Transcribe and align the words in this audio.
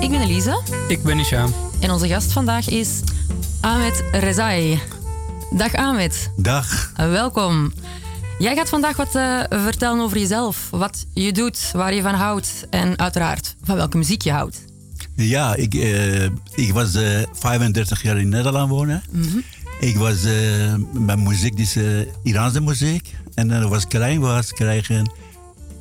Ik 0.00 0.10
ben 0.10 0.20
Elisa 0.20 0.60
Ik 0.88 1.02
ben 1.02 1.18
Isham. 1.18 1.52
en 1.80 1.90
onze 1.90 2.08
gast 2.08 2.32
vandaag 2.32 2.68
is 2.68 2.88
Ahmed 3.60 4.02
Rezai. 4.12 4.80
Dag 5.50 5.74
Ahmed, 5.74 6.30
Dag. 6.36 6.92
welkom. 6.96 7.72
Jij 8.38 8.54
gaat 8.56 8.68
vandaag 8.68 8.96
wat 8.96 9.14
eh, 9.14 9.40
vertellen 9.48 10.00
over 10.00 10.18
jezelf, 10.18 10.68
wat 10.70 11.06
je 11.14 11.32
doet, 11.32 11.70
waar 11.72 11.94
je 11.94 12.02
van 12.02 12.14
houdt 12.14 12.66
en 12.70 12.98
uiteraard 12.98 13.54
van 13.64 13.76
welke 13.76 13.96
muziek 13.96 14.22
je 14.22 14.30
houdt. 14.32 14.64
Ja, 15.16 15.54
ik, 15.54 15.74
eh, 15.74 16.24
ik 16.54 16.72
was 16.72 16.94
eh, 16.94 17.22
35 17.32 18.02
jaar 18.02 18.18
in 18.18 18.28
Nederland 18.28 18.70
wonen. 18.70 19.02
Ik 19.80 19.96
was 19.96 20.24
eh 20.24 20.74
met 20.92 21.18
muziek, 21.20 21.56
dus 21.56 21.76
eh, 21.76 21.84
Iraanse 22.22 22.60
muziek. 22.60 23.14
En 23.34 23.48
toen 23.48 23.62
ik 23.62 23.68
was 23.68 23.86
klein 23.86 24.20
was, 24.20 24.52
kreeg 24.52 24.90
ik 24.90 25.06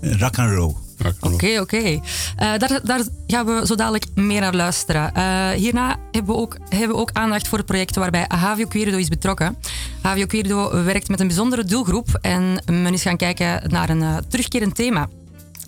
rock 0.01 0.39
and 0.39 0.51
roll. 0.55 0.73
Oké, 1.19 1.59
oké. 1.59 1.77
Eh, 1.77 1.99
daar, 2.35 2.79
daar 2.83 3.01
gaan 3.27 3.45
we 3.45 3.65
zo 3.65 3.75
dadelijk 3.75 4.05
meer 4.15 4.41
naar 4.41 4.55
luisteren. 4.55 5.13
Eh, 5.13 5.49
hierna 5.49 5.95
hebben 6.11 6.35
we, 6.35 6.41
ook, 6.41 6.57
hebben 6.69 6.95
we 6.95 7.01
ook 7.01 7.09
aandacht 7.13 7.47
voor 7.47 7.57
het 7.57 7.67
project 7.67 7.95
waarbij 7.95 8.25
Havio 8.27 8.67
Querido 8.67 8.97
is 8.97 9.07
betrokken. 9.07 9.57
Havio 10.01 10.25
Querido 10.25 10.83
werkt 10.83 11.07
met 11.07 11.19
een 11.19 11.27
bijzondere 11.27 11.63
doelgroep 11.63 12.07
en 12.21 12.63
men 12.65 12.93
is 12.93 13.01
gaan 13.01 13.17
kijken 13.17 13.69
naar 13.69 13.89
een 13.89 14.01
eh, 14.01 14.17
terugkerend 14.27 14.75
thema. 14.75 15.09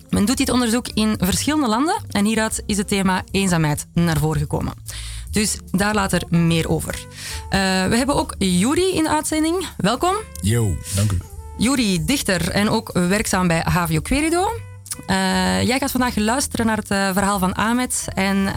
Men 0.10 0.26
doet 0.26 0.38
dit 0.38 0.52
onderzoek 0.52 0.88
in 0.94 1.16
verschillende 1.20 1.68
landen 1.68 2.02
en 2.12 2.26
hieruit 2.26 2.64
is 2.66 2.78
het 2.78 2.88
thema 2.88 3.24
eenzaamheid 3.32 3.86
naar 3.94 4.18
voren 4.18 4.42
gekomen. 4.42 4.74
Dus 5.32 5.58
daar 5.72 5.94
later 5.94 6.24
meer 6.30 6.70
over. 6.70 7.06
We 7.50 7.96
hebben 7.96 8.16
ook 8.16 8.36
Juri 8.38 8.96
in 8.96 9.04
de 9.04 9.10
uitzending. 9.10 9.66
Welkom. 9.78 10.16
Yo, 10.42 10.76
dank 10.96 11.12
u. 11.12 11.18
Juri, 11.58 12.06
dichter 12.06 12.50
en 12.50 12.70
ook 12.70 12.92
werkzaam 12.94 13.48
bij 13.48 13.62
Havio 13.66 14.02
Querido. 14.02 14.67
Eh, 15.06 15.16
jij 15.68 15.80
gaat 15.80 15.92
vandaag 15.92 16.16
luisteren 16.16 16.66
naar 16.66 16.78
het 16.78 16.92
eh, 16.92 17.12
verhaal 17.14 17.40
van 17.40 17.54
Ahmed. 17.54 18.06
En 18.14 18.48
eh, 18.48 18.54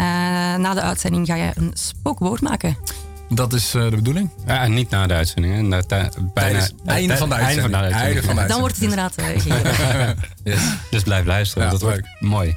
na 0.56 0.74
de 0.74 0.80
uitzending 0.80 1.26
ga 1.26 1.34
je 1.34 1.50
een 1.54 1.70
spookwoord 1.74 2.40
maken. 2.40 2.76
Dat 3.28 3.52
is 3.52 3.74
eh, 3.74 3.82
de 3.90 3.96
bedoeling? 3.96 4.30
Ja, 4.46 4.66
niet 4.66 4.90
na 4.90 5.06
de 5.06 5.14
uitzending. 5.14 5.54
Hè. 5.54 5.60
Na, 5.62 5.82
ta- 5.82 6.08
bijna, 6.34 6.58
Tijdens- 6.58 6.72
einde 6.84 7.16
van 7.16 7.28
de 7.28 7.34
einde 7.34 7.60
van 7.62 7.70
de 7.70 7.76
uitzending. 7.76 8.40
De 8.40 8.46
Dan 8.46 8.58
wordt 8.60 8.74
het 8.74 8.82
inderdaad 8.82 9.14
gegeven. 9.22 10.16
Yes. 10.44 10.60
Dus 10.90 11.02
blijf 11.02 11.24
luisteren. 11.26 11.64
Ja, 11.64 11.70
dat 11.70 11.80
wordt 11.82 12.06
mooi. 12.20 12.56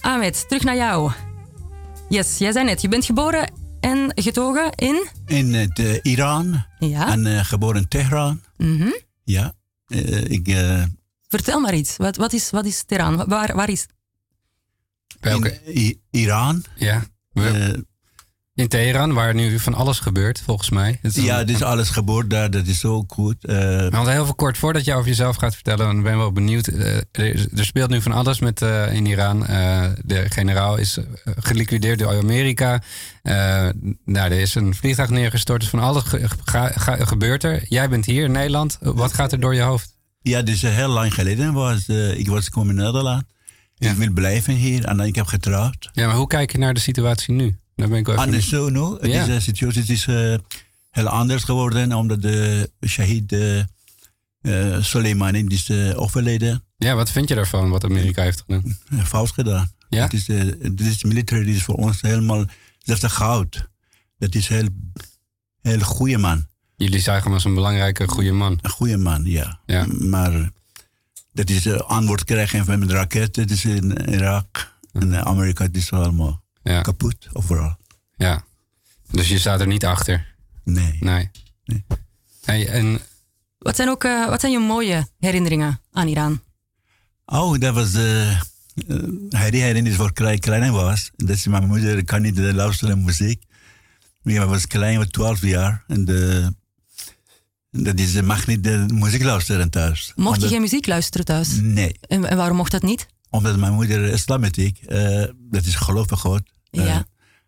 Ahmed, 0.00 0.48
terug 0.48 0.62
naar 0.64 0.76
jou. 0.76 1.10
Yes, 2.08 2.38
jij 2.38 2.52
zei 2.52 2.64
net, 2.64 2.80
je 2.80 2.88
bent 2.88 3.04
geboren 3.04 3.52
en 3.80 4.12
getogen 4.14 4.70
in... 4.74 5.06
In 5.26 5.54
het 5.54 5.78
eh, 5.78 5.98
Iran 6.02 6.64
Ja. 6.78 7.08
en 7.12 7.26
eh, 7.26 7.44
geboren 7.44 7.80
in 7.80 7.88
Teheran. 7.88 8.40
Mhm. 8.56 8.88
Ja. 9.24 9.52
Eh, 9.86 10.24
ik, 10.24 10.48
eh, 10.48 10.82
Vertel 11.30 11.60
maar 11.60 11.74
iets. 11.74 11.96
Wat, 11.96 12.16
wat, 12.16 12.32
is, 12.32 12.50
wat 12.50 12.64
is 12.64 12.82
Teheran? 12.86 13.24
Waar, 13.28 13.54
waar 13.56 13.70
is... 13.70 13.86
Welke? 15.20 15.60
in 15.64 15.76
I- 15.80 16.00
Iran. 16.10 16.64
Ja. 16.74 17.02
Eh, 17.32 17.68
in 18.54 18.68
Teheran, 18.68 19.12
waar 19.12 19.34
nu 19.34 19.58
van 19.58 19.74
alles 19.74 19.98
gebeurt, 19.98 20.40
volgens 20.40 20.70
mij. 20.70 20.98
Het 21.02 21.10
is 21.10 21.16
een- 21.16 21.24
ja, 21.24 21.44
dit 21.44 21.56
is 21.56 21.62
alles 21.62 21.88
geboren 21.90 22.28
daar. 22.28 22.50
Dat 22.50 22.66
is 22.66 22.80
zo 22.80 23.04
goed. 23.08 23.44
Eh, 23.44 23.88
Want 23.88 24.08
heel 24.08 24.24
veel 24.24 24.34
kort 24.34 24.58
voordat 24.58 24.84
je 24.84 24.94
over 24.94 25.08
jezelf 25.08 25.36
gaat 25.36 25.54
vertellen, 25.54 25.86
dan 25.86 26.02
ben 26.02 26.12
ik 26.12 26.18
wel 26.18 26.32
benieuwd. 26.32 26.66
Eh, 26.66 26.96
er, 26.96 27.46
er 27.56 27.64
speelt 27.64 27.90
nu 27.90 28.02
van 28.02 28.12
alles 28.12 28.40
met, 28.40 28.62
eh, 28.62 28.92
in 28.92 29.06
Iran. 29.06 29.46
Eh, 29.46 29.86
de 30.04 30.24
generaal 30.30 30.76
is 30.76 30.98
geliquideerd 31.24 31.98
door 31.98 32.16
Amerika. 32.18 32.82
Eh, 33.22 33.68
nou, 34.04 34.30
er 34.30 34.40
is 34.40 34.54
een 34.54 34.74
vliegtuig 34.74 35.08
neergestort. 35.10 35.60
Dus 35.60 35.70
van 35.70 35.78
alles 35.80 36.02
ge- 36.04 37.06
gebeurt 37.06 37.44
er. 37.44 37.64
Jij 37.68 37.88
bent 37.88 38.04
hier 38.06 38.24
in 38.24 38.32
Nederland. 38.32 38.78
Wat 38.80 39.12
gaat 39.14 39.32
er 39.32 39.40
door 39.40 39.54
je 39.54 39.60
hoofd? 39.62 39.98
Ja, 40.22 40.42
dus 40.42 40.62
heel 40.62 40.88
lang 40.88 41.14
geleden 41.14 41.52
was 41.52 41.88
eh, 41.88 42.18
ik 42.18 42.28
was 42.28 42.44
gekomen 42.44 42.76
in 42.76 42.82
Nederland. 42.82 43.24
Ja. 43.74 43.90
Ik 43.90 43.96
wil 43.96 44.12
blijven 44.12 44.54
hier 44.54 44.84
en 44.84 44.96
dan 44.96 45.06
ik 45.06 45.14
heb 45.14 45.26
getrouwd. 45.26 45.90
Ja, 45.92 46.06
maar 46.06 46.16
hoe 46.16 46.26
kijk 46.26 46.52
je 46.52 46.58
naar 46.58 46.74
de 46.74 46.80
situatie 46.80 47.34
nu? 47.34 47.56
Daar 47.76 47.88
ben 47.88 47.98
ik 47.98 48.06
wel 48.06 48.14
even 48.14 48.26
Anders 48.26 48.48
zo 48.48 48.68
nu. 48.68 49.08
Ja. 49.10 49.24
Deze 49.24 49.40
situatie 49.40 49.84
is 49.86 50.06
eh, 50.06 50.34
heel 50.90 51.08
anders 51.08 51.44
geworden 51.44 51.92
omdat 51.92 52.22
de 52.22 52.70
Shahid 52.86 53.32
uh, 53.32 54.80
Soleimani 54.80 55.44
is 55.46 55.70
overleden. 55.94 56.64
Ja, 56.76 56.94
wat 56.94 57.10
vind 57.10 57.28
je 57.28 57.34
daarvan, 57.34 57.70
wat 57.70 57.84
Amerika 57.84 58.22
heeft 58.22 58.44
gedaan? 58.46 58.78
Fout 59.04 59.30
gedaan. 59.30 59.72
Ja? 59.88 60.02
Het 60.02 60.12
is, 60.12 60.24
dit 60.60 60.80
is 60.80 61.04
military, 61.04 61.48
is 61.48 61.62
voor 61.62 61.74
ons 61.74 62.00
helemaal, 62.00 62.44
zelfs 62.78 63.00
de 63.00 63.08
goud. 63.08 63.68
Dat 64.18 64.34
is 64.34 64.48
heel, 64.48 64.68
heel 65.62 65.80
goede 65.80 66.18
man. 66.18 66.46
Jullie 66.80 67.00
zagen 67.00 67.22
hem 67.22 67.32
als 67.32 67.44
een 67.44 67.54
belangrijke, 67.54 68.08
goede 68.08 68.32
man. 68.32 68.58
Een 68.62 68.70
goede 68.70 68.96
man, 68.96 69.24
ja. 69.24 69.60
Ja. 69.66 69.86
Maar 69.98 70.50
dat 71.32 71.50
is 71.50 71.66
uh, 71.66 71.76
antwoord 71.76 72.24
krijgen 72.24 72.64
van 72.64 72.78
met 72.78 72.90
raketten. 72.90 73.46
Dat 73.46 73.56
is 73.56 73.64
in 73.64 74.08
Irak 74.10 74.74
en 74.92 75.24
Amerika, 75.24 75.64
het 75.64 75.76
is 75.76 75.92
allemaal 75.92 76.42
Ja. 76.62 76.80
kapot 76.80 77.26
overal. 77.32 77.76
Ja. 78.16 78.42
Dus 79.10 79.28
je 79.28 79.38
staat 79.38 79.60
er 79.60 79.66
niet 79.66 79.84
achter? 79.84 80.34
Nee. 80.64 80.96
Nee. 81.00 81.30
Nee. 81.64 81.84
Hey, 82.44 82.68
en 82.68 83.00
Wat 83.58 83.76
zijn, 83.76 83.88
ook, 83.88 84.04
uh, 84.04 84.28
wat 84.28 84.40
zijn 84.40 84.52
je 84.52 84.58
mooie 84.58 85.08
herinneringen 85.18 85.80
aan 85.92 86.08
Iran? 86.08 86.40
Oh, 87.24 87.58
dat 87.58 87.74
was... 87.74 87.94
Uh, 87.94 88.40
uh, 88.88 89.50
die 89.50 89.62
herinnering 89.62 89.94
voor 89.94 90.12
klein, 90.12 90.38
klein 90.38 90.72
was. 90.72 91.10
Dat 91.16 91.28
is 91.28 91.46
mijn 91.46 91.66
moeder 91.66 92.04
kan 92.04 92.22
niet 92.22 92.38
luisteren 92.38 93.04
muziek. 93.04 93.42
Maar 94.22 94.34
ik 94.34 94.40
was 94.40 94.66
klein, 94.66 94.98
was 94.98 95.06
12 95.06 95.40
jaar. 95.42 95.84
En 95.86 96.04
de, 96.04 96.54
dat 97.70 97.98
is, 97.98 98.20
mag 98.20 98.46
niet 98.46 98.64
de 98.64 98.86
muziek 98.92 99.22
luisteren 99.22 99.70
thuis. 99.70 100.12
Mocht 100.16 100.28
Omdat, 100.28 100.42
je 100.42 100.48
geen 100.48 100.60
muziek 100.60 100.86
luisteren 100.86 101.26
thuis? 101.26 101.60
Nee. 101.60 101.94
En, 102.00 102.24
en 102.24 102.36
waarom 102.36 102.56
mocht 102.56 102.70
dat 102.70 102.82
niet? 102.82 103.06
Omdat 103.30 103.56
mijn 103.56 103.72
moeder 103.72 104.04
islamitiek, 104.04 104.80
uh, 104.88 105.24
dat 105.36 105.64
is 105.64 105.74
geloof 105.74 106.10
in 106.10 106.16
God. 106.16 106.42
Ja. 106.70 107.04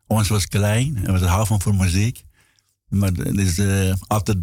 ons 0.06 0.28
was 0.28 0.48
klein, 0.48 1.06
en 1.06 1.12
we 1.18 1.26
hou 1.26 1.46
van 1.46 1.60
voor 1.60 1.74
muziek. 1.74 2.24
Maar 2.88 3.12
het 3.12 3.38
is 3.38 3.58
uh, 3.58 3.94
altijd 4.06 4.38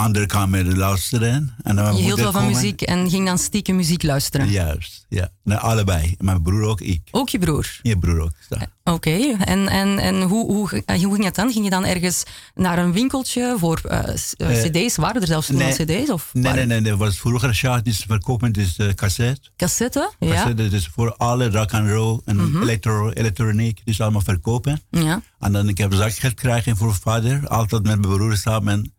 uh, 0.00 0.06
andere 0.06 0.26
kamer 0.26 0.76
luisteren. 0.76 1.54
En 1.62 1.76
dan 1.76 1.96
je 1.96 2.02
hield 2.02 2.20
wel 2.20 2.32
van 2.32 2.46
muziek 2.46 2.82
en 2.82 3.10
ging 3.10 3.26
dan 3.26 3.38
stiekem 3.38 3.76
muziek 3.76 4.02
luisteren? 4.02 4.50
Juist, 4.50 5.06
ja. 5.08 5.28
Nee, 5.44 5.58
allebei. 5.58 6.14
Mijn 6.18 6.42
broer 6.42 6.62
ook, 6.62 6.80
ik. 6.80 7.00
Ook 7.10 7.28
je 7.28 7.38
broer? 7.38 7.78
Je 7.82 7.98
broer 7.98 8.20
ook. 8.20 8.32
Oké, 8.50 8.66
okay. 8.84 9.36
en, 9.38 9.68
en, 9.68 9.98
en 9.98 10.22
hoe, 10.22 10.46
hoe, 10.46 10.82
hoe 10.86 11.14
ging 11.14 11.24
het 11.24 11.34
dan? 11.34 11.52
Ging 11.52 11.64
je 11.64 11.70
dan 11.70 11.84
ergens 11.84 12.22
naar 12.54 12.78
een 12.78 12.92
winkeltje 12.92 13.54
voor 13.58 13.80
uh, 13.84 13.98
cd's? 14.36 14.96
Waren 14.96 15.20
er 15.20 15.26
zelfs 15.26 15.46
toen 15.46 15.56
nee, 15.56 15.72
cd's? 15.72 16.10
Of 16.10 16.30
nee, 16.32 16.52
nee, 16.52 16.66
nee, 16.66 16.80
dat 16.80 16.98
was 16.98 17.18
vroeger 17.18 17.54
shot, 17.54 17.84
dus 17.84 18.04
verkopen 18.06 18.52
dus 18.52 18.78
uh, 18.78 18.92
cassette. 18.92 19.50
Cassette, 19.56 20.12
ja. 20.18 20.34
Cassette, 20.34 20.68
dus 20.68 20.88
voor 20.94 21.14
alle 21.16 21.50
rock 21.50 21.72
and 21.72 21.88
roll 21.88 22.20
en 22.24 22.36
mm 22.36 22.52
-hmm. 22.52 22.62
elektro, 22.62 23.10
elektroniek, 23.10 23.80
dus 23.84 24.00
allemaal 24.00 24.20
verkopen. 24.20 24.82
Ja. 24.90 25.22
En 25.38 25.52
dan 25.52 25.68
ik 25.68 25.78
heb 25.78 25.92
zakgeld 25.92 26.18
gekregen 26.20 26.76
voor 26.76 26.94
vader, 26.94 27.48
altijd 27.48 27.82
met 27.82 28.00
mijn 28.00 28.16
broer 28.16 28.36
samen 28.36 28.92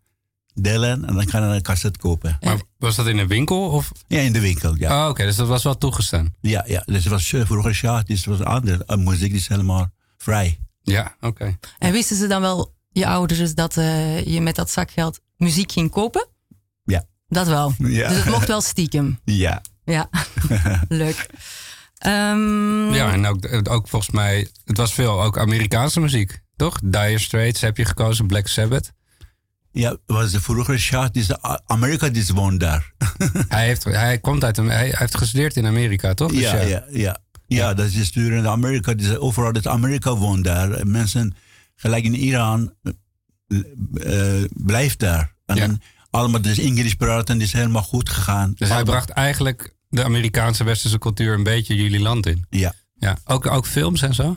delen 0.54 1.06
en 1.06 1.16
dan 1.16 1.26
kan 1.26 1.42
je 1.42 1.56
een 1.56 1.62
cassette 1.62 2.00
kopen. 2.00 2.38
Maar 2.42 2.62
was 2.78 2.96
dat 2.96 3.08
in 3.08 3.18
een 3.18 3.28
winkel? 3.28 3.70
Of? 3.70 3.92
Ja, 4.08 4.20
in 4.20 4.34
de 4.34 4.40
winkel, 4.40 4.76
ja. 4.76 4.92
Oh, 4.92 5.00
oké, 5.02 5.10
okay, 5.10 5.26
dus 5.26 5.36
dat 5.36 5.48
was 5.48 5.64
wel 5.64 5.78
toegestaan? 5.78 6.36
Ja, 6.42 6.64
ja. 6.68 6.84
Dus 6.86 7.04
het 7.04 7.14
was 7.14 7.28
vroeger 7.28 7.76
shot, 7.76 8.08
dus 8.08 8.26
het 8.26 8.38
was 8.38 8.48
anders. 8.48 8.86
En 8.86 9.04
muziek 9.04 9.34
is 9.34 9.48
helemaal 9.48 9.90
vrij. 10.18 10.60
Ja, 10.82 11.16
oké. 11.16 11.28
Okay. 11.28 11.58
En 11.80 11.92
wisten 11.92 12.16
ze 12.16 12.28
dan 12.28 12.42
wel, 12.42 12.76
je 12.92 13.08
ouders, 13.08 13.54
dat 13.56 13.78
uh, 13.78 14.26
je 14.26 14.42
met 14.42 14.56
dat 14.56 14.72
zakgeld 14.72 15.20
muziek 15.38 15.72
ging 15.72 15.92
kopen? 15.92 16.28
Ja. 16.84 17.04
Dat 17.28 17.48
wel. 17.48 17.74
Ja. 17.78 18.08
Dus 18.08 18.18
het 18.18 18.30
mocht 18.30 18.48
wel 18.48 18.62
stiekem. 18.62 19.20
Ja. 19.26 19.62
Ja, 19.84 20.10
leuk. 20.88 21.30
Um, 22.06 22.94
ja, 22.94 23.12
en 23.12 23.26
ook, 23.26 23.70
ook 23.70 23.88
volgens 23.88 24.12
mij, 24.12 24.48
het 24.66 24.78
was 24.78 24.94
veel 24.94 25.24
ook 25.24 25.38
Amerikaanse 25.38 26.00
muziek, 26.00 26.42
toch? 26.56 26.80
Dire 26.84 27.20
Straits 27.20 27.62
heb 27.62 27.78
je 27.78 27.86
gekozen, 27.86 28.28
Black 28.28 28.48
Sabbath. 28.48 28.92
Ja, 29.72 29.98
was 30.06 30.32
de 30.32 30.42
vroegere 30.42 30.78
shot, 30.78 31.14
dus 31.14 31.42
Amerika 31.66 32.10
die 32.10 32.26
woont 32.34 32.60
daar. 32.60 32.94
hij, 33.48 33.66
heeft, 33.66 33.84
hij 33.84 34.20
komt 34.20 34.44
uit, 34.44 34.58
hij 34.58 34.94
heeft 34.98 35.18
gestudeerd 35.18 35.56
in 35.56 35.66
Amerika, 35.66 36.14
toch? 36.14 36.32
Dus 36.32 36.42
ja, 36.42 36.56
ja, 36.56 36.68
ja, 36.68 36.86
ja. 36.90 37.20
Ja, 37.58 37.74
dat 37.74 37.86
is 37.86 38.06
sturen 38.06 38.44
naar 38.44 38.52
Amerika. 38.52 38.94
Dus 38.94 39.18
overal 39.18 39.54
dat 39.54 39.68
Amerika 39.68 40.16
woont 40.16 40.44
daar. 40.44 40.88
Mensen, 40.88 41.36
gelijk 41.76 42.04
in 42.04 42.16
Iran, 42.16 42.74
uh, 43.48 44.44
blijft 44.50 45.00
daar. 45.00 45.34
En 45.46 45.56
ja. 45.56 45.68
dan 45.68 45.82
allemaal 46.10 46.42
dus 46.42 46.60
Engels 46.60 46.94
praten, 46.94 47.42
is 47.42 47.54
helemaal 47.54 47.84
goed 47.84 48.10
gegaan. 48.10 48.54
Dus 48.56 48.70
hij 48.70 48.84
bracht 48.84 49.10
eigenlijk 49.10 49.76
de 49.90 50.04
Amerikaanse 50.04 50.64
westerse 50.64 50.98
cultuur 50.98 51.34
een 51.34 51.44
beetje 51.44 51.76
jullie 51.76 52.00
land 52.00 52.26
in. 52.26 52.46
Ja. 52.50 52.74
ja. 52.96 53.18
Ook, 53.26 53.48
ook 53.48 53.66
films 53.66 54.02
en 54.02 54.14
zo? 54.14 54.36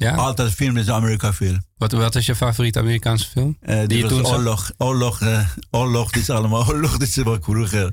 Ja. 0.00 0.14
Altijd 0.14 0.52
film 0.52 0.76
is 0.76 0.88
Amerika 0.88 1.32
film. 1.32 1.62
Wat, 1.76 1.92
wat 1.92 2.14
is 2.16 2.26
je 2.26 2.34
favoriete 2.34 2.78
Amerikaanse 2.78 3.26
film? 3.28 3.56
Eh, 3.60 3.78
Die 3.78 3.86
die 3.86 3.98
je 4.04 4.08
zag? 4.08 4.26
oorlog, 4.26 4.70
oorlog, 4.78 5.20
eh, 5.20 5.48
oorlog, 5.70 6.12
is 6.12 6.30
allemaal 6.30 6.66
oorlog, 6.72 6.96
dit 6.96 7.08
is 7.08 7.16
wat 7.16 7.38
vroeger. 7.44 7.92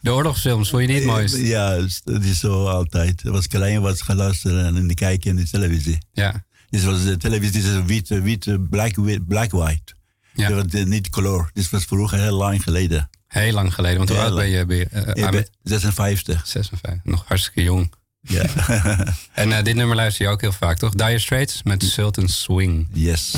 De 0.00 0.12
oorlogsfilms, 0.12 0.70
vond 0.70 0.82
je 0.82 0.88
die 0.88 0.96
het 0.96 1.06
mooist? 1.06 1.36
Ja, 1.36 1.76
dat 2.04 2.22
is 2.24 2.38
zo 2.38 2.66
altijd. 2.66 3.22
Het 3.22 3.32
was 3.32 3.46
klein, 3.46 3.80
was 3.80 4.00
geluisterd 4.02 4.64
en 4.66 4.74
dan 4.74 4.94
kijken 4.94 5.30
in 5.30 5.36
de 5.36 5.48
televisie. 5.50 5.98
Ja. 6.12 6.44
Dit 6.70 6.84
was 6.84 7.04
de 7.04 7.16
televisie, 7.16 7.62
dit 7.62 7.64
is 7.64 7.82
wit, 7.86 8.08
wit, 8.08 8.68
black, 8.70 8.96
wit, 8.96 9.26
black, 9.26 9.50
white. 9.50 9.94
Ja. 10.34 10.52
Was 10.54 10.64
eh, 10.70 10.84
niet 10.84 11.08
kleur. 11.08 11.50
Dit 11.52 11.70
was 11.70 11.84
vroeger 11.84 12.18
heel 12.18 12.36
lang 12.36 12.62
geleden. 12.62 13.10
Heel 13.26 13.52
lang 13.52 13.74
geleden. 13.74 13.96
Want 13.96 14.08
hoe 14.08 14.18
oud 14.18 14.34
ben 14.34 14.48
je? 14.48 14.66
Ben 14.66 14.76
je 14.76 14.84
eh, 14.84 15.08
Ik 15.08 15.14
ben 15.14 15.24
Ahmed? 15.24 15.50
56. 15.62 16.46
56. 16.46 17.04
Nog 17.04 17.24
hartstikke 17.26 17.62
jong. 17.62 17.92
Ja. 18.20 18.44
En 19.32 19.52
eh, 19.52 19.64
dit 19.64 19.74
nummer 19.74 19.96
luister 19.96 20.24
je 20.26 20.30
ook 20.30 20.40
heel 20.40 20.52
vaak, 20.52 20.78
toch? 20.78 20.94
Dire 20.94 21.18
Straits 21.18 21.62
met 21.62 21.82
Sultan 21.82 22.28
Swing. 22.28 22.88
yes. 22.92 23.36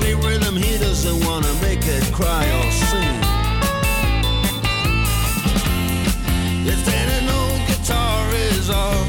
But 0.00 0.24
rhythm, 0.24 0.56
he 0.56 0.78
doesn't 0.78 1.24
wanna 1.26 1.52
make 1.62 1.84
it 1.84 2.04
cry 2.12 2.44
or 2.58 2.70
sing. 2.70 3.16
If 6.68 6.84
then 6.84 7.08
an 7.18 7.28
old 7.28 7.60
guitar 7.68 8.28
is 8.34 8.70
all 8.70 9.04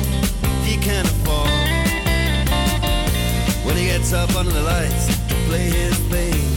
he 0.63 0.77
can 0.77 1.05
afford 1.05 1.49
When 3.65 3.75
he 3.75 3.85
gets 3.85 4.13
up 4.13 4.35
under 4.35 4.51
the 4.51 4.61
lights 4.61 5.07
to 5.27 5.35
play 5.47 5.69
his 5.69 5.97
thing 6.11 6.56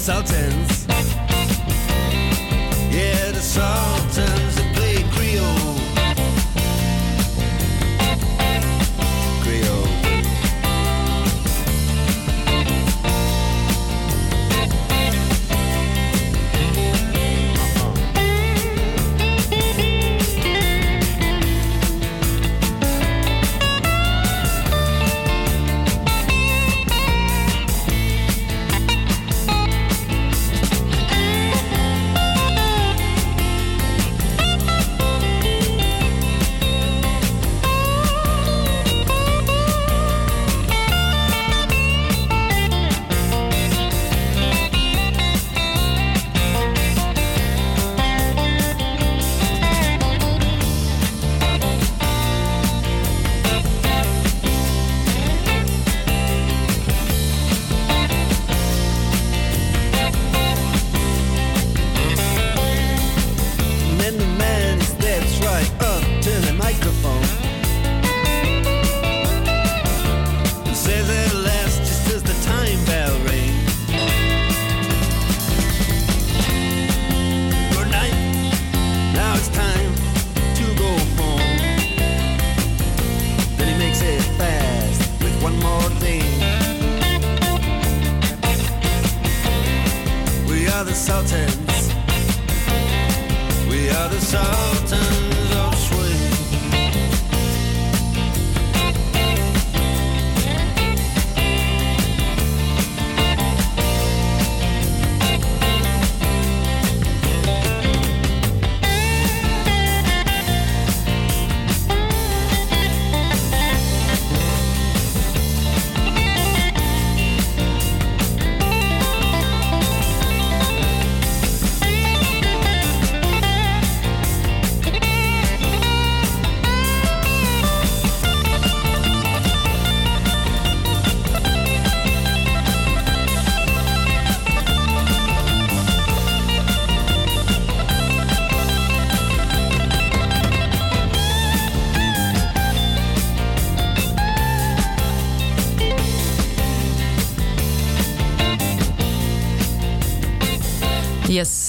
Sultans 0.00 0.86
yeah, 2.90 3.32
the 3.32 3.40
Sultans 3.42 3.99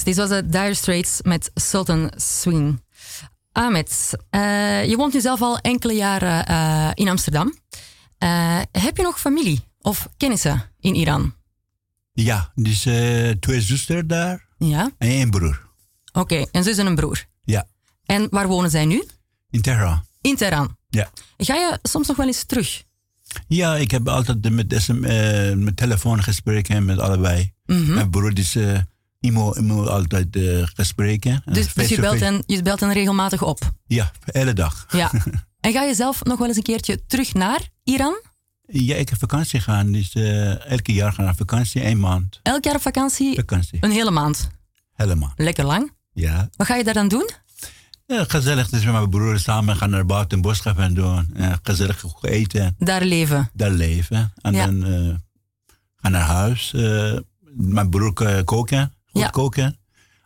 Dit 0.04 0.16
was 0.16 0.28
de 0.28 0.46
Dire 0.46 0.74
Straits 0.74 1.18
met 1.22 1.50
Sultan 1.54 2.12
Swing. 2.16 2.82
Ahmed, 3.52 4.10
eh, 4.30 4.84
je 4.88 4.96
woont 4.96 5.12
nu 5.12 5.20
zelf 5.20 5.42
al 5.42 5.58
enkele 5.58 5.92
jaren 5.92 6.46
eh, 6.46 6.90
in 6.94 7.08
Amsterdam. 7.08 7.58
Eh, 8.18 8.60
heb 8.72 8.96
je 8.96 9.02
nog 9.02 9.20
familie 9.20 9.60
of 9.80 10.08
kennissen 10.16 10.62
in 10.80 10.94
Iran? 10.94 11.34
Ja, 12.12 12.52
dus 12.54 12.80
twee 13.40 13.60
zusters 13.60 14.02
daar 14.06 14.46
Ja? 14.58 14.90
en 14.98 15.08
één 15.08 15.30
broer. 15.30 15.68
Oké, 16.12 16.44
een 16.52 16.62
zus 16.62 16.78
en 16.78 16.86
een 16.86 16.94
broer. 16.94 17.24
Ja, 17.44 17.66
En 18.04 18.26
waar 18.30 18.46
wonen 18.48 18.70
zij 18.70 18.84
nu? 18.84 19.04
in 19.50 19.60
Teheran. 19.62 20.04
In 20.20 20.36
Teheran. 20.36 20.76
Ja. 20.88 21.10
Ga 21.36 21.54
je 21.54 21.78
soms 21.82 22.08
nog 22.08 22.16
wel 22.16 22.26
eens 22.26 22.44
terug? 22.44 22.82
Ja, 23.48 23.76
ik 23.76 23.90
heb 23.90 24.08
altijd 24.08 24.50
met, 24.50 24.74
SM, 24.82 25.00
met 25.64 25.76
telefoongesprekken 25.76 26.84
met 26.84 26.98
allebei. 26.98 27.52
Mhm. 27.66 27.94
Mijn 27.94 28.10
broer 28.10 28.38
is 28.38 28.56
uh, 29.22 29.30
imo, 29.30 29.52
imo 29.52 29.86
altijd 29.86 30.36
eh, 30.36 30.62
gesprekken. 30.74 31.42
Dus, 31.44 31.74
dus 31.74 31.88
je, 31.88 32.00
belt 32.00 32.20
hen, 32.20 32.42
je 32.46 32.62
belt 32.62 32.80
hen 32.80 32.92
regelmatig 32.92 33.42
op? 33.42 33.72
Ja, 33.86 34.12
elke 34.24 34.52
dag. 34.52 34.86
Ja. 34.90 35.10
en 35.60 35.72
ga 35.72 35.82
je 35.82 35.94
zelf 35.94 36.24
nog 36.24 36.38
wel 36.38 36.48
eens 36.48 36.56
een 36.56 36.62
keertje 36.62 37.06
terug 37.06 37.34
naar 37.34 37.68
Iran? 37.84 38.20
Ja, 38.66 38.96
ik 38.96 39.08
heb 39.08 39.18
vakantie 39.18 39.60
gaan. 39.60 39.92
Dus 39.92 40.14
uh, 40.14 40.70
elke 40.70 40.92
jaar 40.92 41.12
gaan 41.12 41.24
naar 41.24 41.36
vakantie, 41.36 41.82
één 41.82 42.00
maand. 42.00 42.40
Elk 42.42 42.64
jaar 42.64 42.74
op 42.74 42.80
vakantie? 42.80 43.34
Vakantie. 43.34 43.78
Een 43.80 43.90
hele 43.90 44.10
maand? 44.10 44.48
Helemaal. 44.92 45.32
Lekker 45.36 45.64
lang? 45.64 45.92
Ja. 46.12 46.48
Wat 46.56 46.66
ga 46.66 46.76
je 46.76 46.84
daar 46.84 46.94
dan 46.94 47.08
doen? 47.08 47.30
Ja, 48.06 48.24
gezellig. 48.28 48.68
Dus 48.68 48.84
met 48.84 48.92
mijn 48.92 49.10
broer 49.10 49.38
samen 49.38 49.76
gaan 49.76 49.90
naar 49.90 50.06
buiten 50.06 50.36
een 50.36 50.42
boodschap 50.42 50.78
en 50.78 50.94
doen. 50.94 51.30
Ja, 51.36 51.58
gezellig 51.62 52.04
eten. 52.20 52.74
Daar 52.78 53.04
leven. 53.04 53.50
Daar 53.52 53.70
leven. 53.70 54.32
En 54.40 54.54
ja. 54.54 54.66
dan 54.66 54.86
uh, 54.86 55.14
gaan 55.96 56.12
naar 56.12 56.20
huis. 56.20 56.72
Uh, 56.76 57.18
mijn 57.54 57.90
broer 57.90 58.44
koken. 58.44 58.92
Goed 59.12 59.22
ja. 59.22 59.28
koken. 59.28 59.78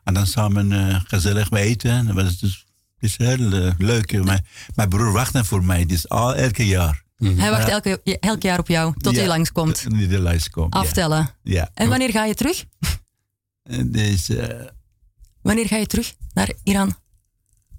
En 0.05 0.15
dan 0.15 0.27
samen 0.27 0.71
uh, 0.71 1.01
gezellig 1.05 1.51
eten. 1.51 2.07
Dat 2.07 2.15
was 2.15 2.39
dus, 2.39 2.67
is 2.99 3.17
heel 3.17 3.73
leuk. 3.79 4.25
Mijn, 4.25 4.47
mijn 4.75 4.89
broer 4.89 5.13
wacht 5.13 5.47
voor 5.47 5.65
mij. 5.65 5.87
Dus 5.87 6.09
al 6.09 6.35
elke 6.35 6.67
jaar. 6.67 7.05
Mm-hmm. 7.19 7.39
Hij 7.39 7.51
wacht 7.51 7.69
elke, 7.69 8.19
elk 8.21 8.43
jaar 8.43 8.59
op 8.59 8.69
jou 8.69 8.95
tot 8.97 9.13
ja, 9.13 9.19
hij 9.19 9.29
langskomt. 9.29 9.91
Die 9.91 10.09
er 10.09 10.19
langskomt. 10.19 10.75
Aftellen. 10.75 11.31
Ja. 11.43 11.71
En 11.75 11.89
wanneer 11.89 12.11
ga 12.11 12.25
je 12.25 12.35
terug? 12.35 12.65
Dus, 13.87 14.31
wanneer 15.43 15.67
ga 15.67 15.77
je 15.77 15.87
terug 15.87 16.15
naar 16.33 16.53
Iran? 16.63 16.97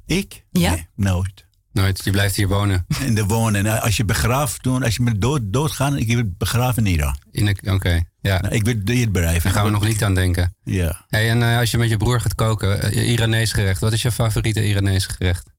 Ik? 0.06 0.46
Ja. 0.52 0.72
Nee, 0.72 0.88
nooit. 0.96 1.46
Nooit, 1.72 2.04
je 2.04 2.12
blijft 2.12 2.36
hier 2.36 2.48
wonen. 2.48 2.86
In 3.06 3.16
de 3.16 3.26
wonen. 3.26 3.82
Als 3.82 3.98
je 3.98 4.06
begraaft 4.06 4.64
doen, 4.64 4.84
als 4.84 4.96
je 4.96 5.04
met 5.04 5.22
dood, 5.22 5.42
doodgaan, 5.44 5.98
ik 5.98 6.38
begraven 6.38 6.86
in 6.86 6.94
Iran. 6.94 7.16
Oké, 7.32 7.74
okay, 7.74 8.08
ja. 8.27 8.41
Nou, 8.41 8.55
ik 8.55 8.63
wil 8.63 8.75
dit 8.84 9.12
bedrijf. 9.12 9.43
Daar 9.43 9.51
gaan 9.53 9.65
we 9.65 9.72
nog 9.72 9.86
niet 9.86 10.03
aan 10.03 10.15
denken. 10.15 10.55
Ja. 10.63 11.05
Hey, 11.07 11.29
en 11.29 11.41
uh, 11.41 11.57
als 11.57 11.72
je 11.72 11.77
met 11.77 11.89
je 11.89 11.98
broer 11.98 12.22
gaat 12.22 12.36
koken, 12.36 12.98
uh, 12.98 13.10
Iranees 13.10 13.51
gerecht, 13.51 13.79
wat 13.79 13.93
is 13.93 14.01
je 14.01 14.12
favoriete 14.12 14.67
Iranees 14.67 15.05
gerecht? 15.05 15.50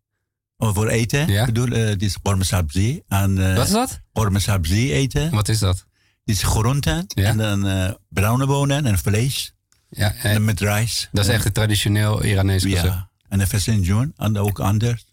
Oh, 0.56 0.74
voor 0.74 0.88
eten? 0.88 1.28
Ja? 1.28 1.40
Ik 1.40 1.46
bedoel, 1.46 1.68
uh, 1.68 1.86
dit 1.86 2.02
is 2.02 2.16
korme 2.22 2.44
sabzi. 2.44 3.02
En, 3.08 3.54
wat 3.54 3.66
is 3.66 3.72
dat? 3.72 4.00
Korme 4.12 4.38
sabzi 4.38 4.92
eten. 4.92 5.30
Wat 5.30 5.48
is 5.48 5.58
dat? 5.58 5.86
Dit 6.24 6.36
is 6.36 6.42
groenten 6.42 7.04
ja? 7.08 7.24
en 7.24 7.36
dan 7.36 7.96
bruine 8.08 8.46
bonen 8.46 8.86
en 8.86 8.98
vlees. 8.98 9.54
Ja, 9.90 10.14
en, 10.14 10.30
en 10.30 10.44
met 10.44 10.60
rijst. 10.60 11.08
Dat 11.12 11.24
is 11.24 11.30
echt 11.30 11.44
een 11.44 11.52
traditioneel 11.52 12.24
Iranees 12.24 12.62
gerecht. 12.62 12.84
Ja. 12.84 13.10
En 13.28 13.40
een 13.40 13.46
versenjoen, 13.46 14.12
en 14.16 14.38
ook 14.38 14.58
anders. 14.60 15.06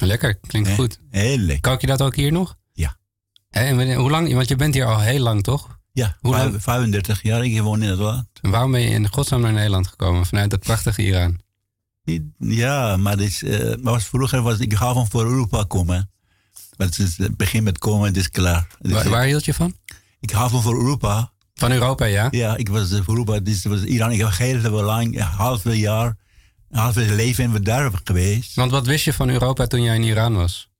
Lekker, 0.00 0.38
klinkt 0.38 0.70
goed. 0.70 1.00
Heel 1.10 1.38
lekker. 1.38 1.70
Kook 1.70 1.80
je 1.80 1.86
dat 1.86 2.02
ook 2.02 2.16
hier 2.16 2.32
nog? 2.32 2.56
Ja. 2.72 2.96
En 3.50 3.94
hoe 3.94 4.10
lang? 4.10 4.32
Want 4.32 4.48
je 4.48 4.56
bent 4.56 4.74
hier 4.74 4.84
al 4.84 5.00
heel 5.00 5.20
lang, 5.20 5.42
toch? 5.42 5.77
Ja, 5.98 6.16
hoe 6.20 6.32
vijf, 6.32 6.50
lang? 6.50 6.62
35 6.62 7.22
jaar. 7.22 7.44
Ik 7.44 7.60
woon 7.60 7.82
in 7.82 7.88
het 7.88 7.98
land. 7.98 8.26
En 8.40 8.50
waarom 8.50 8.70
ben 8.70 8.80
je 8.80 8.88
in 8.88 9.08
godsnaam 9.08 9.40
naar 9.40 9.52
Nederland 9.52 9.86
gekomen? 9.86 10.26
Vanuit 10.26 10.50
dat 10.50 10.60
prachtige 10.60 11.02
Iran? 11.02 11.40
Ja, 12.38 12.96
maar 12.96 13.18
uh, 13.20 13.74
was 13.82 14.04
vroeger 14.04 14.42
was 14.42 14.58
ik 14.58 14.72
hou 14.72 14.94
van 14.94 15.08
voor 15.08 15.24
Europa 15.24 15.64
komen. 15.64 16.10
Maar 16.76 16.86
het 16.86 16.98
is 16.98 17.16
het 17.16 17.36
begin 17.36 17.62
met 17.62 17.78
komen, 17.78 18.06
het 18.06 18.16
is 18.16 18.30
klaar. 18.30 18.66
Dus 18.80 18.92
waar, 18.92 19.08
waar, 19.08 19.24
hield 19.24 19.44
je 19.44 19.54
van? 19.54 19.74
Ik 20.20 20.30
hou 20.30 20.50
van 20.50 20.62
voor 20.62 20.76
Europa. 20.76 21.32
Van 21.54 21.72
Europa, 21.72 22.04
ja? 22.04 22.28
Ja, 22.30 22.56
ik 22.56 22.68
was 22.68 22.88
voor 22.88 23.16
Europa. 23.16 23.38
Dit 23.38 23.62
was 23.62 23.82
Iran. 23.82 24.12
Ik 24.12 24.18
heb 24.18 24.36
heel 24.36 24.70
lang, 24.70 25.16
een 25.16 25.22
half 25.22 25.74
jaar, 25.74 26.16
een 26.70 26.78
half 26.78 26.94
leven 26.94 27.44
in 27.44 27.52
we 27.52 27.60
daar 27.60 27.90
geweest. 28.04 28.54
Want 28.54 28.70
wat 28.70 28.86
wist 28.86 29.04
je 29.04 29.12
van 29.12 29.28
Europa 29.28 29.66
toen 29.66 29.82
jij 29.82 29.94
in 29.94 30.02
Iran 30.02 30.34
was? 30.34 30.70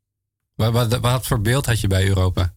Wat, 0.54 0.72
wat, 0.72 0.98
wat 1.00 1.26
voor 1.26 1.40
beeld 1.40 1.66
had 1.66 1.80
je 1.80 1.86
bij 1.86 2.06
Europa? 2.06 2.52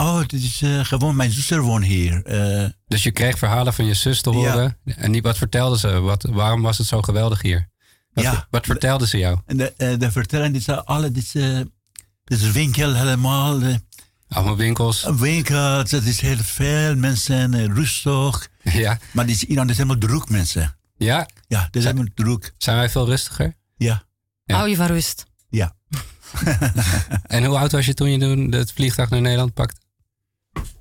Oh, 0.00 0.20
dit 0.26 0.42
is 0.42 0.62
uh, 0.62 0.84
gewoon, 0.84 1.16
mijn 1.16 1.30
zuster 1.30 1.62
woont 1.62 1.84
hier. 1.84 2.22
Uh, 2.62 2.68
dus 2.86 3.02
je 3.02 3.10
kreeg 3.10 3.38
verhalen 3.38 3.74
van 3.74 3.84
je 3.84 3.94
zus 3.94 4.22
te 4.22 4.30
horen. 4.30 4.78
Ja. 4.84 4.94
En 4.96 5.12
die, 5.12 5.22
wat 5.22 5.36
vertelde 5.38 5.78
ze? 5.78 6.00
Wat, 6.00 6.22
waarom 6.22 6.62
was 6.62 6.78
het 6.78 6.86
zo 6.86 7.02
geweldig 7.02 7.42
hier? 7.42 7.68
Wat, 8.12 8.24
ja. 8.24 8.46
wat 8.50 8.66
vertelde 8.66 9.06
ze 9.06 9.18
jou? 9.18 9.38
En 9.46 9.56
de, 9.56 9.74
uh, 9.78 9.98
de 9.98 10.10
vertellen, 10.10 10.52
dit 10.52 10.62
zijn 10.62 10.84
alle, 10.84 11.10
dit, 11.10 11.34
uh, 11.34 11.60
dit 12.24 12.40
is 12.40 12.50
winkel 12.50 12.94
helemaal. 12.94 13.62
Uh, 13.62 13.74
Allemaal 14.28 14.56
winkels. 14.56 15.06
Winkels, 15.16 15.90
het 15.90 16.06
is 16.06 16.20
heel 16.20 16.36
veel 16.36 16.96
mensen, 16.96 17.74
rustig. 17.74 18.48
Ja. 18.62 18.98
Maar 19.12 19.26
dit 19.26 19.34
is, 19.34 19.44
Iran 19.44 19.70
is 19.70 19.76
helemaal 19.76 19.98
druk, 19.98 20.28
mensen. 20.28 20.76
Ja? 20.96 21.28
Ja, 21.48 21.62
dit 21.70 21.76
is 21.76 21.84
helemaal 21.84 22.12
druk. 22.14 22.54
Zijn 22.58 22.76
wij 22.76 22.90
veel 22.90 23.06
rustiger? 23.06 23.54
Ja. 23.76 24.02
ja. 24.44 24.56
Hou 24.56 24.68
je 24.68 24.76
van 24.76 24.86
rust? 24.86 25.26
Ja. 25.48 25.74
en 27.26 27.44
hoe 27.44 27.58
oud 27.58 27.72
was 27.72 27.86
je 27.86 27.94
toen 27.94 28.10
je 28.10 28.18
toen 28.18 28.52
het 28.52 28.72
vliegtuig 28.72 29.10
naar 29.10 29.20
Nederland 29.20 29.54
pakte? 29.54 29.80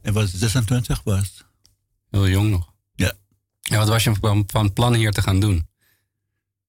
Ik 0.02 0.14
was 0.14 0.34
26 0.34 1.02
was. 1.04 1.46
Heel 2.10 2.28
jong 2.28 2.50
nog. 2.50 2.74
Ja. 2.96 3.14
En 3.70 3.78
wat 3.78 3.88
was 3.88 4.04
je 4.04 4.16
van, 4.22 4.44
van 4.48 4.74
plan 4.74 4.94
hier 4.94 5.12
te 5.12 5.22
gaan 5.22 5.40
doen? 5.40 5.68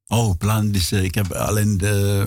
Oh, 0.07 0.37
plan. 0.37 0.71
Dus 0.71 0.92
uh, 0.92 1.02
ik 1.02 1.14
heb 1.14 1.33
alleen 1.33 1.78
de. 1.78 2.26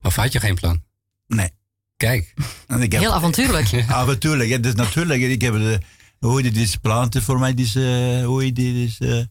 Of 0.00 0.16
had 0.16 0.32
je 0.32 0.40
geen 0.40 0.54
plan? 0.54 0.82
Nee. 1.26 1.50
Kijk. 1.96 2.34
Ik 2.80 2.92
heb, 2.92 3.00
Heel 3.00 3.14
avontuurlijk. 3.14 3.84
avontuurlijk. 3.88 4.48
Ja, 4.48 4.58
dus 4.58 4.74
natuurlijk. 4.74 5.20
Ik 5.20 5.42
heb 5.42 5.54
de. 5.54 5.78
Hoe 6.18 6.42
je 6.42 6.50
dit 6.50 6.80
planten 6.80 7.22
voor 7.22 7.38
mij. 7.38 7.54
Dus, 7.54 7.76
uh, 7.76 8.24
hoe 8.24 8.44
je 8.44 8.52
dit 8.52 8.74
is. 8.74 9.00
Uh, 9.00 9.24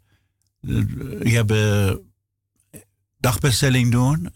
ik 1.19 1.31
heb 1.31 1.51
uh, 1.51 1.91
dagbestelling 3.17 3.91
doen. 3.91 4.31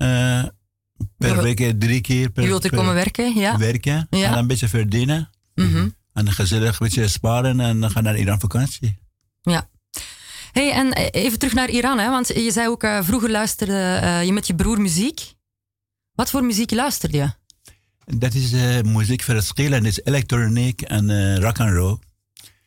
per 1.18 1.42
week 1.42 1.80
drie 1.80 2.02
keer. 2.02 2.30
Per, 2.30 2.44
je 2.44 2.50
wilt 2.50 2.64
er 2.64 2.70
komen 2.70 2.94
werken, 2.94 3.36
ja. 3.36 3.58
Werken. 3.58 4.08
Ja. 4.10 4.24
En 4.24 4.30
dan 4.30 4.40
een 4.40 4.48
beetje 4.48 4.70
verdienen. 4.70 5.30
Mm 5.56 5.72
-hmm. 5.72 5.96
En 6.14 6.32
gezellig 6.32 6.72
een 6.72 6.88
beetje 6.88 7.08
sparen. 7.08 7.60
En 7.60 7.80
dan 7.80 7.92
gaan 7.92 8.04
naar 8.04 8.18
Iran 8.18 8.40
vakantie. 8.40 8.98
Ja. 9.42 9.70
hey, 10.52 10.72
en 10.72 10.94
even 10.94 11.40
terug 11.40 11.54
naar 11.54 11.70
Iran, 11.70 12.00
hè? 12.00 12.10
want 12.10 12.28
je 12.28 12.52
zei 12.52 12.68
ook, 12.68 12.84
uh, 12.84 13.00
vroeger 13.02 13.32
luisterde 13.32 14.00
uh, 14.04 14.24
je 14.24 14.34
met 14.34 14.48
je 14.48 14.56
broer 14.56 14.82
muziek. 14.82 15.34
Wat 16.14 16.30
voor 16.30 16.44
muziek 16.44 16.72
luisterde 16.72 17.18
je? 17.18 17.32
Dat 18.18 18.34
is 18.34 18.54
uh, 18.54 18.82
muziek 18.82 19.22
verschillend. 19.22 19.86
Is 19.86 20.00
elektroniek 20.04 20.82
en 20.82 21.36
rock 21.42 21.60
and 21.60 21.72
roll. 21.72 21.98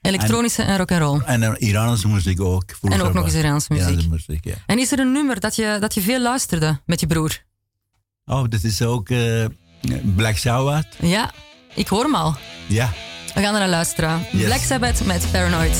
Elektronische 0.00 0.62
en, 0.62 0.68
en 0.68 0.76
rock 0.76 0.92
and 0.92 1.00
roll. 1.00 1.20
En 1.20 1.60
Iraanse 1.60 2.08
muziek 2.08 2.40
ook. 2.40 2.64
En 2.82 3.00
ook 3.00 3.12
nog 3.12 3.24
eens 3.24 3.34
Iraanse 3.34 3.72
muziek. 3.72 3.88
Iraanse 3.88 4.08
muziek 4.08 4.44
ja. 4.44 4.54
En 4.66 4.78
is 4.78 4.92
er 4.92 4.98
een 4.98 5.12
nummer 5.12 5.40
dat 5.40 5.56
je, 5.56 5.76
dat 5.80 5.94
je 5.94 6.00
veel 6.00 6.20
luisterde 6.20 6.80
met 6.86 7.00
je 7.00 7.06
broer? 7.06 7.44
Oh, 8.24 8.48
dat 8.48 8.62
is 8.62 8.82
ook 8.82 9.08
Black 10.16 10.36
Sabbath. 10.36 10.86
Ja, 11.00 11.32
ik 11.74 11.88
hoor 11.88 12.02
hem 12.02 12.14
al. 12.14 12.36
Ja. 12.68 12.92
We 13.36 13.42
gaan 13.42 13.54
er 13.54 13.60
naar 13.60 13.68
luisteren. 13.68 14.26
Yes. 14.30 14.44
Black 14.44 14.60
Sabbath 14.60 15.04
met 15.04 15.28
Paranoid. 15.32 15.76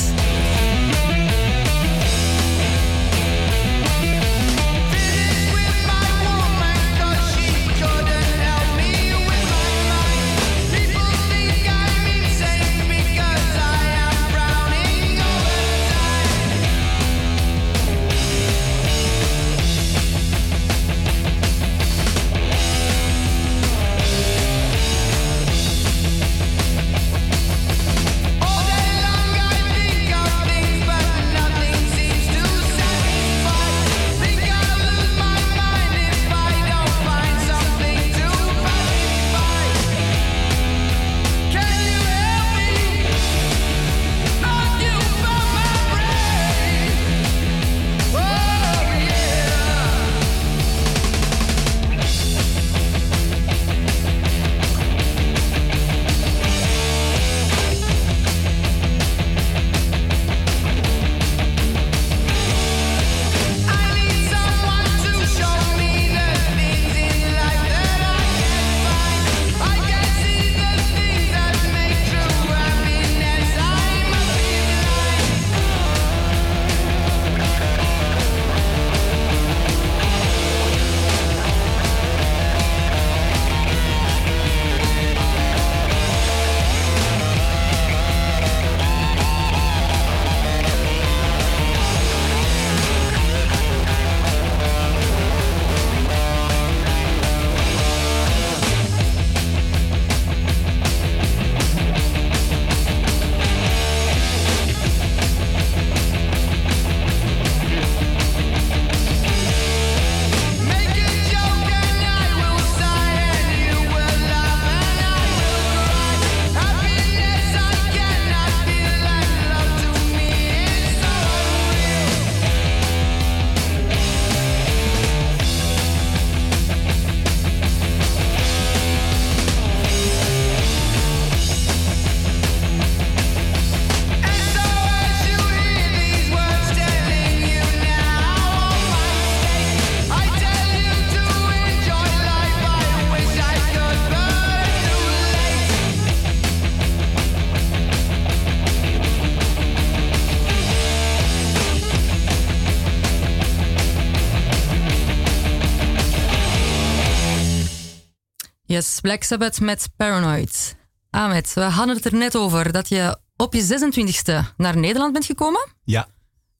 Yes, 158.67 158.99
Black 159.01 159.23
Sabbath 159.23 159.59
met 159.59 159.89
Paranoid. 159.95 160.75
Ahmed, 161.09 161.53
we 161.53 161.61
hadden 161.61 161.95
het 161.95 162.05
er 162.05 162.13
net 162.15 162.35
over 162.35 162.71
dat 162.71 162.89
je 162.89 163.17
op 163.35 163.53
je 163.53 163.63
26e 163.63 164.53
naar 164.57 164.77
Nederland 164.77 165.13
bent 165.13 165.25
gekomen. 165.25 165.67
Ja. 165.83 166.07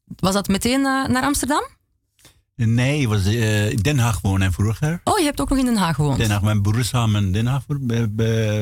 Was 0.06 0.34
dat 0.34 0.48
meteen 0.48 0.86
eh, 0.86 1.08
naar 1.08 1.24
Amsterdam? 1.24 1.67
Nee, 2.56 3.02
ik 3.02 3.08
was 3.08 3.26
eh, 3.26 3.70
in 3.72 3.78
Den 3.78 4.00
Haag 4.00 4.22
wonen 4.22 4.54
vroeger. 4.54 5.02
Oh, 5.04 5.17
je 5.20 5.26
hebt 5.26 5.41
ook 5.41 5.50
nog 5.50 5.58
in 5.58 5.65
Den 5.65 5.78
Haag 5.78 5.96
gewoond. 5.96 6.17
Den 6.17 6.30
Haag, 6.30 6.41
mijn 6.41 6.62
broer 6.62 6.84
samen 6.84 7.24
in 7.26 7.32
Den 7.34 7.46
Haag 7.46 7.63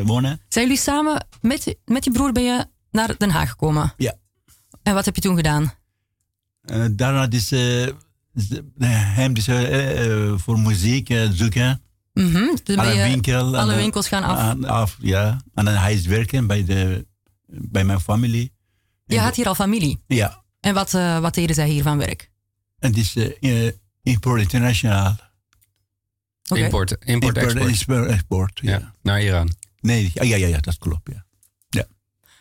wonen. 0.05 0.41
Zijn 0.47 0.65
jullie 0.65 0.81
samen 0.81 1.27
met, 1.41 1.75
met 1.85 2.03
je 2.03 2.11
broer 2.11 2.31
ben 2.31 2.43
je 2.43 2.65
naar 2.91 3.17
Den 3.17 3.29
Haag 3.29 3.49
gekomen? 3.49 3.93
Ja. 3.97 4.13
En 4.83 4.93
wat 4.93 5.05
heb 5.05 5.15
je 5.15 5.21
toen 5.21 5.35
gedaan? 5.35 5.73
Eh, 6.61 6.85
daarna 6.91 7.29
is 7.29 7.51
eh, 7.51 7.87
z- 8.33 8.59
hem 8.87 9.33
dus, 9.33 9.47
eh, 9.47 10.05
eh, 10.29 10.33
voor 10.37 10.59
muziek 10.59 11.09
eh, 11.09 11.29
Mhm, 12.15 12.55
dus 12.63 12.75
ben 12.75 12.79
Alle 12.79 13.03
winkel. 13.03 13.57
alle 13.57 13.75
winkels 13.75 14.07
gaan 14.07 14.23
af. 14.23 14.37
aan- 14.37 14.65
af 14.65 14.97
ja. 14.99 15.41
En 15.53 15.65
dan 15.65 15.73
hij 15.73 15.93
is 15.93 16.05
werken 16.05 16.47
bij, 16.47 16.65
de, 16.65 17.05
bij 17.47 17.83
mijn 17.83 17.99
familie. 17.99 18.53
Je 19.05 19.19
had 19.19 19.35
hier 19.35 19.47
al 19.47 19.55
familie. 19.55 20.03
Ja. 20.07 20.43
En 20.59 20.73
wat, 20.73 20.93
eh, 20.93 21.19
wat 21.19 21.33
deden 21.33 21.55
zij 21.55 21.69
hier 21.69 21.83
van 21.83 21.97
werk? 21.97 22.31
En 22.79 22.89
het 22.89 22.97
is 22.99 23.15
eh, 23.15 23.65
eh, 23.67 23.73
import 24.03 24.41
internationaal. 24.41 25.15
Oké. 26.47 26.59
Import, 26.63 26.91
import, 27.05 27.37
export. 27.37 27.67
export. 27.69 28.09
export 28.09 28.59
ja. 28.63 28.71
Ja, 28.71 28.93
naar 29.01 29.21
Iran. 29.21 29.53
Nee, 29.79 30.11
ja, 30.13 30.23
ja, 30.23 30.35
ja, 30.35 30.47
ja, 30.47 30.59
dat 30.59 30.77
klopt. 30.77 31.09
Ja. 31.69 31.85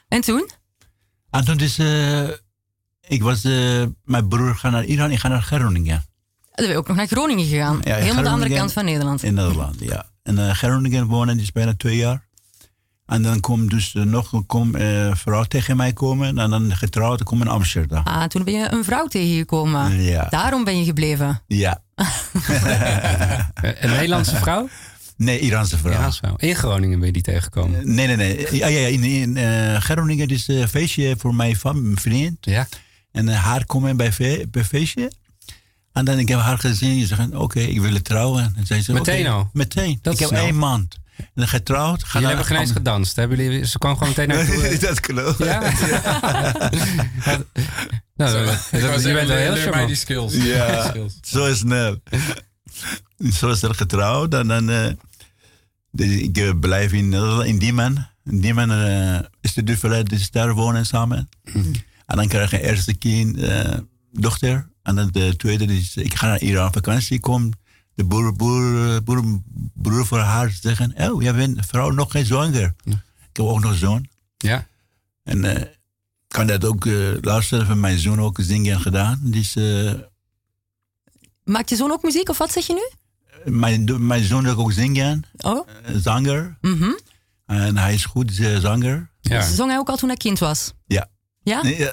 En 0.08 0.20
toen? 0.20 0.50
En 1.30 1.44
toen 1.44 1.58
is, 1.60 1.78
eh, 1.78 2.28
ik 3.00 3.22
was, 3.22 3.44
eh, 3.44 3.84
mijn 4.04 4.28
broer 4.28 4.56
gaat 4.56 4.72
naar 4.72 4.84
Iran, 4.84 5.10
ik 5.10 5.18
ga 5.18 5.28
naar 5.28 5.42
Groningen. 5.42 6.04
Dan 6.54 6.64
ben 6.66 6.68
je 6.74 6.76
ook 6.76 6.88
nog 6.88 6.96
naar 6.96 7.06
Groningen 7.06 7.44
gegaan. 7.46 7.80
Ja, 7.84 7.94
Helemaal 7.96 8.22
de 8.22 8.28
andere 8.28 8.54
kant 8.54 8.72
van 8.72 8.84
Nederland. 8.84 9.22
In 9.22 9.34
Nederland, 9.34 9.76
ja. 9.80 10.06
En 10.22 10.38
uh, 10.38 10.50
Groningen 10.50 11.06
wonen, 11.06 11.34
die 11.34 11.42
is 11.42 11.52
bijna 11.52 11.74
twee 11.76 11.96
jaar. 11.96 12.26
En 13.06 13.22
dan 13.22 13.40
komt 13.40 13.70
dus 13.70 13.94
eh, 13.94 14.02
nog 14.02 14.32
een 14.32 14.46
kom, 14.46 14.74
eh, 14.74 15.14
vrouw 15.14 15.44
tegen 15.44 15.76
mij 15.76 15.92
komen. 15.92 16.38
En 16.38 16.50
dan 16.50 16.76
getrouwd, 16.76 17.20
ik 17.20 17.26
kom 17.26 17.40
in 17.40 17.48
Amsterdam. 17.48 18.02
Ah, 18.04 18.24
toen 18.24 18.44
ben 18.44 18.54
je 18.54 18.72
een 18.72 18.84
vrouw 18.84 19.06
tegengekomen. 19.06 20.02
Ja. 20.02 20.26
Daarom 20.30 20.64
ben 20.64 20.78
je 20.78 20.84
gebleven. 20.84 21.42
Ja. 21.46 21.82
Eh, 21.94 22.06
Een 23.80 23.90
Nederlandse 23.90 24.36
vrouw? 24.36 24.68
Nee, 25.16 25.38
Iraanse 25.38 25.78
vrouw. 25.78 25.92
Iraanse 25.92 26.18
vrouw. 26.18 26.34
In 26.36 26.54
Groningen 26.54 26.98
ben 26.98 27.06
je 27.06 27.12
die 27.12 27.22
tegengekomen. 27.22 27.94
Nee, 27.94 28.06
nee, 28.06 28.16
nee. 28.16 28.56
Ja, 28.56 28.66
ja, 28.66 28.78
ja, 28.78 28.86
in, 28.86 29.02
in 29.04 29.36
eh, 29.36 29.76
Groningen 29.80 30.28
is 30.28 30.48
een 30.48 30.68
feestje 30.68 31.14
voor 31.18 31.34
mijn 31.34 31.56
fam- 31.56 31.82
mijn 31.82 31.98
vriend. 32.00 32.36
Ja. 32.40 32.66
En 33.12 33.28
eh, 33.28 33.44
haar 33.44 33.66
komen 33.66 33.96
bij, 33.96 34.12
fe- 34.12 34.44
bij 34.50 34.64
feestje. 34.64 35.12
En 35.94 36.04
dan 36.04 36.18
ik 36.18 36.28
heb 36.28 36.38
haar 36.38 36.58
gezien. 36.58 37.00
Ze 37.00 37.06
zeggen, 37.06 37.36
oké, 37.40 37.60
ik 37.60 37.80
wil 37.80 38.02
trouwen. 38.02 38.54
En 38.56 38.66
zei 38.66 38.82
ze, 38.82 38.92
Meteen 38.92 39.20
oké, 39.26 39.30
al? 39.34 39.50
Meteen. 39.52 39.98
Dat 40.02 40.12
ik 40.14 40.18
heb 40.18 40.28
snel. 40.28 40.42
één 40.44 40.58
maand. 40.58 40.98
En 41.16 41.26
dan 41.34 41.48
getrouwd. 41.48 42.02
Ga 42.04 42.06
Jullie 42.06 42.20
naar 42.26 42.30
hebben 42.36 42.46
geen 42.46 42.56
eens 42.66 42.70
gedanst. 42.76 43.16
Hebben 43.16 43.38
jullie, 43.38 43.66
ze 43.66 43.78
kwam 43.78 43.92
gewoon 43.96 44.08
meteen 44.08 44.28
naar 44.28 44.46
toe. 44.70 44.78
dat 44.78 45.00
klopt. 45.00 45.38
Ja? 45.38 45.60
nou, 48.16 48.32
dat- 48.32 48.46
dat- 48.46 48.68
Ik 48.72 48.80
wou 48.80 49.00
je 49.06 49.12
bent 49.12 49.28
wel 49.28 49.36
heel 49.36 49.50
mij 49.50 49.54
die 49.54 49.62
charmant. 49.72 49.96
skills. 49.96 50.34
Ja, 50.34 50.88
Skills. 50.88 51.18
zo 51.22 51.54
snel. 51.54 52.00
zo 53.32 53.50
is 53.50 53.62
er 53.62 53.74
getrouwd. 53.74 54.34
En 54.34 54.46
dan, 54.48 54.70
eh, 54.70 54.86
dus 55.90 56.08
ik 56.20 56.38
eh, 56.38 56.50
blijf 56.60 56.92
in, 56.92 57.12
in 57.44 57.58
Diemen. 57.58 58.10
In 58.24 58.40
Diemen 58.40 58.70
eh, 58.70 59.20
is 59.40 59.54
de 59.54 59.62
duurverleid, 59.64 60.08
dus 60.08 60.30
daar 60.30 60.54
wonen 60.54 60.86
samen. 60.86 61.28
En 62.06 62.16
dan 62.16 62.28
krijg 62.28 62.50
je 62.50 62.62
eerste 62.62 62.94
kind, 62.94 63.36
eh, 63.38 63.74
dochter. 64.12 64.68
En 64.84 64.94
dan 64.94 65.08
de 65.12 65.36
tweede 65.36 65.64
is, 65.64 65.96
ik 65.96 66.14
ga 66.14 66.26
naar 66.26 66.40
Iran 66.40 66.66
op 66.66 66.72
vakantie. 66.72 67.20
Kom 67.20 67.52
de 67.94 68.04
boer, 68.04 68.32
boer, 68.36 69.02
boer, 69.02 69.24
broer 69.74 70.06
voor 70.06 70.18
haar 70.18 70.50
zeggen, 70.60 70.94
oh, 71.10 71.22
jij 71.22 71.34
bent 71.34 71.66
vrouw 71.66 71.90
nog 71.90 72.10
geen 72.10 72.26
zwanger. 72.26 72.74
Ik 72.84 72.96
heb 73.32 73.38
ook 73.46 73.60
nog 73.60 73.70
een 73.72 73.78
zoon. 73.78 74.08
Ja. 74.36 74.66
En 75.22 75.44
eh, 75.44 75.62
kan 76.28 76.46
dat 76.46 76.64
ook 76.64 76.84
uh, 76.84 77.14
luisteren 77.20 77.66
van 77.66 77.80
mijn 77.80 77.98
zoon 77.98 78.20
ook 78.20 78.38
zingen 78.42 78.80
gedaan. 78.80 79.20
Dus 79.22 79.56
eh, 79.56 79.92
Maakt 81.44 81.68
je 81.68 81.76
zoon 81.76 81.90
ook 81.92 82.02
muziek 82.02 82.28
of 82.28 82.38
wat 82.38 82.52
zeg 82.52 82.66
je 82.66 82.72
nu? 82.74 82.88
mijn, 83.52 84.06
mijn 84.06 84.24
zoon 84.24 84.42
wil 84.44 84.56
ook 84.56 84.72
zingen, 84.72 85.22
Oh, 85.36 85.68
zanger. 85.96 86.58
mhm. 86.60 86.90
En 87.46 87.76
hij 87.76 87.94
is 87.94 88.04
goed 88.04 88.32
zanger. 88.60 89.10
ja. 89.20 89.42
Zong 89.42 89.70
hij 89.70 89.78
ook 89.78 89.88
al 89.88 89.96
toen 89.96 90.08
hij 90.08 90.16
kind 90.18 90.38
was? 90.38 90.72
Ja. 90.86 91.08
Ja? 91.42 91.62
Nee, 91.62 91.78
ja. 91.78 91.92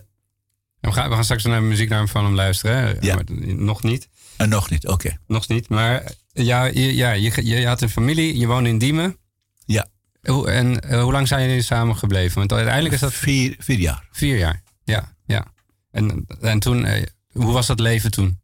We, 0.82 0.91
gaan, 0.91 1.10
we 1.10 1.15
gaan 1.15 1.24
straks 1.24 1.44
naar 1.44 1.63
muziek 1.63 1.89
naar 1.89 2.08
van 2.08 2.26
hem 2.26 2.36
luisteren. 2.36 2.78
Hè? 2.78 2.94
Ja. 3.00 3.15
Maar 3.15 3.24
nog 3.56 3.84
niet. 3.84 4.10
En 4.38 4.50
nog 4.50 4.70
niet, 4.70 4.88
oké. 4.88 5.17
Nog 5.28 5.48
niet. 5.48 5.70
Maar 5.70 6.12
ja, 6.34 6.65
je, 6.65 6.96
ja, 6.96 7.12
je, 7.12 7.46
je 7.46 7.67
had 7.67 7.82
een 7.82 7.89
familie. 7.89 8.38
Je 8.38 8.48
woonde 8.48 8.70
in 8.70 8.78
Diemen. 8.78 9.17
Ja. 9.65 9.88
Hoe, 10.22 10.50
en 10.50 10.80
eh, 10.82 11.02
hoe 11.02 11.12
lang 11.12 11.28
zijn 11.28 11.48
jullie 11.48 11.62
samen 11.62 11.98
gebleven? 11.98 12.38
Want 12.38 12.54
uiteindelijk 12.54 12.94
is 12.94 13.00
dat 13.00 13.13
Vier, 13.13 13.56
vier 13.60 13.80
jaar. 13.80 14.08
vier 14.12 14.38
jaar. 14.38 14.63
Ja, 14.84 15.15
ja. 15.26 15.46
En, 15.91 16.26
en 16.41 16.60
toen, 16.60 16.86
eh, 16.86 17.06
hoe 17.32 17.52
was 17.52 17.67
dat 17.67 17.80
leven 17.80 18.12
toen? 18.12 18.39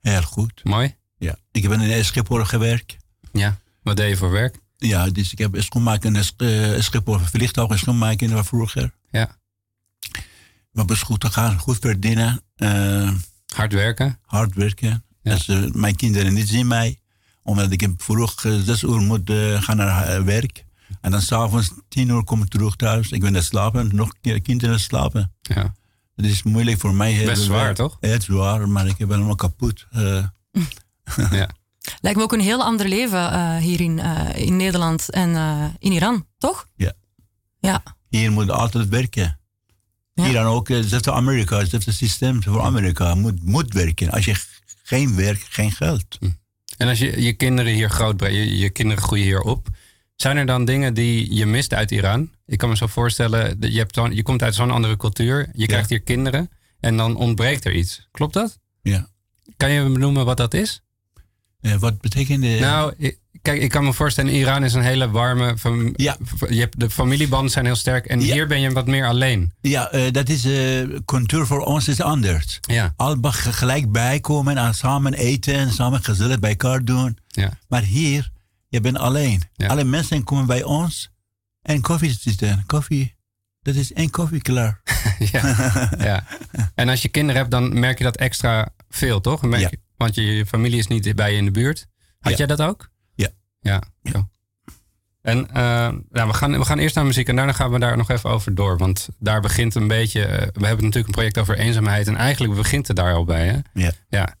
Heel 0.00 0.22
goed. 0.22 0.60
Mooi? 0.64 0.94
Ja. 1.18 1.36
Ik 1.52 1.62
heb 1.62 1.72
in 1.72 2.04
Schiphol 2.04 2.44
gewerkt. 2.44 2.96
Ja. 3.32 3.58
Wat 3.82 3.96
deed 3.96 4.08
je 4.08 4.16
voor 4.16 4.30
werk? 4.30 4.58
Ja, 4.76 5.10
dus 5.10 5.32
ik 5.32 5.38
heb 5.38 5.54
schoonmaken 5.58 6.16
in 6.16 6.22
uh, 6.38 6.80
Schiphol, 6.80 7.18
vliegtuigen 7.18 7.78
schoonmaken 7.78 8.30
van 8.30 8.44
vroeger. 8.44 8.94
Ja. 9.10 9.38
Maar 10.72 10.84
het 10.84 10.92
is 10.92 11.02
goed 11.02 11.20
te 11.20 11.30
gaan, 11.30 11.58
goed 11.58 11.78
verdienen, 11.80 12.42
eh, 12.56 13.10
Hard 13.54 13.72
werken? 13.72 14.18
hard 14.22 14.54
werken. 14.54 15.04
Ja. 15.22 15.34
Dus, 15.34 15.48
eh, 15.48 15.64
mijn 15.72 15.96
kinderen 15.96 16.34
niet 16.34 16.48
zien 16.48 16.66
mij, 16.66 17.00
omdat 17.42 17.70
ik 17.72 17.88
vroeg 17.96 18.44
uh, 18.44 18.60
zes 18.60 18.82
uur 18.82 19.00
moet 19.00 19.30
eh, 19.30 19.62
gaan 19.62 19.76
naar 19.76 20.06
eh, 20.08 20.22
werk. 20.22 20.64
En 21.00 21.10
dan 21.10 21.20
s'avonds 21.22 21.72
tien 21.88 22.08
uur 22.08 22.24
kom 22.24 22.42
ik 22.42 22.48
terug 22.48 22.76
thuis. 22.76 23.10
Ik 23.10 23.20
ben 23.20 23.32
naar 23.32 23.42
slapen, 23.42 23.90
nog 23.94 24.12
ki- 24.20 24.40
kinderen 24.40 24.80
slapen. 24.80 25.32
Ja. 25.40 25.74
Het 26.16 26.24
is 26.26 26.42
moeilijk 26.42 26.80
voor 26.80 26.94
mij. 26.94 27.24
Best 27.24 27.42
zwaar, 27.42 27.74
toch? 27.74 27.96
Het 28.00 28.18
is 28.20 28.24
zwaar, 28.24 28.68
maar 28.68 28.86
ik 28.86 28.96
ben 28.96 29.08
helemaal 29.10 29.34
kapot. 29.34 29.86
eh. 29.90 30.24
ja. 31.30 31.48
Lijkt 32.00 32.18
me 32.18 32.22
ook 32.24 32.32
een 32.32 32.40
heel 32.40 32.64
ander 32.64 32.88
leven 32.88 33.32
eh, 33.32 33.56
hier 33.56 33.80
in, 33.80 33.98
eh, 33.98 34.46
in 34.46 34.56
Nederland 34.56 35.10
en 35.10 35.34
eh, 35.36 35.64
in 35.78 35.92
Iran, 35.92 36.26
toch? 36.38 36.66
Ja. 36.76 36.92
Ja. 37.58 37.82
Hier 38.08 38.32
moet 38.32 38.50
altijd 38.50 38.88
werken. 38.88 39.39
Ja. 40.20 40.24
Hier 40.24 40.32
dan 40.34 40.46
ook, 40.46 40.68
eh, 40.68 40.78
zelfs 40.80 41.04
de 41.04 41.12
Amerika, 41.12 41.64
zelfs 41.64 41.86
het 41.86 41.94
systeem 41.94 42.42
voor 42.42 42.60
Amerika 42.62 43.14
moet, 43.14 43.42
moet 43.44 43.72
werken. 43.72 44.10
Als 44.10 44.24
je 44.24 44.34
geen 44.82 45.16
werk, 45.16 45.46
geen 45.48 45.72
geld. 45.72 46.18
En 46.76 46.88
als 46.88 46.98
je 46.98 47.22
je 47.22 47.32
kinderen 47.32 47.72
hier 47.72 47.90
grootbrengt, 47.90 48.36
je, 48.36 48.58
je 48.58 48.70
kinderen 48.70 49.02
groeien 49.02 49.24
hier 49.24 49.40
op. 49.40 49.68
Zijn 50.16 50.36
er 50.36 50.46
dan 50.46 50.64
dingen 50.64 50.94
die 50.94 51.34
je 51.34 51.46
mist 51.46 51.74
uit 51.74 51.90
Iran? 51.90 52.30
Ik 52.46 52.58
kan 52.58 52.68
me 52.68 52.76
zo 52.76 52.86
voorstellen, 52.86 53.60
dat 53.60 53.72
je, 53.72 53.78
hebt 53.78 53.94
dan, 53.94 54.14
je 54.14 54.22
komt 54.22 54.42
uit 54.42 54.54
zo'n 54.54 54.70
andere 54.70 54.96
cultuur. 54.96 55.48
Je 55.52 55.66
krijgt 55.66 55.88
hier 55.88 56.00
kinderen 56.00 56.50
en 56.80 56.96
dan 56.96 57.16
ontbreekt 57.16 57.64
er 57.64 57.74
iets. 57.74 58.08
Klopt 58.10 58.34
dat? 58.34 58.58
Ja. 58.82 59.08
Kan 59.56 59.70
je 59.70 59.82
benoemen 59.82 60.24
wat 60.24 60.36
dat 60.36 60.54
is? 60.54 60.82
Eh, 61.60 61.74
wat 61.76 62.00
betekent 62.00 62.42
de... 62.42 62.56
Nou, 62.60 62.94
ik- 62.96 63.18
kijk, 63.42 63.60
ik 63.62 63.70
kan 63.70 63.84
me 63.84 63.92
voorstellen, 63.92 64.32
Iran 64.34 64.64
is 64.64 64.74
een 64.74 64.82
hele 64.82 65.10
warme... 65.10 65.58
fam- 65.58 65.92
Ja. 65.96 66.16
Je 66.48 66.60
hebt, 66.60 66.80
de 66.80 66.90
familiebanden 66.90 67.50
zijn 67.50 67.64
heel 67.64 67.74
sterk. 67.76 68.06
En 68.06 68.20
Ja. 68.20 68.32
hier 68.32 68.46
ben 68.46 68.60
je 68.60 68.70
wat 68.72 68.86
meer 68.86 69.06
alleen. 69.06 69.52
Ja, 69.60 69.90
eh, 69.90 70.12
dat 70.12 70.28
is, 70.28 70.44
eh 70.44 70.88
cultuur 71.04 71.46
voor 71.46 71.60
ons 71.64 71.88
is 71.88 72.00
anders. 72.00 72.58
Ja, 72.60 72.92
Al 72.96 73.16
ge- 73.20 73.52
gelijk 73.52 73.92
bijkomen 73.92 74.56
en 74.56 74.74
samen 74.74 75.14
eten 75.14 75.54
en 75.54 75.70
samen 75.72 76.02
gezellig 76.04 76.38
bij 76.38 76.50
elkaar 76.50 76.84
doen. 76.84 77.18
ja, 77.28 77.50
Maar 77.68 77.82
hier, 77.82 78.30
je 78.68 78.80
bent 78.80 78.98
alleen. 78.98 79.42
Ja. 79.52 79.66
Alle 79.68 79.84
mensen 79.84 80.24
komen 80.24 80.46
bij 80.46 80.62
ons 80.62 81.10
en 81.62 81.80
koffie 81.80 82.16
zitten. 82.20 82.62
Koffie, 82.66 83.14
dat 83.62 83.74
is 83.74 83.92
één 83.92 84.10
koffie 84.10 84.42
klaar. 84.42 84.80
ja, 85.32 85.88
ja. 85.98 86.26
En 86.74 86.88
als 86.88 87.02
je 87.02 87.08
kinderen 87.08 87.36
hebt, 87.40 87.50
dan 87.50 87.78
merk 87.78 87.98
je 87.98 88.04
dat 88.04 88.16
extra 88.16 88.68
veel, 88.88 89.20
toch? 89.20 89.42
Merk 89.42 89.62
Ja. 89.62 89.68
je- 89.70 89.78
want 89.96 90.14
je, 90.14 90.22
je 90.22 90.46
familie 90.46 90.78
is 90.78 90.86
niet 90.86 91.14
bij 91.14 91.30
je 91.32 91.36
in 91.38 91.44
de 91.44 91.50
buurt. 91.50 91.86
Had 92.20 92.36
jij 92.36 92.46
dat 92.46 92.60
ook? 92.62 92.88
Ja. 93.60 93.82
Ja. 94.02 94.10
zo. 94.12 94.28
En 95.22 95.48
eh, 95.50 95.54
nou, 96.10 96.28
we, 96.28 96.32
gaan, 96.34 96.58
we 96.58 96.64
gaan 96.64 96.78
eerst 96.78 96.94
naar 96.94 97.04
muziek 97.06 97.28
en 97.28 97.36
daarna 97.36 97.52
gaan 97.52 97.70
we 97.70 97.78
daar 97.78 97.96
nog 97.96 98.10
even 98.10 98.30
over 98.30 98.54
door. 98.54 98.78
Want 98.78 99.08
daar 99.18 99.40
begint 99.40 99.74
een 99.74 99.88
beetje... 99.88 100.24
eh, 100.24 100.36
we 100.52 100.66
hebben 100.66 100.84
natuurlijk 100.84 101.06
een 101.06 101.12
project 101.12 101.38
over 101.38 101.58
eenzaamheid. 101.58 102.06
En 102.06 102.16
eigenlijk 102.16 102.54
begint 102.54 102.86
het 102.86 102.96
daar 102.96 103.14
al 103.14 103.24
bij, 103.24 103.46
hè? 103.46 103.58
Ja. 103.82 103.92
Ja. 104.08 104.34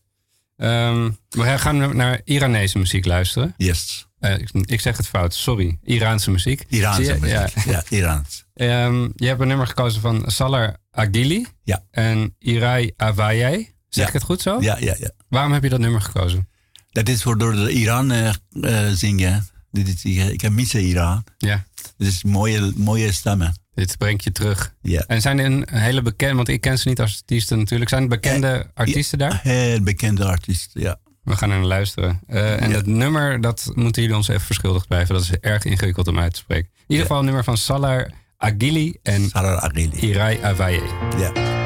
Ehm, 0.56 1.10
we 1.28 1.58
gaan 1.58 1.96
naar 1.96 2.20
Iranese 2.24 2.78
muziek 2.78 3.04
luisteren. 3.06 3.54
Yes. 3.56 4.08
Eh, 4.18 4.38
ik, 4.38 4.50
ik 4.52 4.80
zeg 4.80 4.96
het 4.96 5.06
fout, 5.08 5.34
sorry. 5.34 5.78
Iraanse 5.82 6.30
muziek. 6.30 6.64
Iraanse 6.68 7.02
je? 7.02 7.18
muziek. 7.20 7.64
Ja, 7.64 7.82
Iraans. 7.88 8.44
Ehm, 8.54 9.08
je 9.14 9.26
hebt 9.26 9.40
een 9.40 9.48
nummer 9.48 9.66
gekozen 9.66 10.00
van 10.00 10.22
Salar 10.26 10.76
Agili 10.90 11.46
Ja. 11.62 11.84
en 11.90 12.34
Irai 12.38 12.92
Avayai. 12.96 13.56
Zeg 13.88 14.02
Ja. 14.02 14.06
ik 14.06 14.12
het 14.12 14.22
goed 14.22 14.40
zo? 14.40 14.60
Ja, 14.60 14.76
ja, 14.78 14.94
ja. 14.98 15.10
Waarom 15.28 15.52
heb 15.52 15.62
je 15.62 15.68
dat 15.68 15.78
nummer 15.80 16.00
gekozen? 16.00 16.48
Dat 16.90 17.08
is 17.08 17.22
voor 17.22 17.38
door 17.38 17.52
de 17.52 17.70
Iran 17.72 18.10
eh, 18.10 18.28
eh, 18.60 18.94
zingen. 18.94 19.46
Dit 19.70 19.88
is, 19.88 20.04
ik 20.28 20.40
heb 20.40 20.52
missen 20.52 20.80
Iran. 20.80 21.24
Ja, 21.38 21.64
Het 21.96 22.06
is 22.06 22.24
mooie, 22.24 22.72
mooie 22.76 23.12
stemmen. 23.12 23.54
dit 23.74 23.98
brengt 23.98 24.24
je 24.24 24.32
terug. 24.32 24.74
Ja. 24.82 25.04
En 25.06 25.20
zijn 25.20 25.38
er 25.38 25.44
een 25.44 25.66
hele 25.70 26.02
bekende, 26.02 26.34
want 26.34 26.48
ik 26.48 26.60
ken 26.60 26.78
ze 26.78 26.88
niet 26.88 27.00
als 27.00 27.16
artiesten 27.20 27.58
natuurlijk. 27.58 27.90
Zijn 27.90 28.02
er 28.02 28.08
bekende 28.08 28.70
artiesten 28.74 29.18
daar? 29.18 29.40
Heel 29.42 29.80
bekende 29.80 30.24
artiest, 30.24 30.70
ja. 30.72 30.98
We 31.22 31.36
gaan 31.36 31.48
naar 31.48 31.64
luisteren. 31.64 32.20
Eh, 32.26 32.62
en 32.62 32.70
Ja. 32.70 32.76
het 32.76 32.86
nummer, 32.86 33.40
dat 33.40 33.70
moeten 33.74 34.02
jullie 34.02 34.16
ons 34.16 34.28
even 34.28 34.40
verschuldigd 34.40 34.86
blijven. 34.88 35.14
Dat 35.14 35.22
is 35.24 35.30
erg 35.30 35.64
ingewikkeld 35.64 36.08
om 36.08 36.18
uit 36.18 36.32
te 36.34 36.38
spreken. 36.40 36.70
In 36.76 36.84
ieder 36.86 37.02
geval 37.02 37.18
een 37.18 37.24
nummer 37.24 37.44
van 37.44 37.56
Salar 37.56 38.10
Agili 38.36 38.96
en 39.02 39.28
Sarar 39.28 39.60
Agili. 39.60 39.90
Irai 39.96 40.38
Avaye. 40.42 40.82
Ja. 41.18 41.59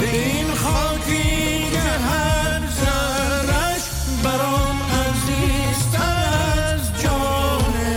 به 0.00 0.18
این 0.26 0.54
خاکی 0.54 1.70
که 1.72 1.78
هر 1.80 2.60
ذرش 2.60 3.82
برام 4.24 4.76
عزیزتر 4.82 6.28
از 6.74 7.02
جانه 7.02 7.96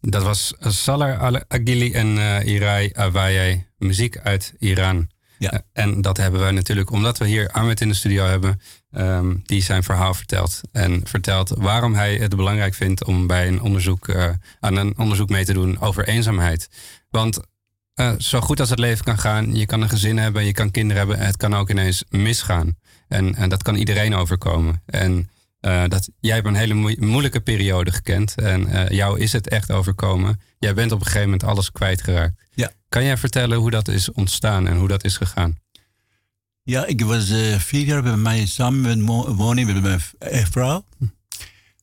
Dat 0.00 0.22
was 0.22 0.54
Salar 0.84 1.18
Al- 1.26 1.44
Agili 1.48 1.92
en 1.92 2.18
eh 2.18 2.44
Irai 2.54 2.90
Avaye, 2.94 3.66
muziek 3.78 4.16
uit 4.24 4.54
Iran. 4.58 5.08
Ja. 5.38 5.50
Eh, 5.52 5.60
en 5.72 6.00
dat 6.00 6.16
hebben 6.16 6.44
we 6.46 6.50
natuurlijk 6.50 6.90
omdat 6.90 7.18
we 7.18 7.26
hier 7.26 7.48
Ahmed 7.50 7.80
in 7.80 7.88
de 7.88 7.94
studio 7.94 8.24
hebben, 8.24 8.60
ehm, 8.91 9.35
die 9.43 9.61
zijn 9.61 9.83
verhaal 9.83 10.13
vertelt. 10.13 10.61
En 10.71 11.01
vertelt 11.03 11.49
waarom 11.57 11.93
hij 11.95 12.15
het 12.15 12.35
belangrijk 12.35 12.73
vindt 12.73 13.03
om 13.03 13.27
bij 13.27 13.47
een 13.47 13.61
onderzoek, 13.61 14.07
eh, 14.07 14.29
aan 14.59 14.75
een 14.75 14.97
onderzoek 14.97 15.29
mee 15.29 15.45
te 15.45 15.53
doen 15.53 15.79
over 15.79 16.07
eenzaamheid. 16.07 16.69
Want 17.09 17.39
eh, 17.93 18.13
zo 18.17 18.39
goed 18.39 18.59
als 18.59 18.69
het 18.69 18.79
leven 18.79 19.05
kan 19.05 19.17
gaan, 19.19 19.55
je 19.55 19.65
kan 19.65 19.81
een 19.81 19.89
gezin 19.89 20.17
hebben, 20.17 20.45
je 20.45 20.51
kan 20.51 20.71
kinderen 20.71 20.97
hebben, 21.07 21.25
het 21.25 21.37
kan 21.37 21.55
ook 21.55 21.69
ineens 21.69 22.03
misgaan. 22.09 22.77
En, 23.07 23.35
en 23.35 23.49
dat 23.49 23.63
kan 23.63 23.75
iedereen 23.75 24.15
overkomen. 24.15 24.81
En 24.85 25.29
eh, 25.59 25.83
dat, 25.87 26.09
jij 26.19 26.35
hebt 26.35 26.47
een 26.47 26.55
hele 26.55 26.73
moe- 26.73 26.97
moeilijke 26.99 27.39
periode 27.39 27.91
gekend 27.91 28.35
en 28.35 28.87
jou 28.95 29.19
is 29.19 29.31
het 29.33 29.49
echt 29.49 29.71
overkomen. 29.71 30.41
Jij 30.59 30.73
bent 30.73 30.91
op 30.91 30.99
een 30.99 31.05
gegeven 31.05 31.29
moment 31.29 31.43
alles 31.43 31.71
kwijtgeraakt. 31.71 32.41
Ja. 32.53 32.71
Kan 32.89 33.03
jij 33.03 33.17
vertellen 33.17 33.57
hoe 33.57 33.71
dat 33.71 33.87
is 33.87 34.11
ontstaan 34.11 34.67
en 34.67 34.77
hoe 34.77 34.87
dat 34.87 35.03
is 35.03 35.17
gegaan? 35.17 35.57
Ja, 36.63 36.85
ik 36.85 37.01
was 37.01 37.29
eh, 37.29 37.59
vier 37.59 37.85
jaar 37.85 38.03
bij 38.03 38.15
mij 38.17 38.45
samen 38.45 38.81
met 38.81 38.97
mo- 38.99 39.33
wonen 39.35 39.65
met 39.65 39.81
mijn 39.81 40.01
eh, 40.19 40.45
vrouw. 40.45 40.85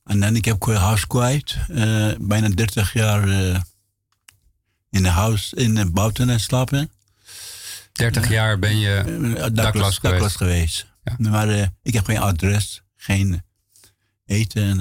En 0.04 0.20
dan 0.20 0.36
ik 0.36 0.44
heb 0.44 0.56
ik 0.56 0.74
huis 0.74 1.06
kwijt. 1.06 1.56
eh, 1.68 2.12
bijna 2.20 2.48
30 2.48 2.92
jaar 2.92 3.28
in 4.90 5.04
een 5.04 5.12
huis 5.12 5.52
in 5.52 5.76
uh, 5.76 5.84
Bouten 5.92 6.40
slapen. 6.40 6.90
30 7.92 8.28
jaar 8.28 8.58
ben 8.58 8.78
je 8.78 8.94
Eh, 9.38 9.46
dakloos 9.52 9.98
geweest. 9.98 10.36
geweest. 10.36 10.86
Ja. 11.04 11.30
Maar 11.30 11.72
ik 11.82 11.92
heb 11.94 12.04
geen 12.04 12.18
adres, 12.18 12.82
geen 12.96 13.42
eten. 14.26 14.80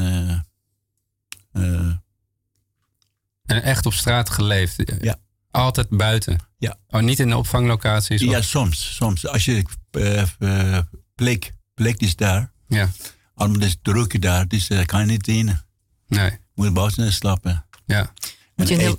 en 3.45 3.63
echt 3.63 3.85
op 3.85 3.93
straat 3.93 4.29
geleefd. 4.29 4.83
Ja. 5.01 5.15
Altijd 5.55 5.89
buiten. 5.89 6.39
Ja. 6.57 6.77
Oh, 6.87 7.01
niet 7.01 7.19
in 7.19 7.29
de 7.29 7.37
opvanglocaties. 7.37 8.21
ja, 8.21 8.37
of- 8.37 8.43
soms. 8.43 8.95
soms. 8.95 9.27
Als 9.27 9.45
je 9.45 9.63
eh, 9.91 10.21
eh, 10.39 10.83
plek, 11.15 11.51
plek 11.73 12.01
is 12.01 12.15
daar, 12.15 12.51
ja. 12.67 12.89
allemaal 13.35 13.61
is 13.61 13.77
druk 13.81 14.21
daar, 14.21 14.47
dus 14.47 14.67
eh, 14.67 14.85
kan 14.85 14.99
je 14.99 15.05
niet 15.05 15.27
in. 15.27 15.59
Nee. 16.07 16.31
Moet 16.55 16.73
buiten 16.73 17.13
slapen. 17.13 17.65
Ja. 17.85 18.11
Moet 18.55 18.67
je 18.67 18.73
en 18.73 18.79
een 18.79 18.85
heel-. 18.85 18.97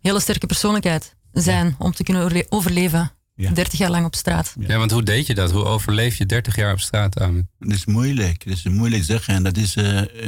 Hele 0.00 0.20
sterke 0.20 0.46
persoonlijkheid 0.46 1.16
zijn 1.32 1.74
om 1.78 1.92
te 1.92 2.02
kunnen 2.02 2.22
overle- 2.22 2.46
overleven. 2.48 3.12
Ja. 3.34 3.50
30 3.50 3.78
jaar 3.78 3.90
lang 3.90 4.04
op 4.06 4.14
straat. 4.14 4.54
ja, 4.58 4.78
want 4.78 4.90
hoe 4.90 5.02
deed 5.02 5.26
je 5.26 5.34
dat? 5.34 5.50
Hoe 5.50 5.64
overleef 5.64 6.16
je 6.16 6.26
30 6.26 6.56
jaar 6.56 6.72
op 6.72 6.80
straat? 6.80 7.14
Dat 7.14 7.32
is 7.58 7.84
moeilijk. 7.84 8.44
Dat 8.44 8.56
is 8.56 8.62
moeilijk 8.64 9.04
zeggen. 9.04 9.42
Dat 9.42 9.56
is, 9.56 9.76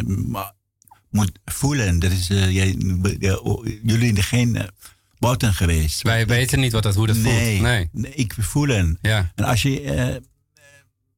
maar 0.07 0.53
moet 1.11 1.39
voelen. 1.45 1.99
Dat 1.99 2.11
is, 2.11 2.31
eh, 2.31 2.51
jij, 2.51 2.75
jullie 3.83 4.13
zijn 4.15 4.23
geen 4.23 4.71
buiten 5.23 5.55
geweest. 5.55 6.03
Wij 6.03 6.27
weten 6.27 6.61
niet 6.61 6.73
wat 6.73 6.83
dat, 6.83 6.95
hoe 6.95 7.07
dat 7.07 7.17
nee, 7.17 7.51
voelt. 7.51 7.63
Nee. 7.69 7.89
nee, 7.93 8.15
ik 8.15 8.35
voelen. 8.39 8.99
Ja. 9.03 9.33
En 9.35 9.45
als 9.45 9.63
je 9.63 9.81
eh, 9.81 10.17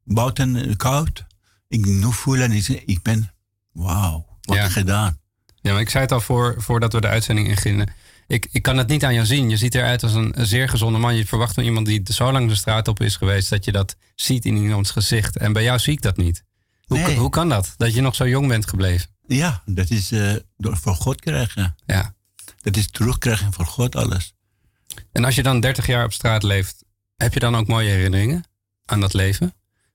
buiten 0.05 0.77
koud, 0.77 1.25
ik 1.69 1.85
nu 1.87 2.13
voelen, 2.13 2.53
is, 2.53 2.69
ik 2.69 3.03
ben, 3.03 3.33
wauw, 3.73 4.27
wat 4.41 4.57
Ja. 4.57 4.69
gedaan. 4.69 5.19
Ja, 5.61 5.73
maar 5.73 5.81
ik 5.81 5.91
zei 5.91 6.03
het 6.03 6.13
al 6.13 6.21
voor, 6.21 6.55
voordat 6.59 6.93
we 6.93 7.01
de 7.01 7.07
uitzending 7.07 7.49
ingingen. 7.49 7.89
Ik, 8.27 8.49
ik 8.53 8.63
kan 8.63 8.77
het 8.77 8.89
niet 8.89 9.05
aan 9.05 9.15
jou 9.15 9.27
zien. 9.27 9.51
Je 9.51 9.57
ziet 9.57 9.75
eruit 9.75 10.03
als 10.03 10.15
een, 10.15 10.41
een 10.41 10.47
zeer 10.47 10.69
gezonde 10.69 10.99
man. 10.99 11.17
Je 11.17 11.27
verwacht 11.27 11.55
van 11.55 11.65
iemand 11.65 11.87
die 11.87 12.03
zo 12.05 12.33
lang 12.33 12.49
de 12.49 12.55
straat 12.55 12.89
op 12.89 13.01
is 13.01 13.17
geweest... 13.17 13.51
dat 13.51 13.65
je 13.65 13.73
dat 13.73 13.97
ziet 14.15 14.45
in 14.45 14.57
iemands 14.57 14.91
gezicht. 14.91 15.37
En 15.37 15.53
bij 15.53 15.63
jou 15.63 15.79
zie 15.79 15.93
ik 15.93 16.03
dat 16.03 16.17
niet. 16.17 16.45
Hoe, 16.85 16.99
Nee. 16.99 17.17
hoe 17.17 17.31
kan 17.31 17.49
dat? 17.49 17.75
Dat 17.77 17.95
je 17.95 18.01
nog 18.01 18.15
zo 18.15 18.29
jong 18.29 18.49
bent 18.49 18.69
gebleven? 18.69 19.09
Ja, 19.27 19.63
dat 19.67 19.91
is 19.91 20.13
eh, 20.13 20.33
door 20.57 20.77
voor 20.77 20.95
God 20.95 21.21
krijgen. 21.21 21.77
Ja. 21.87 22.14
Dat 22.65 22.77
is 22.77 22.91
terugkrijgen 22.91 23.53
voor 23.53 23.67
God 23.67 23.97
alles. 23.97 24.35
En 25.13 25.25
als 25.25 25.35
je 25.35 25.43
dan 25.43 25.61
30 25.61 25.87
jaar 25.87 26.05
op 26.05 26.13
straat 26.13 26.43
leeft... 26.43 26.85
heb 27.17 27.35
je 27.35 27.41
dan 27.41 27.55
ook 27.57 27.67
mooie 27.67 27.91
herinneringen 27.91 28.45
aan 28.85 29.01
dat 29.01 29.13
leven? 29.13 29.55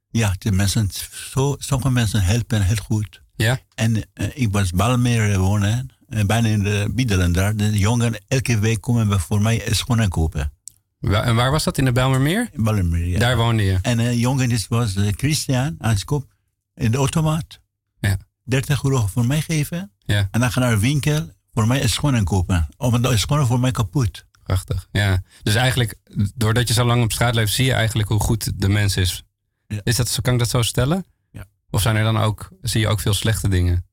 Ja, 0.09 0.35
de 0.37 0.51
mensen, 0.51 0.89
zo, 1.31 1.55
sommige 1.59 1.91
mensen 1.91 2.21
helpen 2.21 2.61
heel 2.61 2.75
goed. 2.75 3.21
Ja? 3.35 3.59
En 3.75 4.03
eh, 4.13 4.27
ik 4.33 4.51
was 4.51 4.71
Balmeer 4.71 5.37
wonen, 5.39 5.89
eh, 6.07 6.23
bijna 6.25 6.47
in 6.47 6.63
de 6.63 6.91
Biedelen 6.93 7.31
daar. 7.31 7.55
De 7.55 7.77
jongeren, 7.77 8.21
elke 8.27 8.59
week 8.59 8.81
komen 8.81 9.09
we 9.09 9.19
voor 9.19 9.41
mij 9.41 9.63
schoenen 9.69 10.09
kopen. 10.09 10.51
Wa- 10.99 11.23
En 11.23 11.35
waar 11.35 11.51
was 11.51 11.63
dat? 11.63 11.77
In 11.77 11.85
de 11.85 11.91
Bijlmermeer? 11.91 12.49
In 12.51 13.09
ja. 13.09 13.19
Daar 13.19 13.37
woonde 13.37 13.63
je? 13.63 13.79
En 13.81 13.99
een 13.99 14.17
jongen 14.17 14.49
dit 14.49 14.67
was 14.67 14.95
eh, 14.95 15.07
Christian, 15.15 15.75
aan 15.79 16.03
kop 16.05 16.33
in 16.75 16.91
de 16.91 16.97
automaat. 16.97 17.59
Ja. 17.99 18.17
30 18.43 18.83
euro 18.83 19.07
voor 19.07 19.25
mij 19.25 19.41
geven. 19.41 19.91
Ja. 19.99 20.27
En 20.31 20.39
dan 20.39 20.51
gaan 20.51 20.61
naar 20.63 20.71
de 20.71 20.79
winkel 20.79 21.29
voor 21.59 21.67
mij 21.67 21.87
schoenen 21.87 22.23
kopen. 22.23 22.67
Omdat 22.77 23.11
de 23.11 23.17
schoenen 23.17 23.47
voor 23.47 23.59
mij 23.59 23.71
kapot. 23.71 24.25
Prachtig. 24.43 24.87
Ja. 24.91 25.21
Dus 25.43 25.55
eigenlijk, 25.55 25.95
doordat 26.35 26.67
je 26.67 26.73
zo 26.73 26.85
lang 26.85 27.03
op 27.03 27.11
straat 27.11 27.35
leeft... 27.35 27.53
zie 27.53 27.65
je 27.65 27.73
eigenlijk 27.73 28.09
hoe 28.09 28.19
goed 28.19 28.51
de 28.61 28.69
mens 28.69 28.97
is. 28.97 29.23
Ja. 29.67 29.81
is 29.83 29.95
dat, 29.95 30.19
kan 30.21 30.33
ik 30.33 30.39
dat 30.39 30.49
zo 30.49 30.61
stellen? 30.61 31.05
Ja. 31.31 31.45
Of 31.69 31.81
zijn 31.81 31.95
er 31.95 32.03
dan 32.03 32.17
ook, 32.17 32.49
zie 32.61 32.81
je 32.81 32.87
ook 32.87 32.99
veel 32.99 33.13
slechte 33.13 33.47
dingen? 33.49 33.85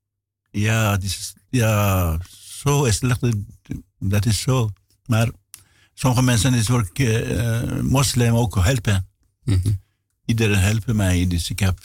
Ja, 0.51 0.99
is, 1.01 1.35
ja, 1.51 2.19
zo 2.63 2.85
is 2.85 2.97
slecht. 2.97 3.21
Dat 3.99 4.27
is 4.27 4.41
zo. 4.41 4.71
Maar 5.07 5.31
sommige 5.95 6.23
mensen 6.23 6.55
is 6.55 6.71
ook 6.71 6.99
eh, 6.99 7.81
moslim 7.81 8.35
ook 8.35 8.55
helpen. 8.65 9.09
Mhm. 9.45 9.73
Iedereen 10.25 10.59
helpen 10.59 10.97
mij. 10.97 11.27
Dus 11.27 11.51
ik 11.51 11.59
heb, 11.59 11.79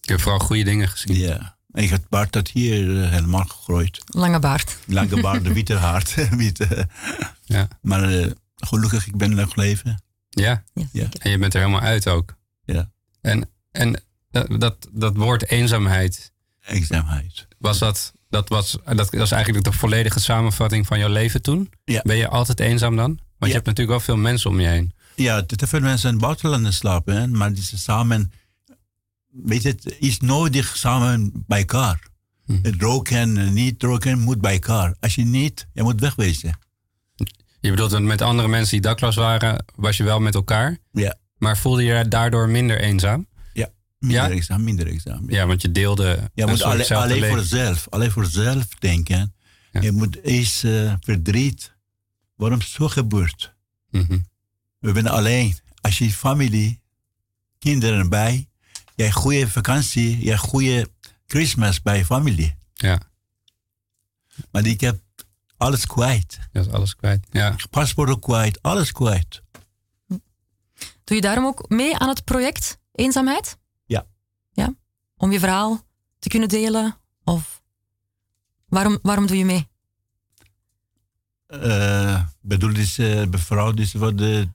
Ik 0.00 0.08
heb 0.08 0.20
vooral 0.20 0.38
goede 0.40 0.64
dingen 0.64 0.88
gezien. 0.88 1.16
ja. 1.16 1.56
Ik 1.74 1.90
heb 1.90 2.04
baard 2.08 2.32
dat 2.32 2.48
hier 2.48 3.02
eh, 3.02 3.10
helemaal 3.10 3.44
gegroeid. 3.44 3.98
Lange 4.06 4.38
baard. 4.38 4.78
Lange 4.86 5.20
baard, 5.20 5.52
witte 5.52 5.74
haar. 5.74 6.04
witte. 6.30 6.88
Ja. 7.44 7.68
Maar 7.80 8.02
eh, 8.02 8.30
gelukkig, 8.56 9.06
ik 9.06 9.16
ben 9.16 9.34
nog 9.34 9.56
leven. 9.56 10.02
Ja. 10.28 10.62
Ja. 10.92 11.08
En 11.18 11.30
je 11.30 11.38
bent 11.38 11.54
er 11.54 11.60
helemaal 11.60 11.80
uit 11.80 12.08
ook. 12.08 12.34
Ja. 12.64 12.90
En, 13.20 13.50
en 13.70 14.02
dat, 14.30 14.60
dat, 14.60 14.88
dat 14.92 15.16
woord 15.16 15.48
eenzaamheid, 15.48 16.32
Eenzaamheid. 16.66 17.46
was 17.58 17.78
dat, 17.78 18.12
dat, 18.28 18.48
was, 18.48 18.78
dat 18.84 19.10
was 19.10 19.30
eigenlijk 19.30 19.64
de 19.64 19.72
volledige 19.72 20.20
samenvatting 20.20 20.86
van 20.86 20.98
jouw 20.98 21.08
leven 21.08 21.42
toen? 21.42 21.70
Ja. 21.84 22.00
Ben 22.02 22.16
je 22.16 22.28
altijd 22.28 22.60
eenzaam 22.60 22.96
dan? 22.96 23.18
Want 23.38 23.54
je 23.54 23.58
hebt 23.58 23.66
natuurlijk 23.66 23.96
wel 23.96 24.06
veel 24.06 24.22
mensen 24.22 24.50
om 24.50 24.60
je 24.60 24.66
heen. 24.66 24.94
Ja, 25.14 25.42
te 25.42 25.66
veel 25.66 25.80
mensen 25.80 26.08
in 26.08 26.14
het 26.14 26.24
buitenland 26.24 26.74
slapen, 26.74 27.16
hè, 27.16 27.26
maar 27.26 27.52
die 27.52 27.62
zijn 27.62 27.80
samen, 27.80 28.32
weet 29.32 29.62
je, 29.62 29.68
het 29.68 29.96
is 29.98 30.20
nodig 30.20 30.76
samen 30.76 31.44
bij 31.46 31.58
elkaar. 31.58 32.06
Hm. 32.44 32.58
Het 32.62 32.74
roken 32.82 33.16
en 33.38 33.52
niet 33.52 33.82
roken 33.82 34.18
moet 34.18 34.40
bij 34.40 34.52
elkaar. 34.52 34.94
Als 35.00 35.14
je 35.14 35.24
niet, 35.24 35.66
je 35.72 35.82
moet 35.82 36.00
wegwezen. 36.00 36.58
Je 37.60 37.70
bedoelt 37.70 37.90
dat 37.90 38.02
met 38.02 38.22
andere 38.22 38.48
mensen 38.48 38.70
die 38.70 38.80
dakloos 38.80 39.16
waren, 39.16 39.64
was 39.74 39.96
je 39.96 40.04
wel 40.04 40.20
met 40.20 40.34
elkaar. 40.34 40.78
Ja, 40.92 41.16
Maar 41.38 41.58
voelde 41.58 41.82
je 41.82 42.08
daardoor 42.08 42.48
minder 42.48 42.80
eenzaam? 42.80 43.26
ja. 43.52 43.68
Minder 43.98 44.28
Ja? 44.28 44.30
examen, 44.30 44.64
minder 44.64 44.86
examen. 44.86 45.24
Ja, 45.32 45.46
want 45.46 45.62
je 45.62 45.72
deelde 45.72 46.30
Je 46.34 46.46
moet 46.46 46.62
alleen 46.62 46.84
voor 46.86 47.06
leven. 47.06 47.44
zelf, 47.44 47.86
alleen 47.90 48.10
voor 48.10 48.26
zelf 48.26 48.66
denken. 48.78 49.34
Ja. 49.72 49.80
Je 49.80 49.92
moet 49.92 50.22
eens 50.22 50.62
eh, 50.62 50.92
verdriet. 51.00 51.72
Waarom 52.36 52.60
zo 52.62 52.88
gebeurt? 52.88 53.54
Mhm. 53.90 54.18
We 54.78 54.92
zijn 54.92 55.08
alleen. 55.08 55.56
Als 55.80 55.98
je 55.98 56.10
familie, 56.10 56.80
kinderen 57.58 58.08
bij, 58.08 58.48
jij 58.94 59.12
goede 59.12 59.48
vakantie, 59.48 60.24
jij 60.24 60.36
goede 60.36 60.88
Christmas 61.26 61.82
bij 61.82 62.04
familie. 62.04 62.54
Ja, 62.72 62.98
Maar 64.50 64.66
ik 64.66 64.80
heb 64.80 65.00
alles 65.56 65.86
kwijt. 65.86 66.38
is 66.52 66.68
alles 66.68 66.96
kwijt. 66.96 67.26
Ja. 67.30 67.56
Paspoort 67.70 68.10
ook 68.10 68.22
kwijt, 68.22 68.62
alles 68.62 68.92
kwijt. 68.92 69.42
Doe 71.04 71.16
je 71.16 71.20
daarom 71.20 71.44
ook 71.46 71.68
mee 71.68 71.96
aan 71.98 72.08
het 72.08 72.24
project 72.24 72.78
Eenzaamheid? 72.92 73.58
Ja. 73.84 74.06
Ja? 74.52 74.74
Om 75.16 75.32
je 75.32 75.38
verhaal 75.38 75.86
te 76.18 76.28
kunnen 76.28 76.48
delen? 76.48 76.96
Of 77.24 77.62
waarom, 78.68 78.98
waarom 79.02 79.26
doe 79.26 79.36
je 79.36 79.44
mee? 79.44 79.68
Eh 81.46 82.22
bedoel, 82.40 82.72
dus, 82.72 82.98
uh, 82.98 83.26
mevrouw, 83.26 83.72
dus 83.72 83.92
wat 83.92 84.18
de. 84.18 84.48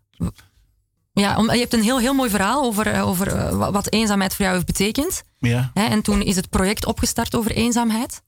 Ja, 1.19 1.37
om, 1.37 1.51
je 1.51 1.59
hebt 1.59 1.73
een 1.73 1.83
heel, 1.83 1.99
heel 1.99 2.13
mooi 2.13 2.29
verhaal 2.29 2.63
over, 2.63 2.87
eh, 2.87 3.07
over 3.07 3.27
eh, 3.27 3.55
wa- 3.57 3.71
wat 3.71 3.91
eenzaamheid 3.91 4.33
voor 4.33 4.41
jou 4.45 4.53
heeft 4.57 4.67
betekend. 4.67 5.23
Ja, 5.39 5.71
Hè? 5.73 5.83
En 5.85 6.01
toen 6.01 6.21
is 6.21 6.35
het 6.35 6.49
project 6.49 6.85
opgestart 6.85 7.35
over 7.35 7.51
eenzaamheid. 7.51 8.21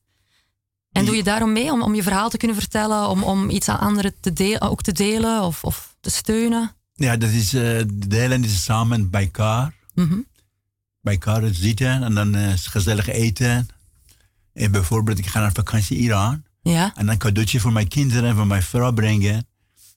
En 0.91 1.05
doe 1.05 1.15
je 1.15 1.23
daarom 1.23 1.51
mee 1.53 1.71
om, 1.71 1.81
om 1.81 1.95
je 1.95 2.03
verhaal 2.03 2.29
te 2.29 2.37
kunnen 2.37 2.57
vertellen, 2.57 3.07
om, 3.09 3.23
om 3.23 3.49
iets 3.49 3.69
aan 3.69 3.79
anderen 3.79 4.13
te 4.19 4.33
delen, 4.33 4.61
ook 4.61 4.81
te 4.81 4.91
delen 4.91 5.41
of, 5.43 5.63
of 5.63 5.95
te 5.99 6.09
steunen? 6.09 6.71
ja 6.93 7.17
dat 7.17 7.29
is. 7.29 7.53
eh 7.53 7.81
delen 7.93 8.43
is 8.43 8.63
samen 8.63 9.09
bij 9.09 9.21
elkaar. 9.23 9.73
Mhm. 9.93 10.17
Bij 11.01 11.13
elkaar 11.13 11.41
zitten 11.53 12.03
en 12.03 12.13
dan 12.15 12.57
gezellig 12.57 13.07
eten. 13.07 13.67
En 14.53 14.71
bijvoorbeeld, 14.71 15.17
ik 15.17 15.25
ga 15.27 15.39
naar 15.39 15.51
vakantie 15.53 15.97
Iran. 15.97 16.43
Ja, 16.61 16.91
En 16.95 17.05
dan 17.05 17.17
cadeautje 17.17 17.59
voor 17.59 17.71
mijn 17.71 17.87
kinderen 17.87 18.29
en 18.29 18.35
voor 18.35 18.47
mijn 18.47 18.63
vrouw 18.63 18.91
brengen. 18.91 19.47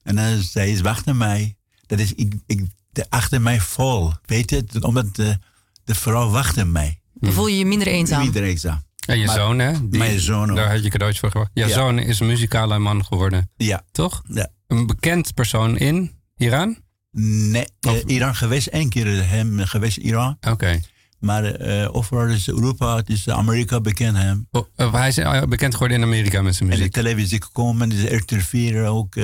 En 0.02 0.16
dan 0.16 0.40
zij 0.42 0.70
is 0.70 0.80
wachten 0.80 1.16
mij. 1.16 1.56
Dat 1.86 1.98
is 1.98 2.14
ik, 2.14 2.34
ik, 2.46 2.60
de, 2.92 3.06
achter 3.08 3.40
mij 3.40 3.60
vol. 3.60 4.12
Weet 4.26 4.50
je, 4.50 4.64
omdat 4.80 5.16
de, 5.16 5.38
de 5.84 5.94
vrouw 5.94 6.30
wachtte 6.30 6.64
mij. 6.64 7.00
dan 7.14 7.32
voel 7.32 7.46
je 7.46 7.58
je 7.58 7.66
minder 7.66 7.86
eenzaam. 7.88 8.22
Iedereen 8.22 8.50
examen. 8.50 8.84
En 9.06 9.18
je 9.18 9.26
Maar- 9.26 9.34
zoon, 9.34 9.58
hè? 9.58 9.72
Die- 9.88 9.98
mijn 9.98 10.20
zoon 10.20 10.50
ook. 10.50 10.56
Daar 10.56 10.70
had 10.74 10.82
je 10.84 10.90
cadeautje 10.90 11.20
voor 11.20 11.30
gewacht. 11.30 11.50
Je 11.54 11.60
Ja. 11.66 11.68
zoon 11.68 11.98
is 11.98 12.20
een 12.20 12.26
muzikale 12.26 12.78
man 12.78 13.04
geworden, 13.04 13.50
Ja, 13.56 13.82
toch? 13.92 14.22
ja. 14.28 14.48
Een 14.66 14.86
bekend 14.86 15.34
persoon 15.34 15.78
in 15.78 16.10
Iran? 16.36 16.76
Nee, 17.16 17.66
Of- 17.80 18.02
Iran 18.06 18.34
geweest, 18.34 18.66
één 18.66 18.88
keer 18.88 19.28
hem 19.28 19.58
geweest 19.58 19.96
Iran. 19.96 20.36
Oké. 20.50 20.80
Maar 21.18 21.44
eh 21.44 21.94
overal 21.94 22.26
is 22.26 22.48
Europa, 22.48 22.96
het 22.96 23.08
is 23.08 23.28
Amerika 23.28 23.80
bekend 23.80 24.16
hem. 24.16 24.46
Oh, 24.50 24.66
eh, 24.76 24.92
hij 24.94 25.08
is 25.08 25.18
bekend 25.48 25.72
geworden 25.72 25.96
in 25.96 26.02
Amerika 26.04 26.42
met 26.42 26.54
zijn 26.54 26.68
En 26.68 26.74
de 26.74 26.80
muziek. 26.80 26.94
televisie 26.94 27.42
gekomen, 27.42 27.88
dus 27.88 28.02
RTV 28.04 28.74
ook. 28.86 29.16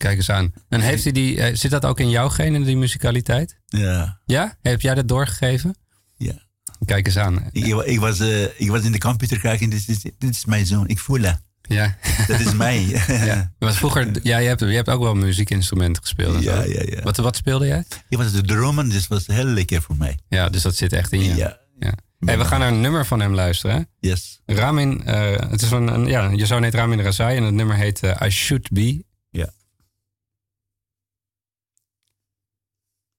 Kijk 0.00 0.16
eens 0.16 0.30
aan. 0.30 0.52
En 0.68 0.80
heeft 0.80 1.02
hij 1.02 1.12
die, 1.12 1.40
eh, 1.40 1.54
zit 1.54 1.70
dat 1.70 1.84
ook 1.84 2.00
in 2.00 2.10
jouw 2.10 2.28
genen, 2.28 2.62
die 2.62 2.76
muzikaliteit? 2.76 3.56
ja, 3.66 4.20
Ja? 4.26 4.56
Heb 4.62 4.80
jij 4.80 4.94
dat 4.94 5.08
doorgegeven? 5.08 5.74
ja. 6.16 6.48
Kijk 6.84 7.06
eens 7.06 7.16
aan. 7.16 7.48
Ik, 7.52 7.66
ik, 7.66 8.00
was, 8.00 8.20
eh, 8.20 8.42
ik 8.60 8.70
was 8.70 8.82
in 8.84 8.92
de 8.92 8.98
computer 8.98 9.38
kijken, 9.38 9.70
dit 9.70 9.88
is, 9.88 9.98
dit 10.18 10.34
is 10.34 10.44
mijn 10.44 10.66
zoon. 10.66 10.88
Ik 10.88 10.98
voel 10.98 11.20
dat. 11.20 11.40
Ja. 11.62 11.96
Dat 12.26 12.40
is 12.40 12.52
mij. 12.52 12.84
ja. 13.30 13.52
Want 13.58 13.76
vroeger, 13.76 14.08
ja, 14.22 14.38
je 14.38 14.48
hebt, 14.48 14.60
je 14.60 14.66
hebt 14.66 14.88
ook 14.88 15.02
wel 15.02 15.14
muziekinstrumenten 15.14 16.02
gespeeld. 16.02 16.42
Ja, 16.42 16.62
ja, 16.62 16.82
ja. 16.84 17.02
Wat, 17.02 17.16
wat 17.16 17.36
speelde 17.36 17.66
jij? 17.66 17.84
Ik 18.08 18.18
was 18.18 18.32
de 18.32 18.42
dromen, 18.42 18.88
dus 18.88 18.96
het 18.98 19.08
was 19.08 19.26
heel 19.26 19.44
lekker 19.44 19.82
voor 19.82 19.96
mij. 19.96 20.18
Ja, 20.28 20.48
dus 20.48 20.62
dat 20.62 20.76
zit 20.76 20.92
echt 20.92 21.12
in 21.12 21.22
je. 21.22 21.34
Ja. 21.34 21.58
Ja. 21.78 21.92
Hey, 22.18 22.38
we 22.38 22.44
gaan 22.44 22.60
naar 22.60 22.72
een 22.72 22.80
nummer 22.80 23.06
van 23.06 23.20
hem 23.20 23.34
luisteren. 23.34 23.76
hè? 23.76 23.82
Yes. 24.08 24.40
Ramin, 24.46 25.04
eh, 25.04 25.50
het 25.50 25.62
is 25.62 25.70
een, 25.70 25.88
een, 25.94 26.06
ja, 26.06 26.30
je 26.30 26.46
zoon 26.46 26.62
heet 26.62 26.74
Ramin 26.74 27.00
Razai 27.02 27.36
en 27.36 27.42
het 27.42 27.54
nummer 27.54 27.76
heet 27.76 28.02
I 28.24 28.30
Should 28.30 28.70
Be. 28.70 29.04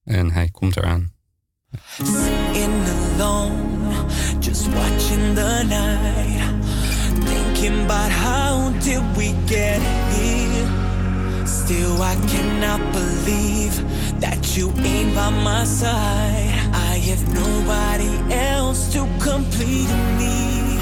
En 0.04 0.32
hij 0.32 0.50
komt 0.50 0.78
eraan. 0.78 1.14
Sitting 1.98 2.88
alone, 3.18 3.54
just 4.40 4.68
watching 4.68 5.36
the 5.36 5.64
night. 5.68 6.42
Thinking 7.26 7.84
about 7.84 8.12
how 8.12 8.72
did 8.80 9.02
we 9.16 9.34
get 9.46 9.80
here? 10.10 10.68
Still, 11.46 12.02
I 12.02 12.16
cannot 12.28 12.82
believe 12.92 13.84
that 14.20 14.58
you 14.58 14.72
ain't 14.78 15.14
by 15.16 15.30
my 15.30 15.66
side. 15.66 16.54
I 16.74 16.98
have 17.10 17.34
nobody 17.34 18.34
else 18.34 18.92
to 18.94 19.08
complete 19.20 19.94
me. 20.18 20.80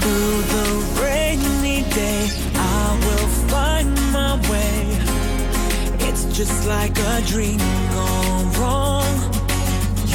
Through 0.00 0.42
the 0.54 0.66
rainy 1.00 1.84
day, 1.94 2.28
I 2.54 2.98
will 3.04 3.28
find 3.48 3.94
my 4.12 4.34
way. 4.50 5.11
It's 6.12 6.24
just 6.36 6.68
like 6.68 6.98
a 6.98 7.22
dream 7.22 7.56
gone 7.96 8.52
wrong. 8.60 9.16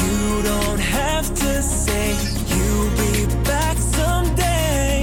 You 0.00 0.42
don't 0.44 0.78
have 0.78 1.26
to 1.34 1.60
say 1.60 2.14
you'll 2.52 2.90
be 3.02 3.26
back 3.42 3.76
someday. 3.76 5.02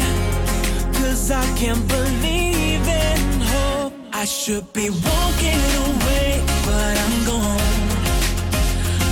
Cause 0.94 1.32
I 1.32 1.46
can't 1.58 1.86
believe 1.90 2.88
in 2.88 3.42
hope. 3.42 3.92
I 4.14 4.24
should 4.24 4.72
be 4.72 4.90
walking 4.90 5.62
away, 5.84 6.42
but 6.66 6.94
I'm 7.04 7.18
gone. 7.26 7.76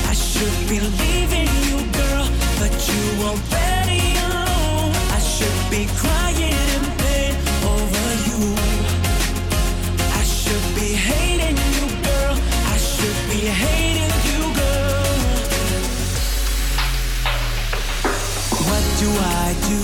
I 0.07 0.13
should 0.13 0.57
be 0.69 0.79
leaving 0.79 1.51
you, 1.67 1.77
girl, 1.99 2.27
but 2.59 2.73
you 2.87 3.03
already 3.27 4.05
alone. 4.23 4.95
I 5.11 5.19
should 5.19 5.59
be 5.69 5.85
crying 5.99 6.32
do 19.03 19.09
I 19.09 19.49
do? 19.71 19.81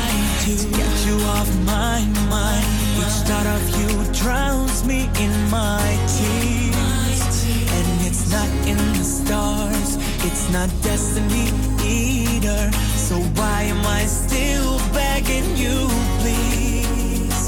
I 0.00 0.08
do 0.44 0.52
to 0.62 0.68
get 0.78 0.92
you 1.06 1.16
off 1.36 1.50
my 1.76 1.98
mind. 2.34 2.66
Each 3.00 3.18
thought 3.28 3.48
of 3.56 3.62
you 3.78 3.90
drowns 4.22 4.78
me 4.90 5.00
in 5.24 5.34
my 5.50 5.86
tears, 6.16 7.32
and 7.76 7.88
it's 8.08 8.24
not 8.36 8.48
in 8.70 8.78
the 8.98 9.06
stars. 9.18 9.90
It's 10.26 10.46
not 10.56 10.70
destiny 10.90 11.48
either. 11.84 12.62
So 13.08 13.16
why 13.38 13.58
am 13.74 13.82
I 14.00 14.02
still 14.06 14.78
begging 15.00 15.48
you, 15.64 15.78
please? 16.20 17.40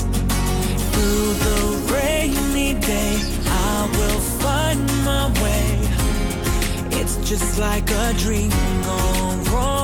Through 0.93 1.31
the 1.47 1.59
rainy 1.95 2.75
day, 2.93 3.15
I 3.73 3.77
will 3.97 4.23
find 4.45 4.81
my 5.09 5.25
way. 5.43 5.69
It's 7.01 7.17
just 7.31 7.59
like 7.59 7.89
a 7.91 8.13
dream 8.25 8.51
gone 8.85 9.45
wrong. 9.51 9.78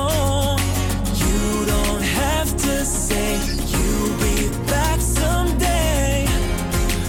Have 2.45 2.57
to 2.57 2.85
say 2.85 3.39
you'll 3.71 4.17
be 4.19 4.49
back 4.67 5.01
someday. 5.01 6.27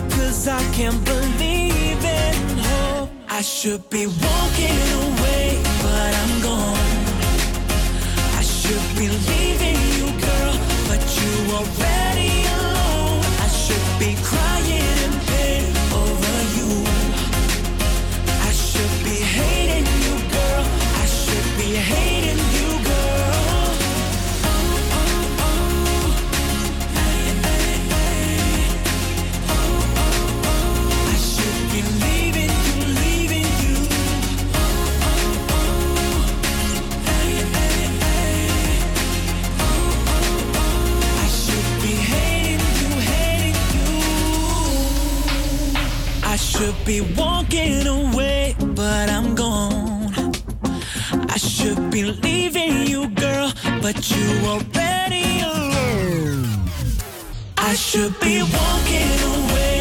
Cause 0.09 0.49
I 0.49 0.63
can't 0.73 1.05
believe 1.05 2.01
hope. 2.01 3.11
Oh, 3.11 3.11
I 3.29 3.43
should 3.43 3.85
be 3.91 4.07
walking 4.07 4.81
away, 5.05 5.61
but 5.83 6.11
I'm 6.23 6.41
gone. 6.41 6.89
I 8.39 8.43
should 8.43 8.89
be 8.97 9.09
leaving 9.29 9.79
you, 9.97 10.07
girl, 10.27 10.57
but 10.89 11.03
you 11.21 11.55
already 11.55 11.96
should 46.57 46.85
be 46.87 47.03
walking 47.19 47.87
away, 47.87 48.57
but 48.59 49.11
I'm 49.11 49.35
gone. 49.35 50.33
I 51.35 51.37
should 51.37 51.91
be 51.91 52.03
leaving 52.05 52.87
you, 52.87 53.09
girl, 53.11 53.53
but 53.83 53.97
you 54.11 54.27
already 54.53 55.41
alone. 55.41 56.47
I 57.59 57.75
should 57.75 58.19
be 58.21 58.37
walking 58.59 59.17
away, 59.35 59.76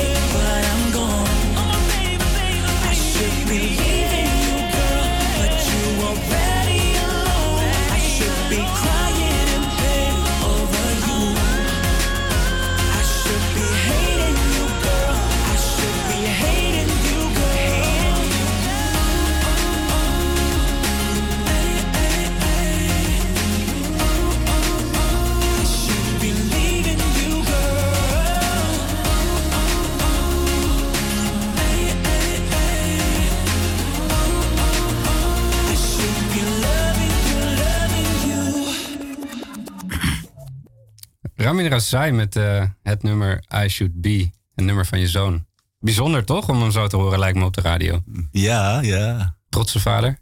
you. 41.56 41.70
Ramin 41.70 41.72
Razai 41.80 42.12
met 42.12 42.36
eh, 42.36 42.66
het 42.84 43.04
nummer 43.04 43.44
I 43.64 43.68
Should 43.68 44.02
Be. 44.02 44.30
Een 44.56 44.66
nummer 44.66 44.86
van 44.86 45.00
je 45.00 45.08
zoon. 45.08 45.46
Bijzonder 45.80 46.26
toch, 46.26 46.50
om 46.50 46.62
hem 46.62 46.72
zo 46.72 46.88
te 46.88 46.96
horen, 46.96 47.20
lijkt 47.20 47.38
me 47.38 47.44
op 47.46 47.54
de 47.54 47.62
radio. 47.62 48.04
Ja, 48.32 48.82
ja, 48.82 49.38
Trotse 49.50 49.80
vader. 49.80 50.20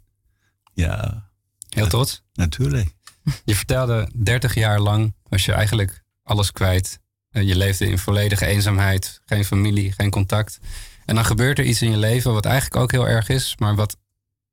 ja, 0.72 1.28
Heel 1.68 1.86
trots. 1.88 2.22
natuurlijk. 2.34 2.94
Je 3.44 3.54
vertelde 3.54 4.10
30 4.14 4.54
jaar 4.54 4.80
lang 4.80 5.14
was 5.28 5.44
je 5.44 5.52
eigenlijk 5.52 6.02
alles 6.22 6.52
kwijt. 6.52 6.98
Eh, 7.30 7.42
Je 7.42 7.56
leefde 7.56 7.86
in 7.88 7.98
volledige 7.98 8.46
eenzaamheid. 8.46 9.20
Geen 9.24 9.44
familie, 9.44 9.92
geen 9.92 10.10
contact. 10.10 10.58
En 11.04 11.14
dan 11.14 11.24
gebeurt 11.24 11.58
er 11.58 11.64
iets 11.64 11.82
in 11.82 11.90
je 11.90 11.96
leven 11.96 12.32
wat 12.32 12.44
eigenlijk 12.44 12.76
ook 12.76 12.92
heel 12.92 13.08
erg 13.08 13.28
is. 13.28 13.54
Maar 13.58 13.74
wat 13.74 13.96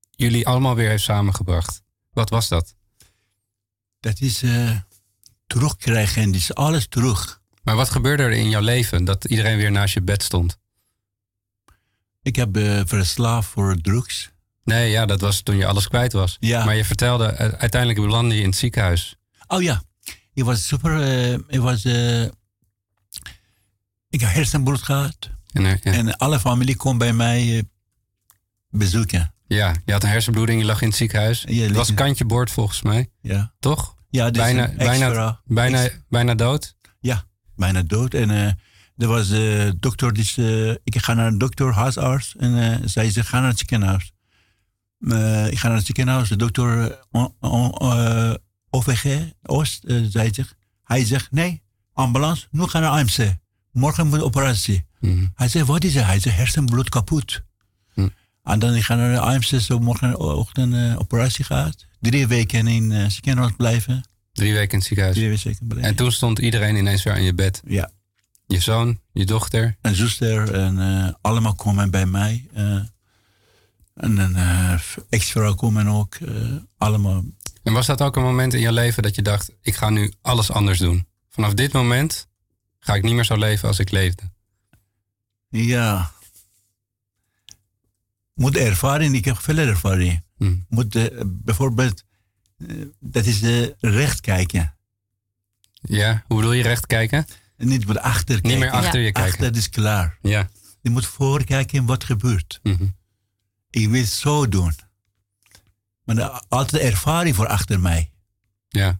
jullie 0.09 0.47
allemaal 0.47 0.75
weer 0.75 0.89
heeft 0.89 1.03
samengebracht. 1.03 1.81
Wat 2.11 2.29
was 2.29 2.47
dat? 2.47 2.75
Dat 3.99 4.19
is 4.21 4.43
eh, 4.43 4.77
terugkrijgen 5.51 6.21
en 6.21 6.33
is 6.33 6.53
alles 6.53 6.87
terug. 6.87 7.41
Maar 7.63 7.75
wat 7.75 7.89
gebeurde 7.89 8.23
er 8.23 8.31
in 8.31 8.49
jouw 8.49 8.61
leven 8.61 9.03
dat 9.05 9.25
iedereen 9.25 9.57
weer 9.57 9.71
naast 9.71 9.93
je 9.93 10.01
bed 10.01 10.23
stond? 10.23 10.57
Ik 12.21 12.35
heb 12.35 12.57
eh, 12.57 12.81
verslaafd 12.85 13.49
voor 13.49 13.77
drugs. 13.81 14.31
Nee, 14.63 14.89
ja, 14.91 15.05
dat 15.05 15.21
was 15.21 15.41
toen 15.41 15.57
je 15.57 15.65
alles 15.65 15.87
kwijt 15.87 16.13
was. 16.13 16.37
Ja. 16.39 16.65
Maar 16.65 16.75
je 16.75 16.85
vertelde, 16.85 17.25
eh, 17.25 17.47
uiteindelijk 17.49 18.01
belandde 18.01 18.35
je 18.35 18.41
in 18.41 18.47
het 18.49 18.57
ziekenhuis. 18.57 19.15
Oh 19.47 19.61
ja, 19.61 19.81
ik 20.33 20.43
was 20.43 20.67
super. 20.67 21.01
eh, 21.01 21.33
ik 21.47 21.59
was. 21.59 21.83
eh, 21.85 22.21
ik 24.09 24.19
heb 24.21 24.33
hersenbloed 24.33 24.81
gehad. 24.83 25.29
En, 25.51 25.63
ja. 25.63 25.79
En 25.81 26.17
alle 26.17 26.39
familie 26.39 26.75
kon 26.75 26.97
bij 26.97 27.13
mij 27.13 27.63
bezoeken. 28.69 29.33
ja, 29.47 29.75
je 29.85 29.91
had 29.91 30.03
een 30.03 30.09
hersenbloeding, 30.09 30.59
je 30.59 30.65
lag 30.65 30.81
in 30.81 30.87
het 30.87 30.97
ziekenhuis. 30.97 31.43
Ja, 31.47 31.63
het 31.63 31.75
was 31.75 31.93
kantje 31.93 32.25
boord 32.25 32.51
volgens 32.51 32.81
mij, 32.81 33.09
Ja, 33.21 33.53
toch? 33.59 33.95
Ja 34.11 34.29
dus 34.29 34.41
bijna, 34.41 34.73
bijna, 34.77 35.41
bijna, 35.45 35.89
bijna 36.09 36.35
dood. 36.35 36.75
ja, 36.99 37.23
bijna 37.55 37.81
dood. 37.81 38.13
En 38.13 38.29
eh, 38.31 38.45
er 38.97 39.07
was 39.07 39.29
een 39.29 39.77
dokter, 39.79 40.13
die, 40.13 40.31
eh, 40.35 40.69
ik 40.83 40.97
ga 40.97 41.13
naar 41.13 41.27
een 41.27 41.37
dokter, 41.37 41.73
huisarts. 41.73 42.35
En 42.37 42.57
eh 42.61 42.77
zij 42.85 43.11
zegt, 43.11 43.27
ga 43.27 43.39
naar 43.39 43.49
het 43.49 43.57
ziekenhuis. 43.57 44.11
Eh, 44.99 45.47
ik 45.51 45.59
ga 45.59 45.67
naar 45.67 45.77
het 45.77 45.85
ziekenhuis. 45.85 46.29
De 46.29 46.35
dokter 46.35 46.97
eh, 47.11 47.25
eh, 47.41 48.33
OVG, 48.69 49.31
Oost, 49.43 49.83
eh, 49.83 49.97
zij 50.09 50.33
zegt. 50.33 50.55
Hij 50.83 51.05
zegt, 51.05 51.31
nee, 51.31 51.61
ambulance, 51.93 52.47
nu 52.51 52.63
gaan 52.67 52.81
naar 52.81 52.91
AMC. 52.91 53.35
Morgen 53.71 54.07
moet 54.07 54.21
operatie. 54.21 54.85
Mhm. 54.99 55.25
Hij 55.35 55.47
zegt, 55.47 55.65
wat 55.67 55.83
is 55.83 55.95
het? 55.95 56.05
Hij 56.05 56.19
zegt, 56.19 56.35
hersenbloed 56.37 56.89
kapot. 56.89 57.41
Hm. 57.93 58.07
En 58.43 58.59
dan 58.59 58.73
ik 58.75 58.83
ga 58.83 58.95
naar 58.95 59.11
de 59.11 59.19
AMC, 59.19 59.59
zo 59.61 59.79
morgenochtend 59.79 60.73
eh, 60.73 60.99
operatie 60.99 61.45
gehad. 61.45 61.85
Drie 62.01 62.27
weken 62.27 62.67
in 62.67 62.91
het 62.91 63.11
ziekenhuis 63.11 63.51
blijven. 63.57 64.03
Drie 64.33 64.53
weken 64.53 64.71
in 64.71 64.77
het 64.77 64.87
ziekenhuis. 64.87 65.15
Drie 65.17 65.29
weken 65.29 65.67
blijven. 65.67 65.89
En 65.89 65.95
toen 65.95 66.11
stond 66.11 66.39
iedereen 66.39 66.75
ineens 66.75 67.03
weer 67.03 67.13
aan 67.13 67.23
je 67.23 67.33
bed. 67.33 67.61
Ja. 67.65 67.91
Je 68.47 68.59
zoon, 68.59 68.99
je 69.13 69.25
dochter. 69.25 69.77
en 69.81 69.95
zuster 69.95 70.53
en 70.53 70.79
eh, 70.79 71.13
allemaal 71.21 71.55
komen 71.55 71.91
bij 71.91 72.05
mij. 72.05 72.47
eh, 72.53 72.75
En 73.95 74.17
een 74.17 74.79
ex-vrouw 75.09 75.53
komen 75.55 75.87
ook. 75.87 76.17
allemaal. 76.77 77.23
En 77.63 77.73
was 77.73 77.85
dat 77.85 78.01
ook 78.01 78.15
een 78.15 78.23
moment 78.23 78.53
in 78.53 78.59
je 78.61 78.71
leven 78.71 79.03
dat 79.03 79.15
je 79.15 79.21
dacht: 79.21 79.51
ik 79.61 79.75
ga 79.75 79.89
nu 79.89 80.13
alles 80.21 80.51
anders 80.51 80.79
doen? 80.79 81.07
Vanaf 81.29 81.53
dit 81.53 81.73
moment 81.73 82.27
ga 82.79 82.93
ik 82.95 83.03
niet 83.03 83.13
meer 83.13 83.23
zo 83.25 83.37
leven 83.37 83.67
als 83.67 83.79
ik 83.79 83.91
leefde. 83.91 84.23
Ja. 85.49 86.11
Moet 88.33 88.57
ervaring, 88.57 89.15
ik 89.15 89.25
heb 89.25 89.37
veel 89.37 89.57
ervaring. 89.57 90.23
Hmm. 90.45 90.65
Moet 90.69 91.09
bijvoorbeeld, 91.43 92.03
eh, 92.57 92.67
dat 92.99 93.25
is 93.25 93.39
de 93.39 93.75
recht 93.79 94.21
kijken. 94.21 94.75
Ja, 95.81 96.23
hoe 96.27 96.37
bedoel 96.37 96.53
je 96.53 96.63
recht 96.63 96.85
kijken? 96.87 97.25
Niet 97.57 97.87
meer 97.87 97.99
achter 97.99 98.25
kijken. 98.41 98.49
Niet 98.49 98.59
meer 98.59 98.71
achter 98.71 98.99
je 98.99 99.11
kijken. 99.11 99.31
Achter 99.31 99.55
is 99.55 99.69
klaar. 99.69 100.17
Ja. 100.21 100.49
Je 100.81 100.89
moet 100.89 101.05
voorkijken 101.05 101.85
wat 101.85 102.03
gebeurt. 102.03 102.59
Mhm. 102.63 102.85
Ik 103.69 103.89
wil 103.89 103.99
het 104.01 104.09
zo 104.09 104.47
doen. 104.47 104.73
Maar 106.03 106.29
altijd 106.47 106.81
ervaring 106.81 107.35
voor 107.35 107.47
achter 107.47 107.79
mij. 107.79 108.11
Ja, 108.69 108.99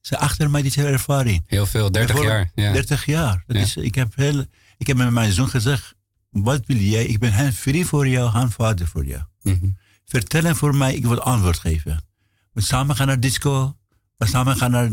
Ze 0.00 0.18
achter 0.18 0.50
mij 0.50 0.62
is 0.62 0.76
ervaring. 0.76 1.42
heel 1.46 1.66
veel. 1.66 1.90
30 1.92 2.22
jaar. 2.22 2.50
Ja. 2.54 2.72
30 2.72 3.04
jaar. 3.06 3.44
Dat 3.46 3.56
Ja. 3.56 3.62
is, 3.62 3.76
ik, 3.76 3.94
heb 3.94 4.16
heel, 4.16 4.44
ik 4.78 4.86
heb 4.86 4.96
met 4.96 5.10
mijn 5.10 5.32
zoon 5.32 5.48
gezegd, 5.48 5.94
wat 6.30 6.66
wil 6.66 6.76
jij? 6.76 7.04
Ik 7.04 7.18
ben 7.18 7.32
hen 7.32 7.52
vriend 7.52 7.86
voor 7.86 8.08
jou, 8.08 8.32
hen 8.32 8.50
vader 8.50 8.86
voor 8.86 9.04
jou. 9.06 9.22
Mhm. 9.42 9.68
Hem 10.12 10.54
voor 10.56 10.74
mij, 10.74 10.94
ik 10.94 11.06
wil 11.06 11.20
antwoord 11.20 11.58
geven. 11.58 12.04
We 12.52 12.60
samen 12.60 12.96
gaan 12.96 13.06
naar 13.06 13.20
disco. 13.20 13.76
We 14.16 14.26
samen 14.26 14.56
gaan 14.56 14.70
naar 14.70 14.90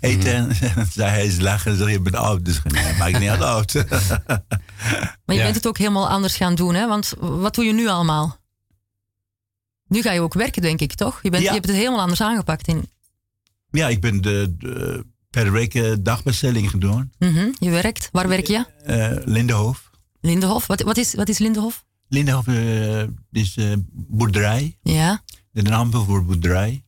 eten. 0.00 0.34
En 0.76 0.86
zei 0.92 1.10
hij 1.10 1.26
is 1.26 1.40
lachen 1.40 1.70
en 1.70 1.76
zei 1.76 1.90
je 1.90 2.00
bent 2.00 2.16
oud. 2.16 2.44
Dus 2.44 2.56
ik 2.56 2.72
nee, 2.72 2.96
maakt 2.96 3.18
niet 3.18 3.28
uit 3.28 3.40
oud. 3.40 3.72
Maar 5.24 5.34
je 5.34 5.34
Ja. 5.34 5.42
bent 5.42 5.54
het 5.54 5.66
ook 5.66 5.78
helemaal 5.78 6.08
anders 6.08 6.36
gaan 6.36 6.54
doen, 6.54 6.74
hè? 6.74 6.86
Want 6.88 7.14
wat 7.18 7.54
doe 7.54 7.64
je 7.64 7.72
nu 7.72 7.88
allemaal? 7.88 8.38
Nu 9.88 10.02
ga 10.02 10.12
je 10.12 10.20
ook 10.20 10.34
werken, 10.34 10.62
denk 10.62 10.80
ik, 10.80 10.94
toch? 10.94 11.22
Je, 11.22 11.30
bent, 11.30 11.42
Ja. 11.42 11.48
je 11.48 11.54
hebt 11.54 11.66
het 11.68 11.76
helemaal 11.76 12.00
anders 12.00 12.20
aangepakt. 12.20 12.68
In, 12.68 12.90
ja, 13.70 13.88
ik 13.88 14.00
ben 14.00 14.20
de, 14.20 14.54
de- 14.58 15.06
per 15.30 15.52
week 15.52 15.74
eh, 15.74 15.92
dagbestelling 16.00 16.70
gedaan. 16.70 17.10
Mhm, 17.18 17.48
Je 17.58 17.70
werkt. 17.70 18.08
Waar 18.12 18.28
werk 18.28 18.46
je? 18.46 18.64
Eh 18.84 19.10
Lindenhof. 19.24 19.90
Lindenhof. 20.20 20.66
Wat, 20.66 20.80
wat, 20.82 20.96
is, 20.96 21.14
wat 21.14 21.28
is 21.28 21.38
Lindenhof? 21.38 21.84
Lindenhof 22.08 22.46
is 23.32 23.56
eh, 23.56 23.72
boerderij. 23.92 24.78
Ja. 24.82 25.22
De 25.50 25.62
naam 25.62 25.92
voor 25.92 26.24
boerderij. 26.24 26.84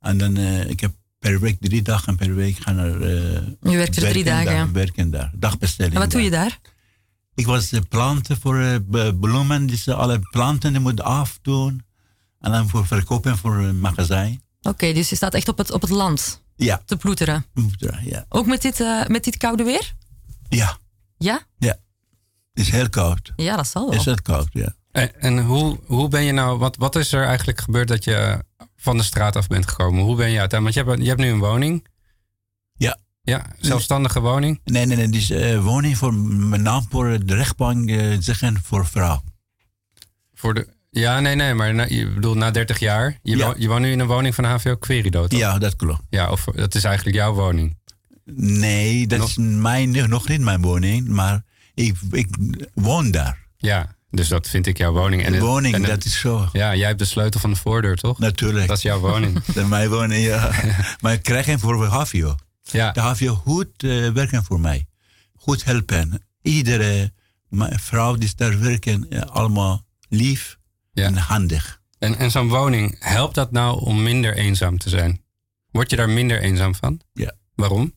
En 0.00 0.18
dan, 0.18 0.36
eh, 0.36 0.70
ik 0.70 0.80
heb 0.80 0.94
per 1.18 1.40
week 1.40 1.56
drie 1.60 1.82
dagen 1.82 2.16
per 2.16 2.34
week 2.34 2.56
gaan 2.56 2.76
naar... 2.76 3.00
eh, 3.00 3.42
Je 3.60 3.76
werkt 3.76 3.96
er 3.96 4.08
drie 4.10 4.24
dagen. 4.24 4.52
ja. 4.52 4.70
werken 4.70 5.10
daar. 5.10 5.32
Dagbestelling. 5.34 5.94
En 5.94 6.00
wat 6.00 6.10
doe 6.10 6.22
je 6.22 6.30
daar. 6.30 6.58
Ik 7.34 7.46
was 7.46 7.68
de 7.68 7.80
planten 7.80 8.36
voor 8.40 8.80
bloemen. 9.20 9.66
Dus 9.66 9.88
alle 9.88 10.18
planten 10.30 10.72
die 10.72 10.80
moeten 10.80 11.04
afdoen. 11.04 11.84
En 12.40 12.52
dan 12.52 12.68
voor 12.68 12.86
verkopen 12.86 13.36
voor 13.38 13.56
een 13.56 13.80
magazijn. 13.80 14.42
Oké, 14.62 14.92
dus 14.92 15.08
je 15.08 15.16
staat 15.16 15.34
echt 15.34 15.48
op 15.48 15.58
het, 15.58 15.70
op 15.70 15.80
het 15.80 15.90
land 15.90 16.42
Ja, 16.56 16.82
te 16.84 16.96
ploeteren. 16.96 17.44
ja. 18.04 18.24
Ook 18.28 18.46
met 18.46 18.62
dit, 18.62 18.78
met 19.08 19.24
dit 19.24 19.36
koude 19.36 19.62
weer? 19.64 19.94
Ja, 20.48 20.76
Ja? 21.18 21.46
het 21.58 21.78
is 22.58 22.70
heel 22.70 22.88
koud. 22.88 23.32
Ja, 23.36 23.56
dat 23.56 23.66
zal 23.66 23.82
wel. 23.82 23.90
Het 23.90 24.00
is 24.00 24.04
heel 24.06 24.22
koud, 24.22 24.48
ja. 24.50 24.74
En, 24.92 25.20
en 25.20 25.38
hoe, 25.44 25.78
hoe 25.86 26.08
ben 26.08 26.22
je 26.22 26.32
nou, 26.32 26.58
wat, 26.58 26.76
wat 26.76 26.96
is 26.96 27.12
er 27.12 27.24
eigenlijk 27.24 27.60
gebeurd 27.60 27.88
dat 27.88 28.04
je 28.04 28.44
van 28.76 28.96
de 28.96 29.02
straat 29.02 29.36
af 29.36 29.46
bent 29.46 29.68
gekomen? 29.68 30.04
Hoe 30.04 30.16
ben 30.16 30.30
je 30.30 30.38
uiteindelijk, 30.40 30.86
want 30.86 30.88
je 30.88 30.92
hebt, 30.92 31.02
je 31.02 31.08
hebt 31.08 31.20
nu 31.20 31.28
een 31.30 31.50
woning. 31.50 31.86
Ja. 32.72 32.98
Ja, 33.22 33.46
zelfstandige 33.58 34.20
woning. 34.20 34.60
Nee, 34.64 34.86
nee, 34.86 34.96
nee. 34.96 35.08
Die 35.08 35.20
is 35.20 35.30
eh, 35.30 35.62
woning 35.64 35.96
voor 35.98 36.14
mijn 36.14 36.62
naam 36.62 36.86
voor 36.90 37.24
de 37.24 37.34
rechtbank 37.34 37.88
eh, 37.90 38.16
zeggen 38.20 38.58
voor 38.62 38.86
vrouw. 38.86 39.22
Voor 40.34 40.54
de, 40.54 40.68
ja, 40.90 41.20
nee, 41.20 41.34
nee, 41.34 41.54
maar 41.54 41.74
na, 41.74 41.84
je 41.88 42.08
bedoelt 42.10 42.36
na 42.36 42.50
30 42.50 42.78
jaar. 42.78 43.18
Je, 43.22 43.36
Ja. 43.36 43.46
wo- 43.46 43.54
je 43.58 43.68
woont 43.68 43.80
nu 43.80 43.90
in 43.90 44.00
een 44.00 44.06
woning 44.06 44.34
van 44.34 44.44
HVO 44.44 44.76
Querido, 44.76 45.26
toch? 45.26 45.38
Ja, 45.38 45.58
dat 45.58 45.76
klopt. 45.76 46.02
Ja, 46.10 46.30
of 46.30 46.44
dat 46.44 46.74
is 46.74 46.84
eigenlijk 46.84 47.16
jouw 47.16 47.32
woning. 47.32 47.76
Nee, 48.34 49.06
dat 49.06 49.18
Nog- 49.18 49.28
is 49.28 49.36
mijn, 49.36 50.08
nog 50.08 50.28
niet 50.28 50.40
mijn 50.40 50.60
woning. 50.60 51.08
Maar 51.08 51.44
ik, 51.84 51.96
ik 52.10 52.36
woon 52.74 53.10
daar. 53.10 53.46
Ja, 53.56 53.94
dus 54.10 54.28
dat 54.28 54.48
vind 54.48 54.66
ik 54.66 54.76
jouw 54.78 54.92
woning. 54.92 55.24
De 55.24 55.30
het- 55.32 55.40
woning, 55.42 55.74
en 55.74 55.82
dat 55.82 56.04
is 56.04 56.18
zo. 56.20 56.48
Ja, 56.52 56.74
jij 56.76 56.86
hebt 56.86 56.98
de 56.98 57.04
sleutel 57.04 57.40
van 57.40 57.50
de 57.50 57.56
voordeur, 57.56 57.96
toch? 57.96 58.18
Natuurlijk. 58.18 58.66
Dat 58.66 58.76
is 58.76 58.82
jouw 58.82 58.98
woning. 59.00 59.34
Dat 59.46 59.56
is 59.56 59.64
mijn 59.64 59.88
woning, 59.88 60.24
ja. 60.24 60.50
maar 61.00 61.12
ik 61.12 61.22
krijg 61.22 61.46
hem 61.46 61.58
voor 61.58 61.84
HVO. 61.86 62.36
Ja, 62.62 62.92
De 62.92 63.00
HVO 63.00 63.34
goed 63.34 63.68
eh, 63.76 64.08
werken 64.10 64.44
voor 64.44 64.60
mij. 64.60 64.86
Goed 65.34 65.64
helpen. 65.64 66.22
Iedere 66.42 67.12
vrouw 67.80 68.14
die 68.16 68.32
daar 68.36 68.58
werken, 68.60 69.10
eh, 69.10 69.20
allemaal 69.20 69.84
lief 70.08 70.58
Ja. 70.92 71.04
en 71.06 71.16
handig. 71.16 71.80
en, 71.98 72.18
en 72.18 72.30
zo'n 72.30 72.48
woning, 72.48 72.96
helpt 72.98 73.34
dat 73.34 73.50
nou 73.52 73.80
om 73.80 74.02
minder 74.02 74.34
eenzaam 74.36 74.78
te 74.78 74.88
zijn? 74.88 75.24
Word 75.70 75.90
je 75.90 75.96
daar 75.96 76.10
minder 76.10 76.40
eenzaam 76.40 76.74
van? 76.74 77.00
Ja. 77.12 77.32
Waarom? 77.54 77.92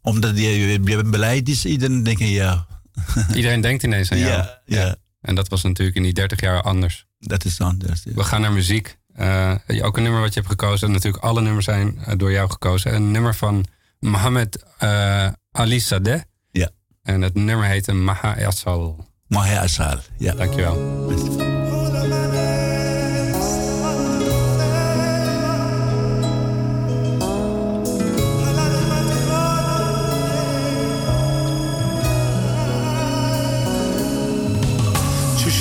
Omdat 0.00 0.36
je, 0.38 0.42
je, 0.42 0.80
je 0.84 1.02
beleid 1.04 1.48
is, 1.48 1.64
iedereen 1.64 2.02
denkt, 2.02 2.20
ja, 2.20 2.66
Iedereen 3.34 3.60
denkt 3.60 3.82
ineens 3.82 4.12
aan 4.12 4.18
jou. 4.18 4.30
ja, 4.30 4.60
ja, 4.66 4.96
En 5.20 5.34
dat 5.34 5.48
was 5.48 5.62
natuurlijk 5.62 5.96
in 5.96 6.02
die 6.02 6.12
30 6.12 6.40
jaar 6.40 6.62
anders. 6.62 7.06
dat 7.18 7.44
is 7.44 7.60
anders. 7.60 8.02
ja. 8.04 8.12
We 8.14 8.24
gaan 8.24 8.40
naar 8.40 8.52
muziek. 8.52 9.00
Eh, 9.14 9.54
ook 9.82 9.96
een 9.96 10.02
nummer 10.02 10.20
wat 10.20 10.34
je 10.34 10.40
hebt 10.40 10.50
gekozen. 10.52 10.86
En 10.86 10.92
natuurlijk 10.92 11.24
alle 11.24 11.40
nummers 11.40 11.64
zijn 11.64 11.98
eh, 12.04 12.14
door 12.16 12.32
jou 12.32 12.50
gekozen. 12.50 12.94
Een 12.94 13.10
nummer 13.10 13.34
van 13.34 13.64
Mohammed 13.98 14.64
eh, 14.78 15.28
Ali 15.50 15.80
Sadeh. 15.80 16.20
Ja. 16.50 16.70
En 17.02 17.22
het 17.22 17.34
nummer 17.34 17.66
heette 17.66 17.92
Maha 17.92 18.38
Yassal. 18.38 19.06
Mahe 19.26 19.58
Asal. 19.58 19.98
Ja. 20.18 20.34
Dankjewel. 20.34 21.61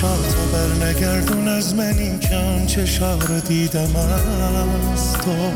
چشاتو 0.02 0.41
بر 0.54 0.72
نگردون 0.86 1.47
از 1.47 1.76
منی 1.76 2.20
که 2.20 2.36
آن 2.36 2.66
چشا 2.66 3.16
رو 3.16 3.39
دیدم 3.39 3.95
از 3.95 5.14
تو. 5.14 5.52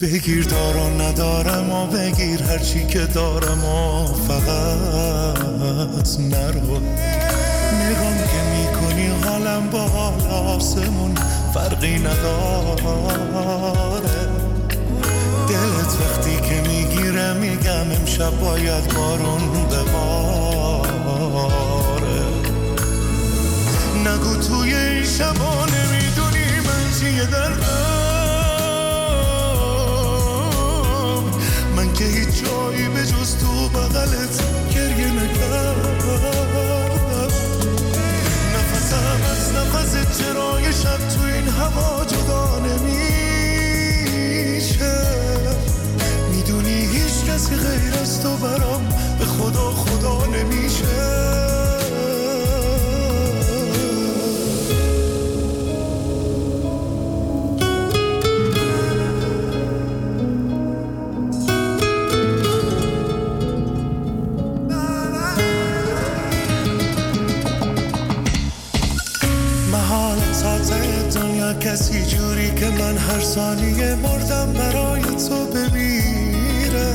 بگیر 0.00 0.44
دارو 0.44 1.02
ندارم 1.02 1.72
و 1.72 1.86
بگیر 1.86 2.42
هرچی 2.42 2.86
که 2.86 2.98
دارم 2.98 3.64
و 3.64 4.06
فقط 4.06 6.20
نرو. 6.20 6.80
نگام 7.80 8.18
که 8.18 8.42
می‌کنی 8.56 9.06
حالم 9.24 9.70
با 9.70 9.88
حال 9.88 10.26
آسمون 10.30 11.14
فرقی 11.54 11.98
نداره. 11.98 12.88
دلت 15.48 15.96
وقتی 16.00 16.36
که 16.36 16.62
می‌گیره 16.68 17.32
میگم 17.32 17.90
امشب 18.00 18.40
باید 18.40 18.94
بارون 18.94 19.68
بباره 19.70 20.58
نگو 24.06 24.36
توی 24.36 24.74
این 24.74 25.04
شبا 25.04 25.66
نمی‌دونی 25.66 26.60
من 26.66 26.84
چیه 27.00 27.26
دردم 27.26 27.68
من 31.76 31.92
که 31.92 32.04
هیچ 32.04 32.28
جایی 32.44 32.88
به 32.88 33.06
جز 33.06 33.36
تو 33.36 33.68
بغلت 33.68 34.42
گریه 34.74 35.12
نکردم. 35.12 35.98
نفسم 38.54 39.20
از 39.30 39.52
نفس 39.56 39.92
چرای 40.18 40.72
شب 40.72 40.98
تو 41.08 41.22
این 41.34 41.48
هوا 41.48 42.04
جدا 42.04 42.58
نمیشه. 42.58 43.76
می‌دونی 46.32 46.86
هیچ 46.86 47.24
کسی 47.30 47.56
غیر 47.56 47.94
از 48.02 48.22
تو 48.22 48.36
برام 48.36 48.88
به 49.18 49.24
خدا 49.24 49.70
خدا 49.70 50.26
نمیشه. 50.26 51.67
کسی 71.68 72.04
جوری 72.06 72.50
که 72.54 72.68
من 72.68 72.96
هر 72.96 73.20
ثانیه 73.20 73.94
مردم 73.94 74.52
برای 74.52 75.02
تو 75.02 75.46
بمیره 75.46 76.94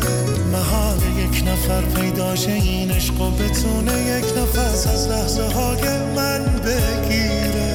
محال 0.51 0.97
یک 1.17 1.43
نفر 1.47 1.81
پیداشه 1.81 2.51
این 2.51 2.91
عشق 2.91 3.21
و 3.21 3.31
بتونه 3.31 4.01
یک 4.01 4.25
نفس 4.37 4.87
از 4.87 5.07
لحظه 5.07 5.43
های 5.43 5.97
من 6.15 6.45
بگیره. 6.45 7.73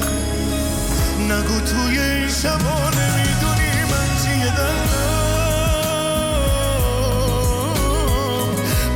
نگو 1.29 1.59
توی 1.59 1.99
این 1.99 2.29
شبا 2.29 2.89
نمی‌دونی 2.89 3.71
من 3.91 4.09
چیه 4.23 4.55
دلم 4.55 4.89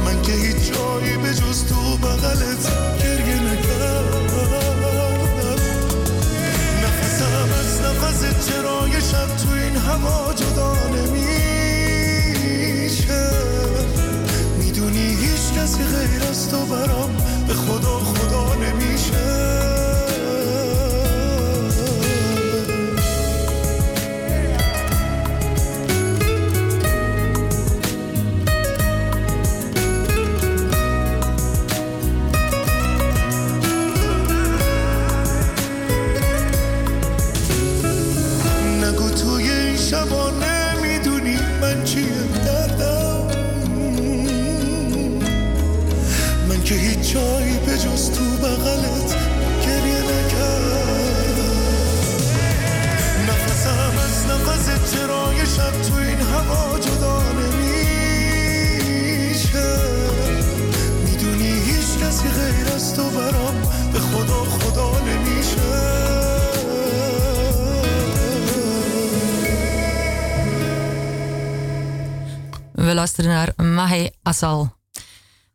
من 0.06 0.22
که 0.22 0.32
هیچ 0.32 0.74
جایی 0.74 1.18
به 1.18 1.34
جز 1.34 1.66
تو 1.66 1.83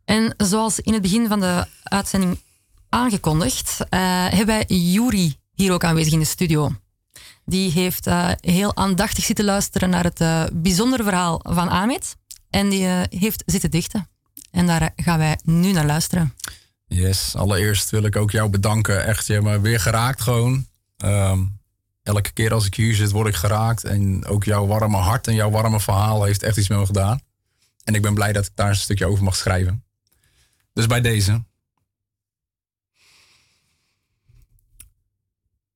En 0.05 0.33
zoals 0.37 0.79
in 0.79 0.93
het 0.93 1.01
begin 1.01 1.27
van 1.27 1.39
de 1.39 1.65
uitzending 1.83 2.39
aangekondigd, 2.89 3.77
eh, 3.89 3.99
hebben 4.27 4.45
wij 4.45 4.65
Juri 4.67 5.35
hier 5.53 5.71
ook 5.71 5.83
aanwezig 5.83 6.13
in 6.13 6.19
de 6.19 6.25
studio. 6.25 6.71
Die 7.45 7.71
heeft 7.71 8.07
eh, 8.07 8.29
heel 8.41 8.75
aandachtig 8.75 9.23
zitten 9.23 9.45
luisteren 9.45 9.89
naar 9.89 10.03
het 10.03 10.21
eh, 10.21 10.43
bijzondere 10.53 11.03
verhaal 11.03 11.39
van 11.43 11.69
Ahmed. 11.69 12.15
En 12.49 12.69
die 12.69 12.85
heeft 13.09 13.43
zitten 13.45 13.71
dichten. 13.71 14.09
En 14.51 14.67
daar 14.67 14.91
gaan 14.95 15.17
wij 15.17 15.39
nu 15.43 15.71
naar 15.71 15.85
luisteren. 15.85 16.33
Yes, 16.87 17.35
allereerst 17.35 17.89
wil 17.89 18.03
ik 18.03 18.15
ook 18.15 18.31
jou 18.31 18.49
bedanken. 18.49 19.05
Echt, 19.05 19.27
je 19.27 19.33
hebt 19.33 19.45
me 19.45 19.59
weer 19.59 19.79
geraakt 19.79 20.21
gewoon. 20.21 20.67
Ehm, 20.97 21.39
elke 22.03 22.31
keer 22.31 22.53
als 22.53 22.65
ik 22.65 22.75
hier 22.75 22.95
zit, 22.95 23.11
word 23.11 23.27
ik 23.27 23.35
geraakt. 23.35 23.83
En 23.83 24.25
ook 24.25 24.43
jouw 24.43 24.65
warme 24.65 24.97
hart 24.97 25.27
en 25.27 25.35
jouw 25.35 25.49
warme 25.49 25.79
verhaal 25.79 26.23
heeft 26.23 26.43
echt 26.43 26.57
iets 26.57 26.67
met 26.67 26.79
me 26.79 26.85
gedaan. 26.85 27.21
En 27.89 27.95
ik 27.95 28.01
ben 28.01 28.13
blij 28.13 28.33
dat 28.33 28.45
ik 28.45 28.55
daar 28.55 28.69
een 28.69 28.75
stukje 28.75 29.05
over 29.05 29.23
mag 29.23 29.35
schrijven. 29.35 29.85
Dus 30.73 30.85
bij 30.87 31.01
deze. 31.01 31.45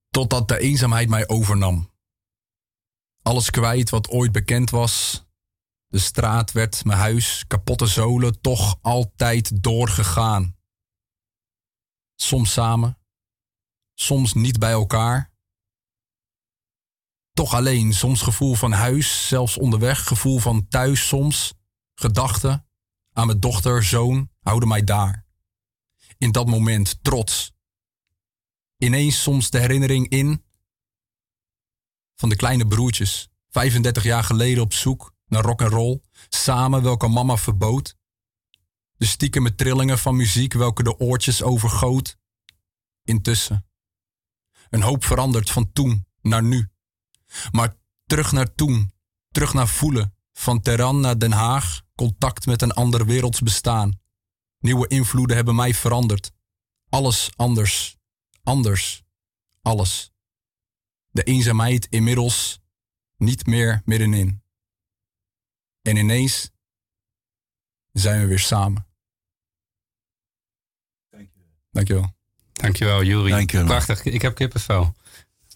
Totdat 0.10 0.48
de 0.48 0.60
eenzaamheid 0.60 1.10
mij 1.10 1.28
overnam. 1.28 1.92
Alles 3.22 3.50
kwijt 3.50 3.90
wat 3.90 4.10
ooit 4.10 4.32
bekend 4.32 4.70
was. 4.70 5.26
De 5.88 6.00
straat 6.00 6.52
werd 6.52 6.86
mijn 6.86 7.00
huis, 7.00 7.44
kapotte 7.48 7.86
zolen, 7.86 8.42
toch 8.42 8.78
altijd 8.82 9.64
doorgegaan. 9.64 10.56
Soms 12.16 12.54
samen, 12.54 12.98
soms 13.94 14.34
niet 14.34 14.60
bij 14.60 14.72
elkaar. 14.72 15.32
Toch 17.32 17.54
alleen, 17.54 17.94
soms 17.94 18.22
gevoel 18.22 18.56
van 18.56 18.72
huis, 18.72 19.28
zelfs 19.28 19.58
onderweg, 19.58 20.08
gevoel 20.08 20.40
van 20.40 20.68
thuis 20.68 21.08
soms. 21.08 21.54
Gedachten 22.04 22.68
aan 23.14 23.26
mijn 23.26 23.40
dochter, 23.40 23.84
zoon, 23.84 24.30
houden 24.40 24.68
mij 24.68 24.84
daar. 24.84 25.26
In 26.18 26.32
dat 26.32 26.48
moment 26.48 27.04
trots. 27.04 27.54
Ineens 28.78 29.22
soms 29.22 29.50
de 29.50 29.60
herinnering 29.60 30.10
in 30.10 30.44
van 32.16 32.30
de 32.30 32.36
kleine 32.36 32.68
broertjes, 32.68 33.30
35 33.50 34.04
jaar 34.04 34.24
geleden 34.24 34.64
op 34.64 34.74
zoek 34.74 35.16
naar 35.26 35.44
rock 35.44 35.62
and 35.62 35.72
roll, 35.72 36.02
samen 36.30 36.84
welke 36.84 37.08
mama 37.08 37.38
verbood. 37.38 37.98
De 38.98 39.06
stiekeme 39.06 39.56
trillingen 39.56 40.00
van 40.00 40.16
muziek 40.16 40.54
welke 40.54 40.84
de 40.84 41.00
oortjes 41.00 41.42
overgoot. 41.42 42.18
Intussen. 43.04 43.68
Een 44.70 44.82
hoop 44.82 45.04
veranderd 45.04 45.52
van 45.52 45.72
toen 45.72 46.08
naar 46.22 46.44
nu. 46.44 46.70
Maar 47.52 47.76
terug 48.06 48.32
naar 48.32 48.56
toen, 48.56 48.94
terug 49.32 49.54
naar 49.54 49.68
voelen, 49.68 50.16
van 50.34 50.62
Teheran 50.62 51.00
naar 51.00 51.20
Den 51.20 51.32
Haag, 51.32 51.82
contact 51.96 52.46
met 52.46 52.62
een 52.62 52.72
ander 52.72 53.06
werelds 53.06 53.42
bestaan. 53.42 54.02
Nieuwe 54.60 54.88
invloeden 54.88 55.36
hebben 55.36 55.56
mij 55.56 55.74
veranderd. 55.74 56.32
Alles 56.90 57.30
anders, 57.36 57.98
anders, 58.44 59.04
alles. 59.62 60.12
De 61.10 61.24
eenzaamheid 61.24 61.88
inmiddels 61.90 62.60
niet 63.18 63.46
meer 63.46 63.82
middenin. 63.86 64.44
En 65.82 65.96
ineens 65.96 66.52
zijn 67.92 68.22
we 68.22 68.28
weer 68.28 68.40
samen. 68.40 68.88
Dankjewel. 71.72 72.16
Dankjewel, 72.54 73.04
Juri. 73.04 73.30
Dankjewel. 73.30 73.66
Prachtig. 73.66 74.04
Ik 74.04 74.22
heb 74.22 74.36
kippenvel. 74.36 74.96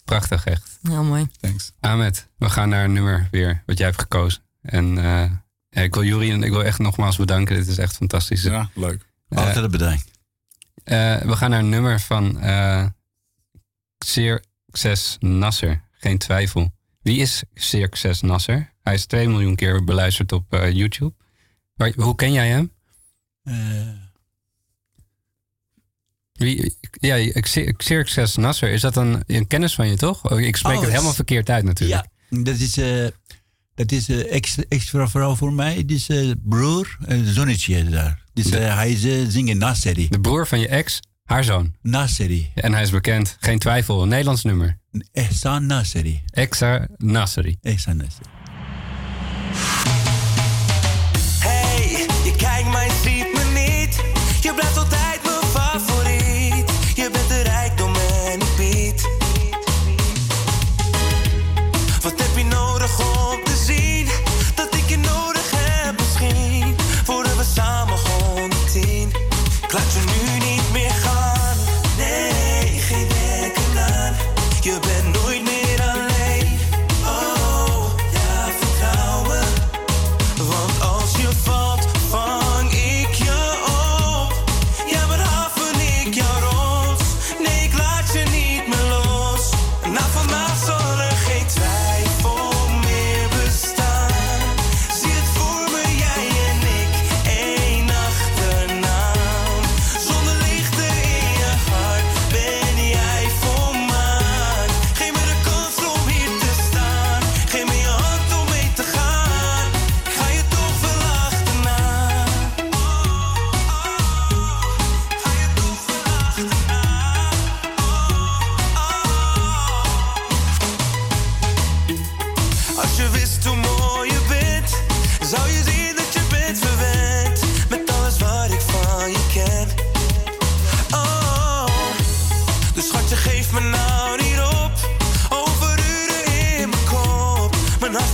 Prachtig, 0.05 0.45
echt. 0.45 0.79
Heel 0.81 1.03
mooi. 1.03 1.27
Thanks. 1.39 1.71
Ahmed, 1.79 2.29
we 2.37 2.49
gaan 2.49 2.69
naar 2.69 2.83
een 2.83 2.93
nummer 2.93 3.27
weer 3.31 3.63
wat 3.65 3.77
jij 3.77 3.87
hebt 3.87 3.99
gekozen. 3.99 4.46
En 4.67 4.97
eh, 4.97 5.31
ja, 5.69 5.81
ik 5.81 5.93
wil 5.93 6.03
Juri 6.03 6.31
en 6.31 6.43
ik 6.43 6.51
wil 6.51 6.63
echt 6.63 6.79
nogmaals 6.79 7.17
bedanken. 7.17 7.55
Dit 7.55 7.67
is 7.67 7.77
echt 7.77 7.95
fantastisch. 7.95 8.43
Ja, 8.43 8.69
leuk. 8.73 9.05
Altijd 9.29 9.71
bedankt. 9.71 10.11
Eh, 10.83 11.17
we 11.21 11.35
gaan 11.35 11.49
naar 11.49 11.59
een 11.59 11.69
nummer 11.69 11.99
van 11.99 12.39
eh 12.39 12.85
Xerxes 13.97 15.17
Nasser. 15.19 15.81
Geen 15.91 16.17
twijfel. 16.17 16.73
Wie 17.01 17.19
is 17.21 17.43
Xerxes 17.53 18.21
Nasser? 18.21 18.73
Hij 18.83 18.93
is 18.93 19.05
2 19.05 19.27
miljoen 19.29 19.55
keer 19.55 19.83
beluisterd 19.83 20.31
op 20.31 20.53
eh, 20.53 20.71
YouTube. 20.71 21.13
Waar- 21.75 21.93
hoe 21.95 22.15
ken 22.15 22.31
jij 22.31 22.47
hem? 22.49 22.71
Eh, 23.43 23.55
Wie, 26.33 26.77
ja, 26.91 27.41
Xe- 27.41 27.71
Xerxes 27.77 28.35
Nasser, 28.35 28.69
is 28.69 28.81
dat 28.81 28.95
een, 28.95 29.23
een 29.25 29.47
kennis 29.47 29.75
van 29.75 29.87
je 29.87 29.95
toch? 29.95 30.31
Oh, 30.31 30.39
Ik 30.39 30.55
spreek 30.55 30.75
Oh, 30.75 30.81
het 30.81 30.91
helemaal 30.91 31.13
verkeerd 31.13 31.49
uit 31.49 31.63
natuurlijk. 31.63 32.07
ja, 32.29 32.41
dat 32.41 32.57
is, 32.57 32.77
eh 32.77 33.07
dat 33.77 33.91
is 33.91 34.09
eh, 34.09 34.31
extra, 34.31 34.63
extra 34.67 35.07
vrouw 35.07 35.35
voor 35.35 35.53
mij. 35.53 35.75
Het 35.75 35.91
is 35.91 36.09
eh, 36.09 36.31
broer, 36.43 36.97
een 37.01 37.25
zonnetje 37.25 37.83
daar. 37.83 38.21
Dus, 38.33 38.49
eh, 38.49 38.75
hij 38.75 38.91
is 38.91 39.31
zingen 39.33 39.57
Nasseri. 39.57 40.07
De 40.09 40.19
broer 40.19 40.47
van 40.47 40.59
je 40.59 40.67
ex, 40.67 40.99
haar 41.23 41.43
zoon. 41.43 41.73
Nasseri. 41.81 42.51
En 42.55 42.73
hij 42.73 42.81
is 42.81 42.89
bekend, 42.89 43.37
geen 43.39 43.59
twijfel, 43.59 44.01
een 44.01 44.07
Nederlands 44.07 44.43
nummer. 44.43 44.77
Ehsan 45.11 45.65
Nasseri. 45.65 46.21
Exa 46.29 46.87
Nasseri. 46.97 47.57
Ehsan 47.61 47.97
Nasseri. 47.97 48.29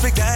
Mijn 0.03 0.32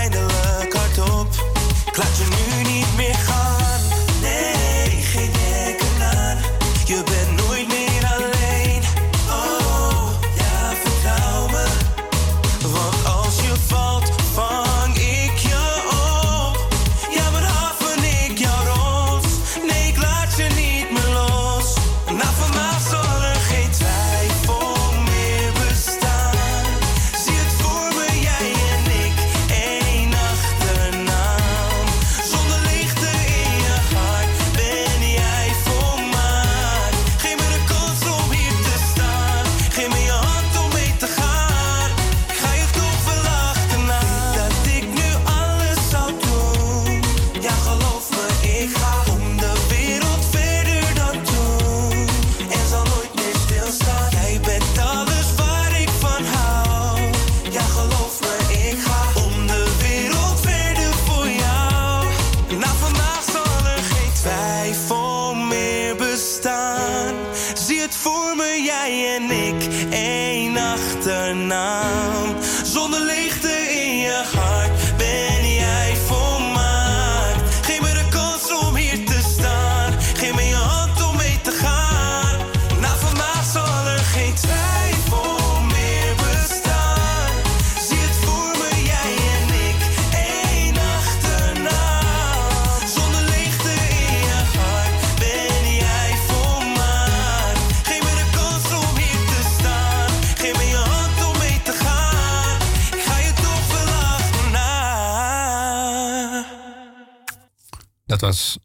Dat 108.08 108.22
was... 108.22 108.58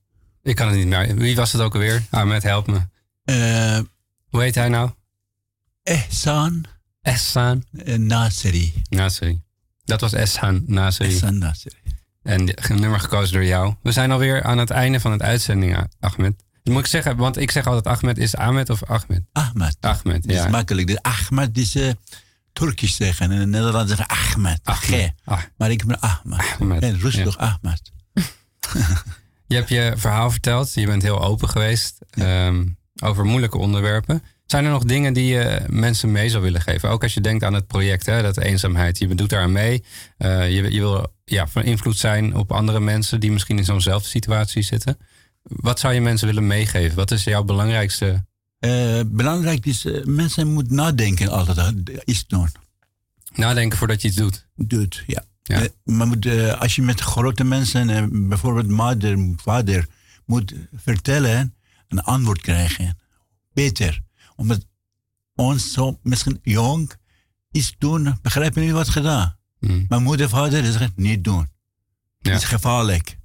Ik 0.43 0.57
kan 0.57 0.69
het 0.69 0.77
niet 0.77 0.87
meer. 0.87 1.15
Wie 1.15 1.37
was 1.37 1.53
het 1.53 1.61
ook 1.63 1.73
alweer? 1.75 2.03
Ahmed, 2.11 2.43
help 2.43 2.67
me. 2.67 2.81
Hoe 4.29 4.43
heet 4.43 4.55
hij 4.55 4.69
nou? 4.69 4.91
Ehsan. 5.83 6.65
Ehsan. 7.03 7.65
Nasri. 7.97 8.83
Nasri. 8.89 9.43
Dat 9.85 10.01
was 10.01 10.13
Ehsan 10.13 10.63
Nasri. 10.67 11.07
Ehsan 11.07 11.39
Nasri. 11.39 11.71
En 12.23 12.71
een 12.71 12.81
nummer 12.81 13.01
gekozen 13.01 13.33
door 13.33 13.45
jou. 13.45 13.75
We 13.83 13.93
zijn 13.93 14.11
alweer 14.11 14.43
aan 14.43 14.59
het 14.59 14.71
einde 14.71 15.01
van 15.01 15.13
het 15.13 15.23
uitzending, 15.23 15.77
Ah- 15.77 15.85
Ahmed. 16.01 16.43
Dat 16.63 16.73
moet 16.75 16.83
ik 16.83 16.89
zeggen, 16.91 17.17
want 17.17 17.37
ik 17.37 17.51
zeg 17.51 17.67
altijd 17.67 17.87
Ahmed. 17.87 18.19
Is 18.19 18.37
Ahmed 18.37 18.71
of 18.71 18.85
Ahmed? 18.85 19.23
Ahmed. 19.33 19.77
Ahmed, 19.81 20.23
Dat 20.23 20.37
ja. 20.37 20.45
is 20.45 20.51
makkelijk. 20.51 20.87
De 20.87 21.03
Ahmed 21.03 21.59
is 21.59 21.75
eh 21.75 21.91
Turkisch 22.53 22.97
zeggen. 22.97 23.31
En 23.31 23.41
in 23.41 23.51
Nederland 23.51 23.89
zeggen 23.89 24.07
Ahmed. 24.07 24.61
Ahmed. 24.63 25.13
G. 25.25 25.49
Maar 25.57 25.71
ik 25.71 25.85
ben 25.87 26.01
Ahmed. 26.01 26.41
Ahmed, 26.41 26.83
En 26.83 26.99
rustig 27.01 27.37
ja. 27.39 27.59
Ahmed. 27.63 27.93
Je 29.53 29.59
hebt 29.59 29.71
je 29.71 29.93
verhaal 29.97 30.31
verteld. 30.31 30.75
Je 30.75 30.87
bent 30.87 31.03
heel 31.03 31.23
open 31.23 31.49
geweest 31.49 31.99
ehm, 32.11 32.67
over 33.03 33.25
moeilijke 33.25 33.59
onderwerpen. 33.59 34.23
Zijn 34.47 34.65
er 34.65 34.71
nog 34.71 34.85
dingen 34.85 35.13
die 35.13 35.27
je 35.27 35.61
mensen 35.69 36.13
mee 36.13 36.29
zou 36.29 36.43
willen 36.43 36.61
geven? 36.61 36.89
Ook 36.89 37.03
als 37.03 37.15
je 37.15 37.21
denkt 37.21 37.45
aan 37.45 37.55
het 37.55 37.67
project, 37.67 38.07
hè, 38.07 38.23
dat 38.23 38.37
eenzaamheid. 38.37 38.99
Je 38.99 39.15
doet 39.15 39.31
daar 39.31 39.43
aan 39.43 39.53
mee. 39.53 39.85
Eh, 40.17 40.51
je, 40.51 40.73
je 40.73 40.81
wil 40.81 41.13
ja, 41.25 41.49
van 41.49 41.63
invloed 41.63 41.99
zijn 41.99 42.37
op 42.37 42.53
andere 42.53 42.81
mensen 42.81 43.21
die 43.21 43.33
misschien 43.33 43.59
in 43.59 43.65
zo'nzelfde 43.65 44.09
situatie 44.09 44.63
zitten. 44.63 44.99
Wat 45.43 45.81
zou 45.81 45.95
je 45.95 46.01
mensen 46.01 46.27
willen 46.27 46.47
meegeven? 46.47 46.97
Wat 46.97 47.11
is 47.11 47.25
jouw 47.25 47.45
belangrijkste... 47.45 48.25
Eh, 48.59 49.01
belangrijk 49.07 49.67
is, 49.67 49.85
eh, 49.85 50.05
mensen 50.05 50.53
moeten 50.53 50.75
nadenken 50.75 51.29
altijd. 51.29 51.75
Iets 52.05 52.27
doen. 52.27 52.49
Nadenken 53.35 53.79
voordat 53.79 54.03
je 54.03 54.09
iets 54.09 54.17
doet. 54.17 54.47
Doet, 54.57 55.05
ja. 55.07 55.25
Eh, 55.43 55.63
maar 55.85 56.07
moet, 56.07 56.27
eh, 56.27 56.61
als 56.61 56.77
je 56.77 56.83
met 56.83 57.01
grote 57.01 57.45
mensen, 57.45 57.91
eh, 57.91 58.05
bijvoorbeeld 58.11 58.69
moeder, 58.69 59.35
vader, 59.37 59.87
moet 60.27 60.55
vertellen, 60.73 61.55
een 61.89 62.03
antwoord 62.03 62.41
krijgen. 62.41 62.99
Beter. 63.53 64.03
Omdat 64.37 64.67
ons 65.35 65.73
zo 65.73 65.99
misschien 66.03 66.39
jong 66.43 66.93
iets 67.51 67.75
doen, 67.79 68.19
begrijpen 68.23 68.63
niet 68.63 68.73
wat 68.73 68.89
gedaan. 68.89 69.37
Mijn 69.89 70.03
moeder, 70.03 70.29
vader 70.29 70.65
zeggen 70.65 70.93
niet 70.97 71.25
doen. 71.25 71.49
Het 72.19 72.33
is 72.33 72.45
gevaarlijk. 72.45 73.19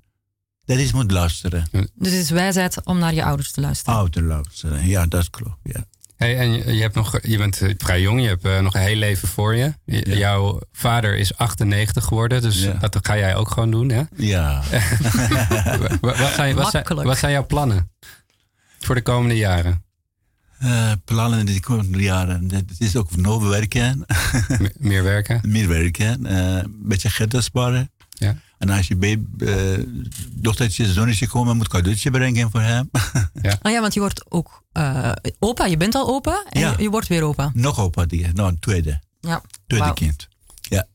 Dat 0.65 0.77
is 0.77 0.91
moet 0.91 1.11
luisteren. 1.11 1.67
Dus 1.71 1.87
het 2.11 2.21
is 2.21 2.29
wijsheid 2.29 2.83
om 2.83 2.97
naar 2.97 3.13
je 3.13 3.23
ouders 3.23 3.51
te 3.51 3.61
luisteren. 3.61 3.99
Ouder 3.99 4.23
luisteren, 4.23 4.87
ja, 4.87 5.05
dat 5.05 5.29
klopt. 5.29 5.57
Ja. 5.63 5.85
Hey, 6.17 6.37
en 6.37 6.73
je, 6.75 6.81
hebt 6.81 6.95
nog, 6.95 7.19
je 7.21 7.37
bent 7.37 7.61
eh, 7.61 7.73
vrij 7.77 8.01
jong, 8.01 8.21
je 8.21 8.27
hebt 8.27 8.45
eh, 8.45 8.59
nog 8.59 8.73
een 8.73 8.81
heel 8.81 8.95
leven 8.95 9.27
voor 9.27 9.55
je. 9.55 9.73
Je- 9.85 10.17
Jouw 10.17 10.59
vader 10.71 11.15
is 11.17 11.37
98 11.37 12.03
geworden, 12.03 12.41
dus 12.41 12.67
dat 12.79 12.97
ga 13.01 13.17
jij 13.17 13.35
ook 13.35 13.49
gewoon 13.51 13.71
doen, 13.71 13.89
hè? 13.89 14.01
Ja. 14.15 14.61
Wa- 16.01 16.17
wat, 16.17 16.33
zijn, 16.33 16.55
wat, 16.55 16.69
zijn, 16.71 16.73
Makkelijk. 16.73 17.07
wat 17.07 17.17
zijn 17.17 17.31
jouw 17.31 17.45
plannen 17.45 17.91
voor 18.79 18.95
de 18.95 19.01
komende 19.01 19.37
jaren? 19.37 19.83
Eh, 20.59 20.91
plannen 21.05 21.39
in 21.39 21.45
de 21.45 21.59
komende 21.59 22.01
jaren. 22.01 22.51
Het 22.51 22.71
is 22.79 22.95
ook 22.95 23.15
nog 23.15 23.47
werken. 23.47 24.05
meer 24.77 25.03
werken? 25.03 25.39
Meer 25.47 25.67
werken. 25.67 26.25
eh, 26.25 26.37
een 26.57 26.75
beetje 26.83 27.09
geld 27.09 27.43
sparen. 27.43 27.91
Ja. 28.19 28.35
En 28.57 28.69
als 28.69 28.87
je 28.87 28.95
bij 28.95 29.23
eh, 29.39 29.83
dochtertje, 30.31 30.93
zonnetje 30.93 31.27
komen, 31.27 31.57
moet 31.57 31.67
cadeautje 31.67 32.11
brengen 32.11 32.51
voor 32.51 32.61
hem. 32.61 32.89
ja. 33.41 33.57
Oh 33.61 33.71
ja, 33.71 33.81
want 33.81 33.93
je 33.93 33.99
wordt 33.99 34.31
ook 34.31 34.63
eh, 34.71 35.11
opa. 35.39 35.65
Je 35.65 35.77
bent 35.77 35.95
al 35.95 36.07
opa 36.07 36.45
en 36.49 36.59
Ja. 36.59 36.73
je, 36.77 36.81
je 36.83 36.89
wordt 36.89 37.07
weer 37.07 37.23
opa. 37.23 37.51
Nog 37.53 37.79
opa, 37.79 38.05
die, 38.05 38.27
nou, 38.33 38.49
een 38.49 38.59
tweede. 38.59 39.01
Ja. 39.19 39.41
Tweede 39.67 39.93
kind. 39.93 40.27
Ja. 40.61 40.87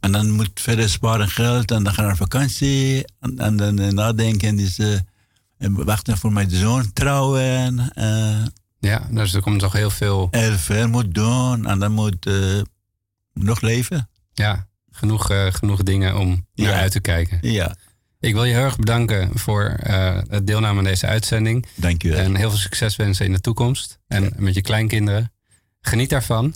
En 0.00 0.12
dan 0.12 0.30
moet 0.30 0.50
verder 0.54 0.88
sparen 0.88 1.28
geld 1.28 1.70
en 1.70 1.82
dan 1.84 1.92
gaan 1.94 2.02
we 2.04 2.08
naar 2.10 2.16
vakantie. 2.18 3.04
En, 3.20 3.38
en 3.38 3.56
dan 3.56 3.78
eh, 3.78 3.88
nadenken, 3.88 4.56
dus, 4.56 4.78
eh, 4.78 4.98
en 5.58 5.84
wachten 5.84 6.18
voor 6.18 6.32
mijn 6.32 6.50
zoon 6.50 6.92
trouwen. 6.92 7.92
eh 7.94 8.44
ja, 8.80 9.08
dus 9.10 9.34
er 9.34 9.40
komt 9.40 9.60
nog 9.60 9.72
heel 9.72 9.90
veel. 9.90 10.28
Heel 10.30 10.56
veel 10.58 10.88
moet 10.88 11.14
doen 11.14 11.66
en 11.66 11.78
dan 11.78 11.92
moet 11.92 12.26
eh, 12.26 12.60
nog 13.32 13.60
leven. 13.60 14.08
Ja, 14.32 14.68
genoeg, 15.00 15.30
eh, 15.30 15.46
genoeg 15.50 15.82
dingen 15.82 16.18
om 16.18 16.46
naar 16.54 16.72
uit 16.74 16.92
te 16.92 17.00
kijken. 17.00 17.38
Ja. 17.40 17.76
Ik 18.20 18.34
wil 18.34 18.44
je 18.44 18.54
heel 18.54 18.62
erg 18.62 18.76
bedanken 18.76 19.30
voor 19.38 19.64
eh, 19.64 20.18
het 20.28 20.46
deelname 20.46 20.78
aan 20.78 20.84
deze 20.84 21.06
uitzending. 21.06 21.66
Dank 21.74 22.02
je 22.02 22.08
wel. 22.10 22.18
En 22.18 22.34
heel 22.36 22.50
veel 22.50 22.58
succes 22.58 22.96
wensen 22.96 23.26
in 23.26 23.32
de 23.32 23.40
toekomst. 23.40 23.98
En 24.08 24.32
met 24.36 24.54
je 24.54 24.60
kleinkinderen. 24.60 25.32
Geniet 25.80 26.10
daarvan. 26.10 26.54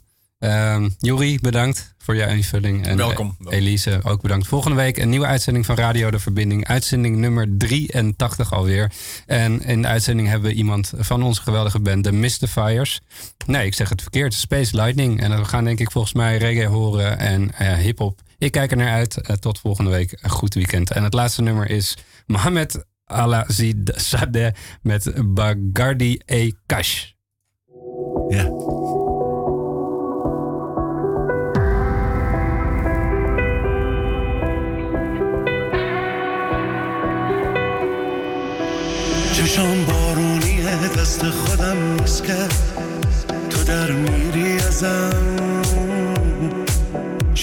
Juri, 0.99 1.39
bedankt 1.41 1.95
voor 1.99 2.15
je 2.17 2.27
invulling. 2.27 2.87
En 2.87 2.97
Welkom. 2.97 3.37
eh, 3.49 3.57
Elise, 3.59 4.01
ook 4.03 4.23
bedankt. 4.23 4.47
Volgende 4.47 4.77
week 4.77 4.97
een 4.97 5.09
nieuwe 5.09 5.27
uitzending 5.27 5.67
van 5.67 5.77
Radio 5.77 6.11
De 6.11 6.19
Verbinding. 6.19 6.67
Uitzending 6.67 7.17
nummer 7.17 7.49
83 7.59 8.53
alweer. 8.53 8.93
En 9.27 9.63
in 9.63 9.83
de 9.83 9.89
uitzending 9.89 10.29
hebben 10.29 10.51
we 10.51 10.57
iemand 10.57 10.93
van 10.97 11.23
onze 11.23 11.43
geweldige 11.43 11.81
band, 11.81 12.05
de 12.05 12.13
Mystifiers. 12.13 13.01
Nee, 13.47 13.67
ik 13.67 13.75
zeg 13.75 13.89
het 13.89 14.03
verkeerd. 14.03 14.35
Space 14.35 14.77
Lightning. 14.77 15.21
En 15.23 15.39
we 15.39 15.45
gaan 15.45 15.65
denk 15.65 15.81
ik 15.81 15.91
volgens 15.91 16.15
mij 16.15 16.37
reggae 16.37 16.67
horen 16.67 17.19
en 17.19 17.55
eh 17.55 17.75
hip-hop. 17.75 18.21
Ik 18.45 18.53
kijk 18.53 18.71
er 18.71 18.77
naar 18.77 18.93
uit. 18.93 19.21
Eh, 19.21 19.37
tot 19.37 19.59
volgende 19.59 19.91
week. 19.91 20.19
Een 20.23 20.31
goed 20.31 20.55
weekend. 20.55 20.91
En 20.91 21.03
het 21.03 21.15
laatste 21.15 21.43
nummer 21.43 21.71
is 21.71 21.97
Mohamed 22.27 22.85
Alazid 23.05 23.93
Sadeh 23.95 24.53
met 24.83 25.13
Bagardi 25.35 26.21
E. 26.25 26.51
Kash. 26.67 27.13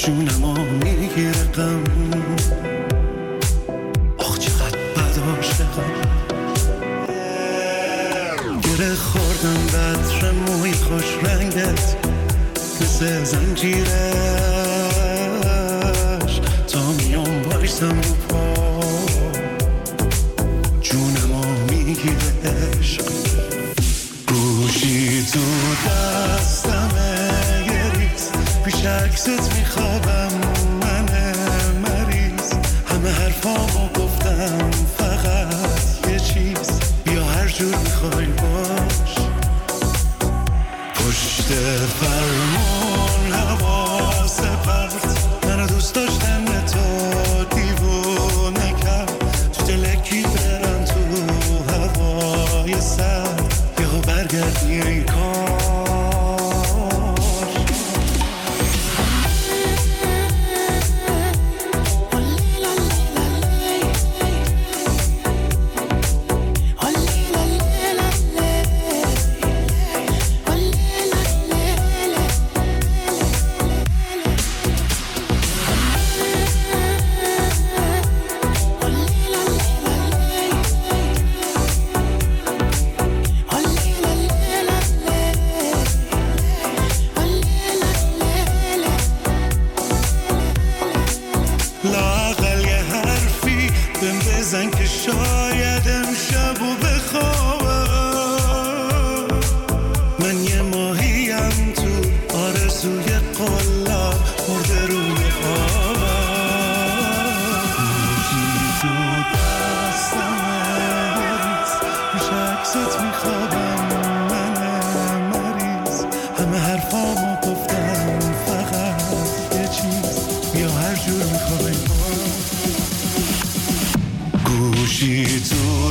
شونمو 0.06 0.54
می‌گیره 0.64 1.44
غم 1.56 1.84
آخ 4.18 4.40
چقدر 4.40 4.78
بد 4.78 5.20
عاشقم 5.20 5.92
گره 8.62 8.96
خوردم 8.96 9.68
بطر 9.68 10.32
موی 10.32 10.74
خوش 10.74 11.06
رنگت. 11.24 11.96
مثل 12.82 13.24
زنجیرش. 13.24 13.92
تا 16.68 16.92
میام 16.92 17.42
بایستم 17.42 18.02
sitz 29.24 29.50
mich 29.56 29.78
aber 29.78 30.11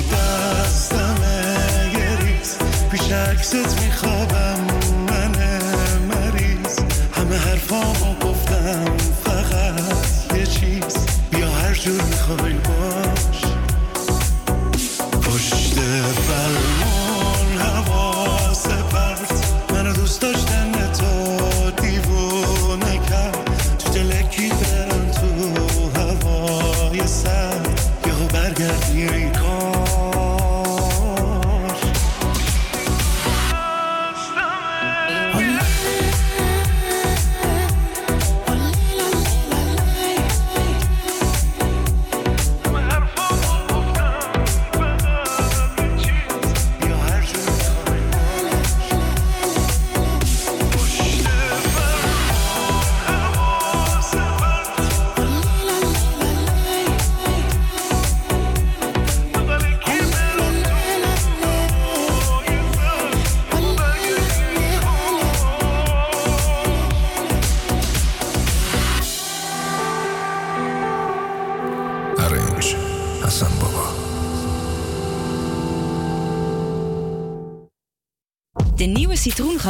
دستم 0.03 1.15
گریز 1.95 2.59
پیش 2.91 3.13
عکست 3.13 3.83
میخوابم. 3.83 4.70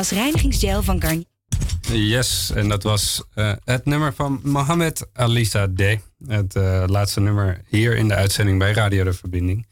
Citroengasreinigingsgel 0.04 0.82
van 0.82 1.02
Garnier. 1.02 1.24
Yes, 1.92 2.50
en 2.54 2.68
dat 2.68 2.82
was 2.82 3.24
eh, 3.34 3.52
het 3.64 3.84
nummer 3.84 4.14
van 4.14 4.40
Mohamed 4.42 5.08
Alisa 5.12 5.66
D. 5.66 5.80
Het 6.26 6.56
eh, 6.56 6.84
laatste 6.86 7.20
nummer 7.20 7.60
hier 7.68 7.96
in 7.96 8.08
de 8.08 8.14
uitzending 8.14 8.58
bij 8.58 8.72
Radio 8.72 9.04
de 9.04 9.12
Verbinding. 9.12 9.66